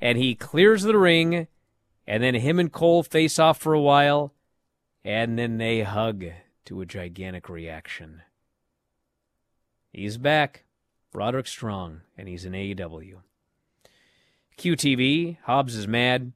And 0.00 0.18
he 0.18 0.34
clears 0.34 0.82
the 0.82 0.98
ring, 0.98 1.46
and 2.08 2.22
then 2.22 2.34
him 2.34 2.58
and 2.58 2.72
Cole 2.72 3.02
face 3.02 3.38
off 3.38 3.58
for 3.58 3.74
a 3.74 3.80
while, 3.80 4.32
and 5.04 5.38
then 5.38 5.58
they 5.58 5.82
hug 5.82 6.24
to 6.64 6.80
a 6.80 6.86
gigantic 6.86 7.50
reaction. 7.50 8.22
He's 9.92 10.16
back, 10.16 10.64
Roderick 11.12 11.46
Strong, 11.46 12.00
and 12.16 12.26
he's 12.26 12.46
in 12.46 12.52
AEW. 12.52 13.16
QTV, 14.56 15.36
Hobbs 15.42 15.76
is 15.76 15.86
mad. 15.86 16.32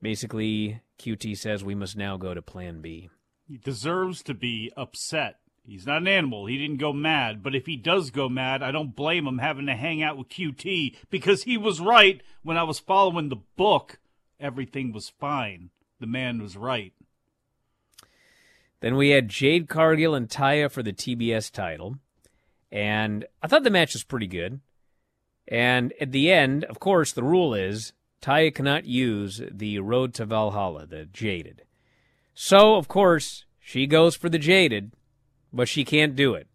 Basically, 0.00 0.82
QT 1.00 1.36
says 1.36 1.64
we 1.64 1.74
must 1.74 1.96
now 1.96 2.16
go 2.16 2.32
to 2.32 2.40
Plan 2.40 2.80
B. 2.80 3.10
He 3.48 3.56
deserves 3.56 4.22
to 4.22 4.34
be 4.34 4.70
upset. 4.76 5.40
He's 5.66 5.86
not 5.86 6.02
an 6.02 6.08
animal. 6.08 6.46
He 6.46 6.58
didn't 6.58 6.76
go 6.76 6.92
mad. 6.92 7.42
But 7.42 7.54
if 7.56 7.66
he 7.66 7.76
does 7.76 8.10
go 8.10 8.28
mad, 8.28 8.62
I 8.62 8.70
don't 8.70 8.94
blame 8.94 9.26
him 9.26 9.38
having 9.38 9.66
to 9.66 9.74
hang 9.74 10.02
out 10.02 10.16
with 10.16 10.28
QT 10.28 10.96
because 11.10 11.42
he 11.42 11.58
was 11.58 11.80
right 11.80 12.22
when 12.42 12.56
I 12.56 12.62
was 12.62 12.78
following 12.78 13.28
the 13.28 13.42
book. 13.56 13.98
Everything 14.38 14.92
was 14.92 15.08
fine. 15.08 15.70
The 15.98 16.06
man 16.06 16.40
was 16.40 16.56
right. 16.56 16.92
Then 18.80 18.96
we 18.96 19.10
had 19.10 19.28
Jade 19.28 19.68
Cargill 19.68 20.14
and 20.14 20.28
Taya 20.28 20.70
for 20.70 20.82
the 20.82 20.92
TBS 20.92 21.50
title. 21.50 21.96
And 22.70 23.24
I 23.42 23.48
thought 23.48 23.64
the 23.64 23.70
match 23.70 23.94
was 23.94 24.04
pretty 24.04 24.26
good. 24.26 24.60
And 25.48 25.92
at 26.00 26.12
the 26.12 26.30
end, 26.30 26.64
of 26.64 26.78
course, 26.78 27.12
the 27.12 27.24
rule 27.24 27.54
is 27.54 27.92
Taya 28.22 28.54
cannot 28.54 28.84
use 28.84 29.40
the 29.50 29.78
Road 29.80 30.14
to 30.14 30.26
Valhalla, 30.26 30.86
the 30.86 31.06
Jaded. 31.06 31.62
So, 32.34 32.76
of 32.76 32.86
course, 32.86 33.44
she 33.58 33.86
goes 33.86 34.14
for 34.14 34.28
the 34.28 34.38
Jaded, 34.38 34.92
but 35.56 35.68
she 35.68 35.84
can't 35.84 36.14
do 36.14 36.34
it. 36.34 36.46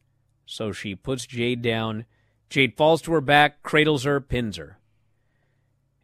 So 0.46 0.72
she 0.72 0.96
puts 0.96 1.26
Jade 1.26 1.62
down. 1.62 2.06
Jade 2.50 2.78
falls 2.78 3.02
to 3.04 3.14
her 3.14 3.22
back, 3.22 3.64
cradles 3.64 4.04
her, 4.04 4.22
pins 4.22 4.58
her. 4.58 4.78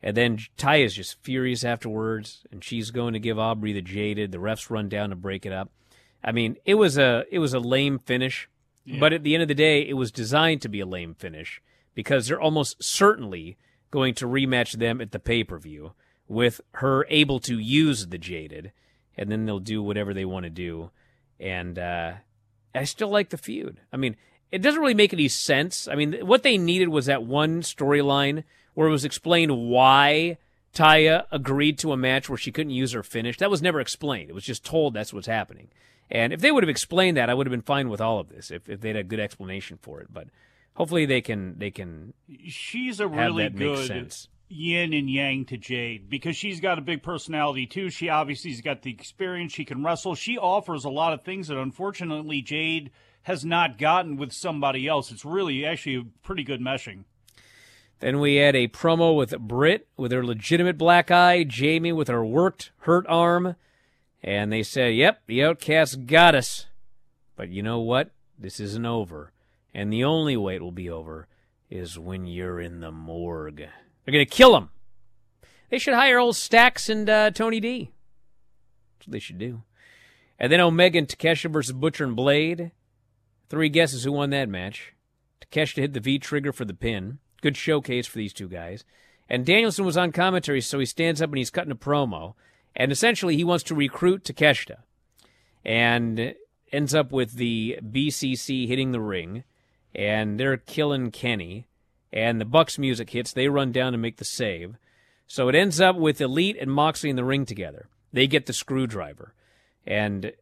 And 0.01 0.15
then 0.15 0.39
Ty 0.57 0.77
is 0.77 0.95
just 0.95 1.21
furious 1.21 1.63
afterwards, 1.63 2.45
and 2.51 2.63
she's 2.63 2.91
going 2.91 3.13
to 3.13 3.19
give 3.19 3.39
Aubrey 3.39 3.73
the 3.73 3.81
Jaded. 3.81 4.31
The 4.31 4.37
refs 4.37 4.69
run 4.69 4.89
down 4.89 5.09
to 5.09 5.15
break 5.15 5.45
it 5.45 5.51
up. 5.51 5.71
I 6.23 6.31
mean, 6.31 6.57
it 6.65 6.75
was 6.75 6.97
a 6.97 7.25
it 7.31 7.39
was 7.39 7.53
a 7.53 7.59
lame 7.59 7.99
finish, 7.99 8.49
yeah. 8.85 8.99
but 8.99 9.13
at 9.13 9.23
the 9.23 9.33
end 9.33 9.41
of 9.41 9.47
the 9.47 9.55
day, 9.55 9.81
it 9.87 9.93
was 9.93 10.11
designed 10.11 10.61
to 10.61 10.69
be 10.69 10.79
a 10.79 10.85
lame 10.85 11.15
finish 11.15 11.61
because 11.93 12.27
they're 12.27 12.41
almost 12.41 12.81
certainly 12.83 13.57
going 13.91 14.13
to 14.15 14.27
rematch 14.27 14.73
them 14.73 15.01
at 15.01 15.11
the 15.11 15.19
pay 15.19 15.43
per 15.43 15.57
view 15.57 15.93
with 16.27 16.61
her 16.73 17.05
able 17.09 17.39
to 17.39 17.57
use 17.57 18.07
the 18.07 18.17
jaded, 18.17 18.71
and 19.15 19.31
then 19.31 19.45
they'll 19.45 19.59
do 19.59 19.81
whatever 19.81 20.13
they 20.13 20.25
want 20.25 20.43
to 20.43 20.49
do. 20.49 20.91
And 21.39 21.79
uh, 21.79 22.13
I 22.77 22.83
still 22.85 23.09
like 23.09 23.29
the 23.29 23.37
feud. 23.37 23.81
I 23.91 23.97
mean, 23.97 24.15
it 24.51 24.61
doesn't 24.61 24.79
really 24.79 24.93
make 24.93 25.13
any 25.13 25.27
sense. 25.27 25.87
I 25.87 25.95
mean, 25.95 26.13
what 26.25 26.43
they 26.43 26.57
needed 26.57 26.89
was 26.89 27.05
that 27.07 27.23
one 27.23 27.61
storyline 27.61 28.43
where 28.73 28.87
it 28.87 28.91
was 28.91 29.05
explained 29.05 29.69
why 29.69 30.37
Taya 30.73 31.25
agreed 31.31 31.79
to 31.79 31.91
a 31.91 31.97
match 31.97 32.29
where 32.29 32.37
she 32.37 32.51
couldn't 32.51 32.71
use 32.71 32.91
her 32.93 33.03
finish. 33.03 33.37
That 33.37 33.49
was 33.49 33.61
never 33.61 33.79
explained. 33.79 34.29
It 34.29 34.33
was 34.33 34.45
just 34.45 34.63
told 34.63 34.93
that's 34.93 35.13
what's 35.13 35.27
happening. 35.27 35.69
And 36.09 36.31
if 36.31 36.39
they 36.39 36.51
would 36.51 36.63
have 36.63 36.69
explained 36.69 37.17
that, 37.17 37.29
I 37.29 37.33
would 37.33 37.47
have 37.47 37.51
been 37.51 37.61
fine 37.61 37.89
with 37.89 37.99
all 37.99 38.19
of 38.19 38.29
this 38.29 38.51
if, 38.51 38.69
if 38.69 38.79
they'd 38.79 38.95
had 38.95 38.97
a 38.97 39.03
good 39.03 39.19
explanation 39.19 39.77
for 39.81 39.99
it. 39.99 40.07
But 40.13 40.27
hopefully 40.75 41.05
they 41.05 41.21
can 41.21 41.57
they 41.57 41.71
can. 41.71 42.13
She's 42.45 42.99
a 42.99 43.07
really 43.07 43.49
good 43.49 44.21
yin 44.49 44.93
and 44.93 45.09
yang 45.09 45.45
to 45.45 45.57
Jade 45.57 46.09
because 46.09 46.35
she's 46.35 46.59
got 46.59 46.77
a 46.77 46.81
big 46.81 47.03
personality 47.03 47.65
too. 47.65 47.89
She 47.89 48.09
obviously's 48.09 48.61
got 48.61 48.81
the 48.81 48.91
experience. 48.91 49.53
She 49.53 49.65
can 49.65 49.83
wrestle. 49.83 50.15
She 50.15 50.37
offers 50.37 50.85
a 50.85 50.89
lot 50.89 51.13
of 51.13 51.23
things 51.23 51.47
that 51.47 51.57
unfortunately 51.57 52.41
Jade 52.41 52.91
has 53.23 53.43
not 53.43 53.77
gotten 53.77 54.15
with 54.15 54.31
somebody 54.31 54.87
else. 54.87 55.11
It's 55.11 55.25
really 55.25 55.65
actually 55.65 55.95
a 55.95 56.03
pretty 56.23 56.43
good 56.43 56.61
meshing. 56.61 57.03
Then 57.99 58.19
we 58.19 58.35
had 58.35 58.55
a 58.55 58.67
promo 58.67 59.15
with 59.15 59.37
Britt 59.39 59.87
with 59.97 60.11
her 60.11 60.23
legitimate 60.23 60.77
black 60.77 61.09
eye, 61.09 61.43
Jamie 61.43 61.91
with 61.91 62.07
her 62.07 62.23
worked 62.23 62.71
hurt 62.81 63.05
arm, 63.09 63.55
and 64.21 64.51
they 64.51 64.63
said, 64.63 64.93
"Yep, 64.95 65.23
the 65.25 65.43
Outcast 65.43 66.05
got 66.05 66.35
us." 66.35 66.67
But 67.35 67.49
you 67.49 67.63
know 67.63 67.79
what? 67.79 68.11
This 68.37 68.59
isn't 68.59 68.85
over. 68.85 69.31
And 69.73 69.91
the 69.91 70.03
only 70.03 70.37
way 70.37 70.55
it 70.55 70.61
will 70.61 70.71
be 70.71 70.89
over 70.89 71.27
is 71.69 71.99
when 71.99 72.27
you're 72.27 72.59
in 72.59 72.79
the 72.79 72.91
morgue. 72.91 73.67
They're 74.07 74.13
going 74.13 74.25
to 74.25 74.33
kill 74.33 74.55
him. 74.55 74.69
They 75.69 75.79
should 75.79 75.93
hire 75.93 76.17
old 76.17 76.37
Stacks 76.37 76.87
and 76.87 77.09
uh, 77.09 77.31
Tony 77.31 77.59
D. 77.59 77.91
That's 78.97 79.07
what 79.07 79.11
they 79.11 79.19
should 79.19 79.37
do. 79.37 79.63
And 80.39 80.49
then 80.49 80.61
Omega 80.61 80.97
and 80.97 81.09
Takeshita 81.09 81.51
versus 81.51 81.73
Butcher 81.73 82.05
and 82.05 82.15
Blade. 82.15 82.71
Three 83.49 83.67
guesses 83.67 84.05
who 84.05 84.13
won 84.13 84.29
that 84.29 84.47
match. 84.47 84.93
Takeshita 85.41 85.81
hit 85.81 85.93
the 85.93 85.99
V 85.99 86.19
trigger 86.19 86.53
for 86.53 86.63
the 86.63 86.73
pin. 86.73 87.19
Good 87.41 87.57
showcase 87.57 88.07
for 88.07 88.17
these 88.17 88.31
two 88.31 88.47
guys. 88.47 88.85
And 89.29 89.45
Danielson 89.45 89.83
was 89.83 89.97
on 89.97 90.13
commentary, 90.13 90.61
so 90.61 90.79
he 90.79 90.85
stands 90.85 91.21
up 91.21 91.29
and 91.29 91.37
he's 91.37 91.49
cutting 91.49 91.71
a 91.73 91.75
promo. 91.75 92.35
And 92.77 92.93
essentially, 92.93 93.35
he 93.35 93.43
wants 93.43 93.65
to 93.65 93.75
recruit 93.75 94.23
Takeshita. 94.23 94.77
And 95.65 96.33
ends 96.71 96.95
up 96.95 97.11
with 97.11 97.33
the 97.33 97.77
BCC 97.83 98.69
hitting 98.69 98.93
the 98.93 99.01
ring 99.01 99.43
and 99.93 100.39
they're 100.39 100.55
killing 100.55 101.11
Kenny. 101.11 101.67
And 102.17 102.41
the 102.41 102.45
Bucks 102.45 102.79
music 102.79 103.11
hits. 103.11 103.31
They 103.31 103.47
run 103.47 103.71
down 103.71 103.91
to 103.91 103.97
make 103.99 104.17
the 104.17 104.25
save. 104.25 104.77
So 105.27 105.49
it 105.49 105.53
ends 105.53 105.79
up 105.79 105.95
with 105.95 106.19
Elite 106.19 106.57
and 106.59 106.71
Moxley 106.71 107.11
in 107.11 107.15
the 107.15 107.23
ring 107.23 107.45
together. 107.45 107.89
They 108.11 108.25
get 108.25 108.47
the 108.47 108.53
screwdriver. 108.53 109.35
And 109.85 110.33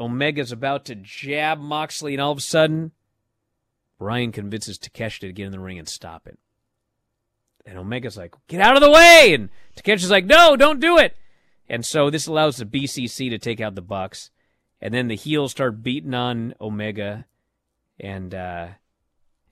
Omega's 0.00 0.50
about 0.50 0.84
to 0.86 0.96
jab 0.96 1.60
Moxley, 1.60 2.14
and 2.14 2.20
all 2.20 2.32
of 2.32 2.38
a 2.38 2.40
sudden, 2.40 2.90
Bryan 3.96 4.32
convinces 4.32 4.76
Takeshita 4.76 5.20
to 5.20 5.32
get 5.32 5.46
in 5.46 5.52
the 5.52 5.60
ring 5.60 5.78
and 5.78 5.88
stop 5.88 6.26
it. 6.26 6.36
And 7.64 7.78
Omega's 7.78 8.16
like, 8.16 8.34
get 8.48 8.60
out 8.60 8.74
of 8.74 8.82
the 8.82 8.90
way! 8.90 9.34
And 9.34 9.50
Takeshita's 9.76 10.10
like, 10.10 10.26
no, 10.26 10.56
don't 10.56 10.80
do 10.80 10.98
it! 10.98 11.16
And 11.68 11.86
so 11.86 12.10
this 12.10 12.26
allows 12.26 12.56
the 12.56 12.64
BCC 12.64 13.30
to 13.30 13.38
take 13.38 13.60
out 13.60 13.76
the 13.76 13.82
Bucks. 13.82 14.32
And 14.80 14.92
then 14.92 15.06
the 15.06 15.14
heels 15.14 15.52
start 15.52 15.84
beating 15.84 16.14
on 16.14 16.54
Omega 16.60 17.26
and 18.00 18.34
uh, 18.34 18.68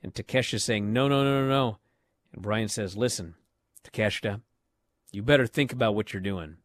and 0.02 0.14
Takeshita 0.14 0.60
saying 0.60 0.92
no, 0.92 1.08
no, 1.08 1.22
no, 1.22 1.42
no, 1.42 1.48
no, 1.48 1.78
and 2.32 2.42
Bryan 2.42 2.68
says, 2.68 2.96
"Listen, 2.96 3.34
Takeshita, 3.84 4.40
you 5.12 5.22
better 5.22 5.46
think 5.46 5.72
about 5.72 5.94
what 5.94 6.12
you're 6.12 6.20
doing." 6.20 6.56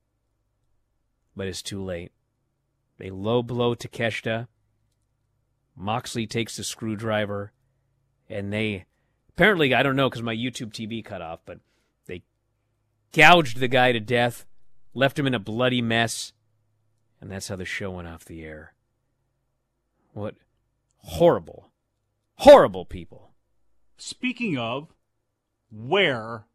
But 1.36 1.48
it's 1.48 1.62
too 1.62 1.84
late. 1.84 2.12
They 2.98 3.10
low 3.10 3.44
blow 3.44 3.76
Takeshita. 3.76 4.48
Moxley 5.76 6.26
takes 6.26 6.56
the 6.56 6.64
screwdriver, 6.64 7.52
and 8.30 8.54
they 8.54 8.86
apparently 9.30 9.74
I 9.74 9.84
don't 9.84 9.98
know 9.98 10.10
because 10.10 10.24
my 10.24 10.36
YouTube 10.36 10.72
TV 10.72 11.04
cut 11.04 11.22
off, 11.22 11.40
but 11.46 11.60
they 12.06 12.24
gouged 13.12 13.58
the 13.58 13.68
guy 13.68 13.92
to 13.92 14.00
death, 14.00 14.46
left 14.94 15.20
him 15.20 15.28
in 15.28 15.34
a 15.34 15.40
bloody 15.40 15.82
mess, 15.82 16.32
and 17.20 17.30
that's 17.30 17.50
how 17.50 17.58
the 17.58 17.66
show 17.66 17.92
went 17.92 18.08
off 18.08 18.24
the 18.24 18.44
air. 18.44 18.74
What 20.14 20.36
horrible, 21.00 21.70
horrible 22.38 22.86
people. 22.86 23.34
Speaking 23.98 24.58
of, 24.58 24.94
where 25.72 26.46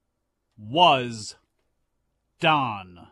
was 0.59 1.37
Don? 2.41 3.09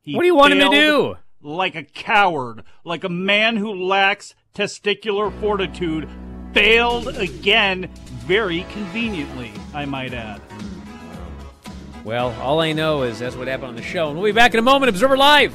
He 0.00 0.14
what 0.14 0.22
do 0.22 0.26
you 0.26 0.34
want 0.34 0.54
him 0.54 0.60
to 0.60 0.70
do? 0.70 1.16
Like 1.42 1.74
a 1.74 1.84
coward, 1.84 2.64
like 2.84 3.04
a 3.04 3.08
man 3.08 3.56
who 3.56 3.72
lacks 3.72 4.34
testicular 4.54 5.32
fortitude, 5.40 6.08
failed 6.52 7.08
again 7.08 7.90
very 8.26 8.62
conveniently, 8.70 9.52
I 9.72 9.84
might 9.84 10.12
add. 10.12 10.40
Well, 12.04 12.30
all 12.40 12.60
I 12.60 12.72
know 12.72 13.02
is 13.02 13.18
that's 13.18 13.36
what 13.36 13.48
happened 13.48 13.68
on 13.68 13.76
the 13.76 13.82
show. 13.82 14.08
And 14.08 14.16
we'll 14.16 14.26
be 14.26 14.32
back 14.32 14.54
in 14.54 14.58
a 14.58 14.62
moment. 14.62 14.88
Observer 14.88 15.16
Live. 15.16 15.54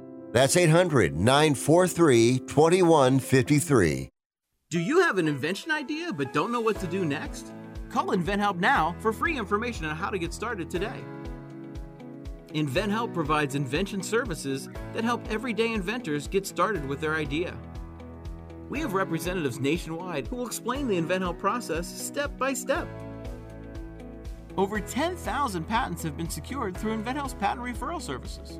That's 0.31 0.55
800 0.55 1.15
943 1.17 2.39
2153. 2.39 4.09
Do 4.69 4.79
you 4.79 5.01
have 5.01 5.17
an 5.17 5.27
invention 5.27 5.71
idea 5.71 6.13
but 6.13 6.31
don't 6.31 6.53
know 6.53 6.61
what 6.61 6.79
to 6.79 6.87
do 6.87 7.03
next? 7.03 7.51
Call 7.89 8.07
InventHelp 8.07 8.57
now 8.57 8.95
for 9.01 9.11
free 9.11 9.37
information 9.37 9.85
on 9.85 9.97
how 9.97 10.09
to 10.09 10.17
get 10.17 10.33
started 10.33 10.69
today. 10.69 11.03
InventHelp 12.53 13.13
provides 13.13 13.55
invention 13.55 14.01
services 14.01 14.69
that 14.93 15.03
help 15.03 15.29
everyday 15.29 15.73
inventors 15.73 16.29
get 16.29 16.47
started 16.47 16.87
with 16.87 17.01
their 17.01 17.15
idea. 17.15 17.57
We 18.69 18.79
have 18.79 18.93
representatives 18.93 19.59
nationwide 19.59 20.27
who 20.27 20.37
will 20.37 20.47
explain 20.47 20.87
the 20.87 20.95
InventHelp 20.97 21.39
process 21.39 21.87
step 21.87 22.37
by 22.37 22.53
step. 22.53 22.87
Over 24.57 24.79
10,000 24.79 25.65
patents 25.65 26.03
have 26.03 26.15
been 26.15 26.29
secured 26.29 26.77
through 26.77 26.97
InventHelp's 26.97 27.33
patent 27.33 27.65
referral 27.65 28.01
services. 28.01 28.59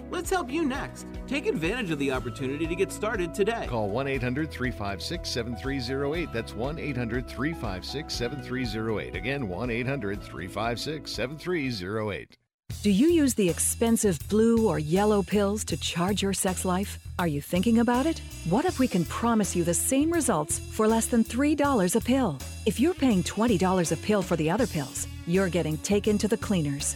Let's 0.11 0.29
help 0.29 0.51
you 0.51 0.65
next. 0.65 1.07
Take 1.25 1.45
advantage 1.45 1.89
of 1.89 1.97
the 1.97 2.11
opportunity 2.11 2.67
to 2.67 2.75
get 2.75 2.91
started 2.91 3.33
today. 3.33 3.65
Call 3.69 3.89
1 3.89 4.07
800 4.09 4.51
356 4.51 5.29
7308. 5.29 6.33
That's 6.33 6.53
1 6.53 6.77
800 6.77 7.27
356 7.29 8.13
7308. 8.13 9.15
Again, 9.15 9.47
1 9.47 9.69
800 9.69 10.21
356 10.21 11.09
7308. 11.09 12.37
Do 12.83 12.91
you 12.91 13.07
use 13.07 13.35
the 13.35 13.49
expensive 13.49 14.19
blue 14.27 14.67
or 14.67 14.79
yellow 14.79 15.23
pills 15.23 15.63
to 15.65 15.77
charge 15.77 16.21
your 16.21 16.33
sex 16.33 16.65
life? 16.65 16.99
Are 17.17 17.27
you 17.27 17.41
thinking 17.41 17.79
about 17.79 18.05
it? 18.05 18.19
What 18.49 18.65
if 18.65 18.79
we 18.79 18.87
can 18.89 19.05
promise 19.05 19.55
you 19.55 19.63
the 19.63 19.73
same 19.73 20.11
results 20.11 20.59
for 20.59 20.87
less 20.87 21.05
than 21.05 21.23
$3 21.23 21.95
a 21.95 22.01
pill? 22.01 22.37
If 22.65 22.81
you're 22.81 22.93
paying 22.93 23.23
$20 23.23 23.91
a 23.91 23.95
pill 23.97 24.21
for 24.21 24.35
the 24.35 24.49
other 24.49 24.67
pills, 24.67 25.07
you're 25.27 25.49
getting 25.49 25.77
taken 25.77 26.17
to 26.17 26.27
the 26.27 26.37
cleaners. 26.37 26.95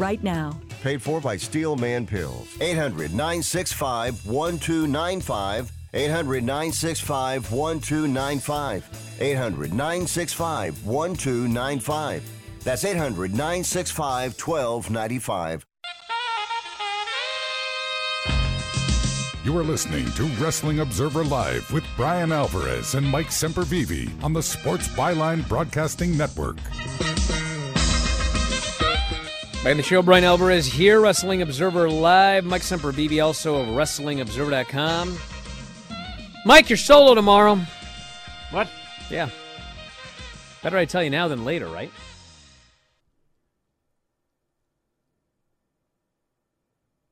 right 0.01 0.21
now. 0.23 0.59
Paid 0.81 1.01
for 1.01 1.21
by 1.21 1.37
Steelman 1.37 2.07
Pills. 2.07 2.57
800 2.59 3.13
965 3.13 4.25
1295. 4.25 5.71
800 5.93 6.43
965 6.43 7.51
1295. 7.51 9.17
800 9.21 9.73
965 9.73 10.85
1295. 10.85 12.23
That's 12.63 12.83
800 12.83 13.31
965 13.31 14.33
1295. 14.41 15.65
You 19.43 19.57
are 19.57 19.63
listening 19.63 20.05
to 20.11 20.23
Wrestling 20.39 20.81
Observer 20.81 21.23
Live 21.23 21.71
with 21.71 21.83
Bryan 21.97 22.31
Alvarez 22.31 22.93
and 22.93 23.07
Mike 23.07 23.29
Sempervive 23.29 24.23
on 24.23 24.33
the 24.33 24.43
Sports 24.43 24.87
Byline 24.89 25.47
Broadcasting 25.47 26.15
Network. 26.15 26.57
Back 29.63 29.73
in 29.73 29.77
the 29.77 29.83
show, 29.83 30.01
Bryan 30.01 30.23
Alvarez 30.23 30.65
here, 30.65 30.99
Wrestling 30.99 31.43
Observer 31.43 31.87
Live. 31.87 32.45
Mike 32.45 32.63
Sempervive, 32.63 33.23
also 33.23 33.57
of 33.57 33.67
WrestlingObserver.com. 33.67 35.15
Mike, 36.47 36.67
you're 36.67 36.77
solo 36.77 37.13
tomorrow. 37.13 37.59
What? 38.49 38.67
Yeah. 39.11 39.29
Better 40.63 40.77
I 40.77 40.85
tell 40.85 41.03
you 41.03 41.11
now 41.11 41.27
than 41.27 41.45
later, 41.45 41.67
right? 41.67 41.91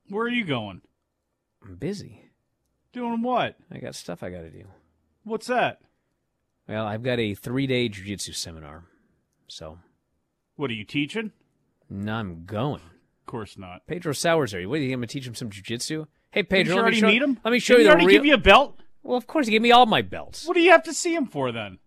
Where 0.09 0.25
are 0.25 0.29
you 0.29 0.43
going? 0.43 0.81
I'm 1.63 1.75
busy. 1.75 2.31
Doing 2.93 3.21
what? 3.21 3.57
I 3.71 3.77
got 3.77 3.93
stuff 3.93 4.23
I 4.23 4.31
got 4.31 4.41
to 4.41 4.49
do. 4.49 4.65
What's 5.23 5.45
that? 5.45 5.81
Well, 6.67 6.87
I've 6.87 7.03
got 7.03 7.19
a 7.19 7.35
three 7.35 7.67
day 7.67 7.89
jiu 7.89 8.05
jitsu 8.05 8.33
seminar. 8.33 8.85
So. 9.47 9.77
What 10.55 10.71
are 10.71 10.73
you 10.73 10.83
teaching? 10.83 11.31
No, 11.89 12.13
I'm 12.13 12.45
going. 12.45 12.81
Of 12.81 13.25
course 13.25 13.57
not. 13.57 13.85
Pedro 13.87 14.13
Sauer's 14.13 14.53
are 14.53 14.59
you? 14.61 14.69
What 14.69 14.79
are 14.79 14.83
you 14.83 14.89
going 14.89 15.01
to 15.01 15.07
teach 15.07 15.25
him 15.27 15.35
some 15.35 15.49
jiu 15.49 15.63
jitsu? 15.63 16.05
Hey, 16.31 16.43
Pedro, 16.43 16.75
you 16.75 16.81
let 16.81 16.91
me 16.91 16.99
show, 16.99 17.07
meet 17.07 17.21
him? 17.21 17.39
Let 17.43 17.51
me 17.51 17.59
show 17.59 17.73
Did 17.75 17.79
you 17.79 17.83
he 17.83 17.83
the 17.85 17.91
already 17.91 18.05
real. 18.07 18.15
give 18.17 18.25
you 18.25 18.33
a 18.35 18.37
belt? 18.37 18.79
Well, 19.01 19.17
of 19.17 19.25
course, 19.27 19.47
he 19.47 19.51
gave 19.51 19.61
me 19.61 19.71
all 19.71 19.85
my 19.85 20.01
belts. 20.01 20.45
What 20.47 20.53
do 20.53 20.61
you 20.61 20.71
have 20.71 20.83
to 20.83 20.93
see 20.93 21.15
him 21.15 21.25
for 21.25 21.51
then? 21.51 21.79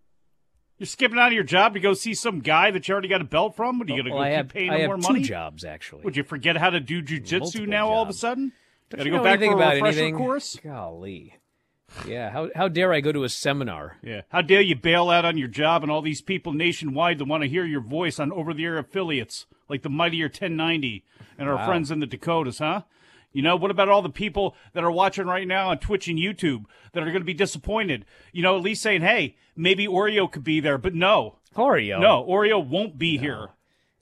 You're 0.78 0.86
skipping 0.88 1.18
out 1.18 1.28
of 1.28 1.32
your 1.32 1.44
job 1.44 1.74
to 1.74 1.80
go 1.80 1.94
see 1.94 2.14
some 2.14 2.40
guy 2.40 2.72
that 2.72 2.88
you 2.88 2.92
already 2.92 3.06
got 3.06 3.20
a 3.20 3.24
belt 3.24 3.54
from? 3.54 3.78
What 3.78 3.88
are 3.88 3.92
you 3.94 4.02
going 4.02 4.06
to 4.06 4.12
oh, 4.12 4.16
go 4.16 4.22
I 4.22 4.30
keep 4.30 4.36
have, 4.36 4.48
paying 4.48 4.70
I 4.70 4.74
him 4.74 4.80
have 4.80 4.88
more 4.88 4.96
two 4.96 5.02
money? 5.12 5.22
jobs, 5.22 5.64
actually. 5.64 6.02
Would 6.02 6.16
you 6.16 6.24
forget 6.24 6.56
how 6.56 6.70
to 6.70 6.80
do 6.80 7.02
jujitsu 7.02 7.68
now 7.68 7.88
all 7.88 8.02
of 8.02 8.08
a 8.08 8.12
sudden? 8.12 8.52
Don't 8.90 8.98
Got 8.98 9.04
to 9.04 9.10
go 9.10 9.22
back 9.22 9.38
for 9.38 9.44
a 9.44 9.54
about 9.54 9.74
refresher 9.74 9.98
anything? 10.00 10.16
course? 10.16 10.58
Golly. 10.62 11.36
Yeah, 12.06 12.30
how, 12.30 12.48
how 12.54 12.68
dare 12.68 12.92
I 12.92 13.00
go 13.00 13.12
to 13.12 13.24
a 13.24 13.28
seminar? 13.28 13.98
Yeah. 14.02 14.22
How 14.30 14.42
dare 14.42 14.60
you 14.60 14.74
bail 14.76 15.10
out 15.10 15.24
on 15.24 15.38
your 15.38 15.48
job 15.48 15.82
and 15.82 15.90
all 15.92 16.02
these 16.02 16.22
people 16.22 16.52
nationwide 16.52 17.18
that 17.18 17.26
want 17.26 17.42
to 17.42 17.48
hear 17.48 17.64
your 17.64 17.80
voice 17.80 18.18
on 18.18 18.32
over 18.32 18.52
the 18.54 18.64
air 18.64 18.78
affiliates 18.78 19.46
like 19.68 19.82
the 19.82 19.88
Mightier 19.90 20.26
1090 20.26 21.04
and 21.38 21.48
our 21.48 21.56
Wow. 21.56 21.66
friends 21.66 21.90
in 21.90 22.00
the 22.00 22.06
Dakotas, 22.06 22.58
huh? 22.58 22.82
You 23.32 23.40
know, 23.42 23.56
what 23.56 23.70
about 23.70 23.88
all 23.88 24.02
the 24.02 24.10
people 24.10 24.54
that 24.74 24.84
are 24.84 24.90
watching 24.90 25.24
right 25.26 25.46
now 25.48 25.70
on 25.70 25.78
Twitch 25.78 26.06
and 26.08 26.18
YouTube 26.18 26.64
that 26.92 27.02
are 27.02 27.06
going 27.10 27.20
to 27.22 27.24
be 27.24 27.32
disappointed? 27.34 28.04
You 28.32 28.42
know, 28.42 28.56
at 28.56 28.62
least 28.62 28.82
saying, 28.82 29.00
hey, 29.00 29.36
maybe 29.56 29.86
Oreo 29.86 30.30
could 30.30 30.44
be 30.44 30.60
there, 30.60 30.76
but 30.78 30.94
no. 30.94 31.38
Oreo? 31.56 31.98
No, 32.00 32.24
Oreo 32.28 32.62
won't 32.64 32.98
be 32.98 33.16
here. 33.18 33.48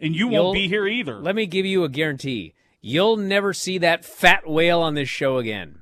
And 0.00 0.16
you 0.16 0.30
You'll- 0.30 0.44
won't 0.46 0.54
be 0.54 0.66
here 0.68 0.86
either. 0.86 1.16
Let 1.20 1.36
me 1.36 1.46
give 1.46 1.64
you 1.66 1.84
a 1.84 1.88
guarantee. 1.88 2.54
You'll 2.80 3.16
never 3.18 3.52
see 3.52 3.78
that 3.78 4.04
fat 4.04 4.48
whale 4.48 4.80
on 4.80 4.94
this 4.94 5.08
show 5.08 5.36
again. 5.38 5.80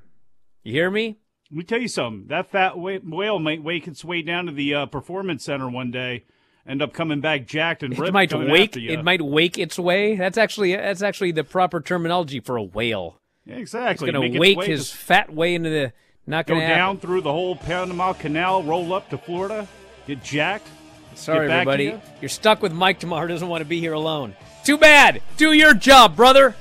You 0.64 0.72
hear 0.72 0.90
me? 0.90 1.18
Let 1.50 1.56
me 1.58 1.64
tell 1.64 1.80
you 1.80 1.88
something. 1.88 2.26
That 2.28 2.50
fat 2.50 2.78
whale 2.78 3.38
might 3.38 3.62
wake 3.62 3.88
its 3.88 4.04
way 4.04 4.22
down 4.22 4.46
to 4.46 4.52
the 4.52 4.74
uh, 4.74 4.86
performance 4.86 5.44
center 5.44 5.68
one 5.68 5.90
day, 5.90 6.24
end 6.66 6.82
up 6.82 6.92
coming 6.92 7.20
back 7.20 7.46
jacked 7.46 7.82
and 7.82 7.94
It 7.94 7.98
ripped. 7.98 8.12
might 8.12 8.32
wake. 8.34 8.76
It 8.76 9.02
might 9.02 9.22
wake 9.22 9.58
its 9.58 9.78
way. 9.78 10.14
That's 10.16 10.36
actually 10.36 10.76
that's 10.76 11.02
actually 11.02 11.32
the 11.32 11.44
proper 11.44 11.80
terminology 11.80 12.40
for 12.40 12.56
a 12.56 12.62
whale. 12.62 13.18
Yeah, 13.46 13.56
exactly. 13.56 14.08
It's 14.10 14.14
going 14.16 14.32
to 14.32 14.38
wake 14.38 14.62
his 14.64 14.92
fat 14.92 15.32
way 15.32 15.54
into 15.54 15.70
the. 15.70 15.92
Not 16.26 16.46
go 16.46 16.54
going 16.56 16.68
to 16.68 16.74
down 16.74 16.98
through 16.98 17.22
the 17.22 17.32
whole 17.32 17.56
Panama 17.56 18.12
Canal, 18.12 18.62
roll 18.62 18.92
up 18.92 19.08
to 19.08 19.16
Florida, 19.16 19.66
get 20.06 20.22
jacked. 20.22 20.68
Sorry, 21.14 21.46
get 21.48 21.48
back 21.48 21.60
everybody. 21.66 21.84
you. 21.84 22.00
You're 22.20 22.28
stuck 22.28 22.60
with 22.60 22.74
Mike 22.74 23.00
tomorrow. 23.00 23.26
Doesn't 23.26 23.48
want 23.48 23.62
to 23.62 23.64
be 23.64 23.80
here 23.80 23.94
alone. 23.94 24.36
Too 24.62 24.76
bad. 24.76 25.22
Do 25.38 25.52
your 25.52 25.72
job, 25.72 26.14
brother. 26.14 26.54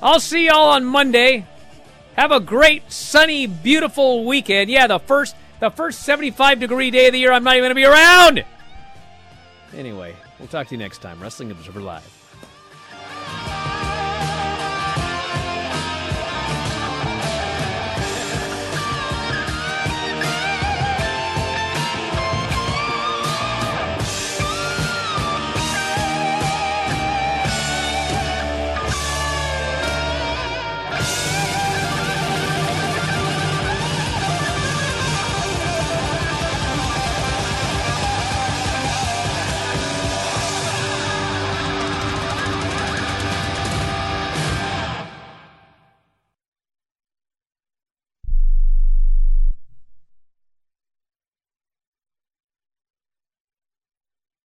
I'll 0.00 0.20
see 0.20 0.46
y'all 0.46 0.70
on 0.70 0.86
Monday. 0.86 1.46
Have 2.16 2.30
a 2.30 2.40
great, 2.40 2.90
sunny, 2.92 3.46
beautiful 3.46 4.24
weekend. 4.24 4.70
Yeah, 4.70 4.86
the 4.86 4.98
first 4.98 5.34
the 5.60 5.70
first 5.70 6.02
75 6.02 6.60
degree 6.60 6.90
day 6.90 7.06
of 7.06 7.12
the 7.12 7.18
year. 7.18 7.32
I'm 7.32 7.44
not 7.44 7.56
even 7.56 7.62
going 7.62 7.70
to 7.70 7.74
be 7.74 7.84
around. 7.84 8.44
Anyway, 9.74 10.14
we'll 10.38 10.48
talk 10.48 10.68
to 10.68 10.74
you 10.74 10.78
next 10.78 10.98
time. 10.98 11.20
Wrestling 11.20 11.50
Observer 11.50 11.80
Live. 11.80 12.23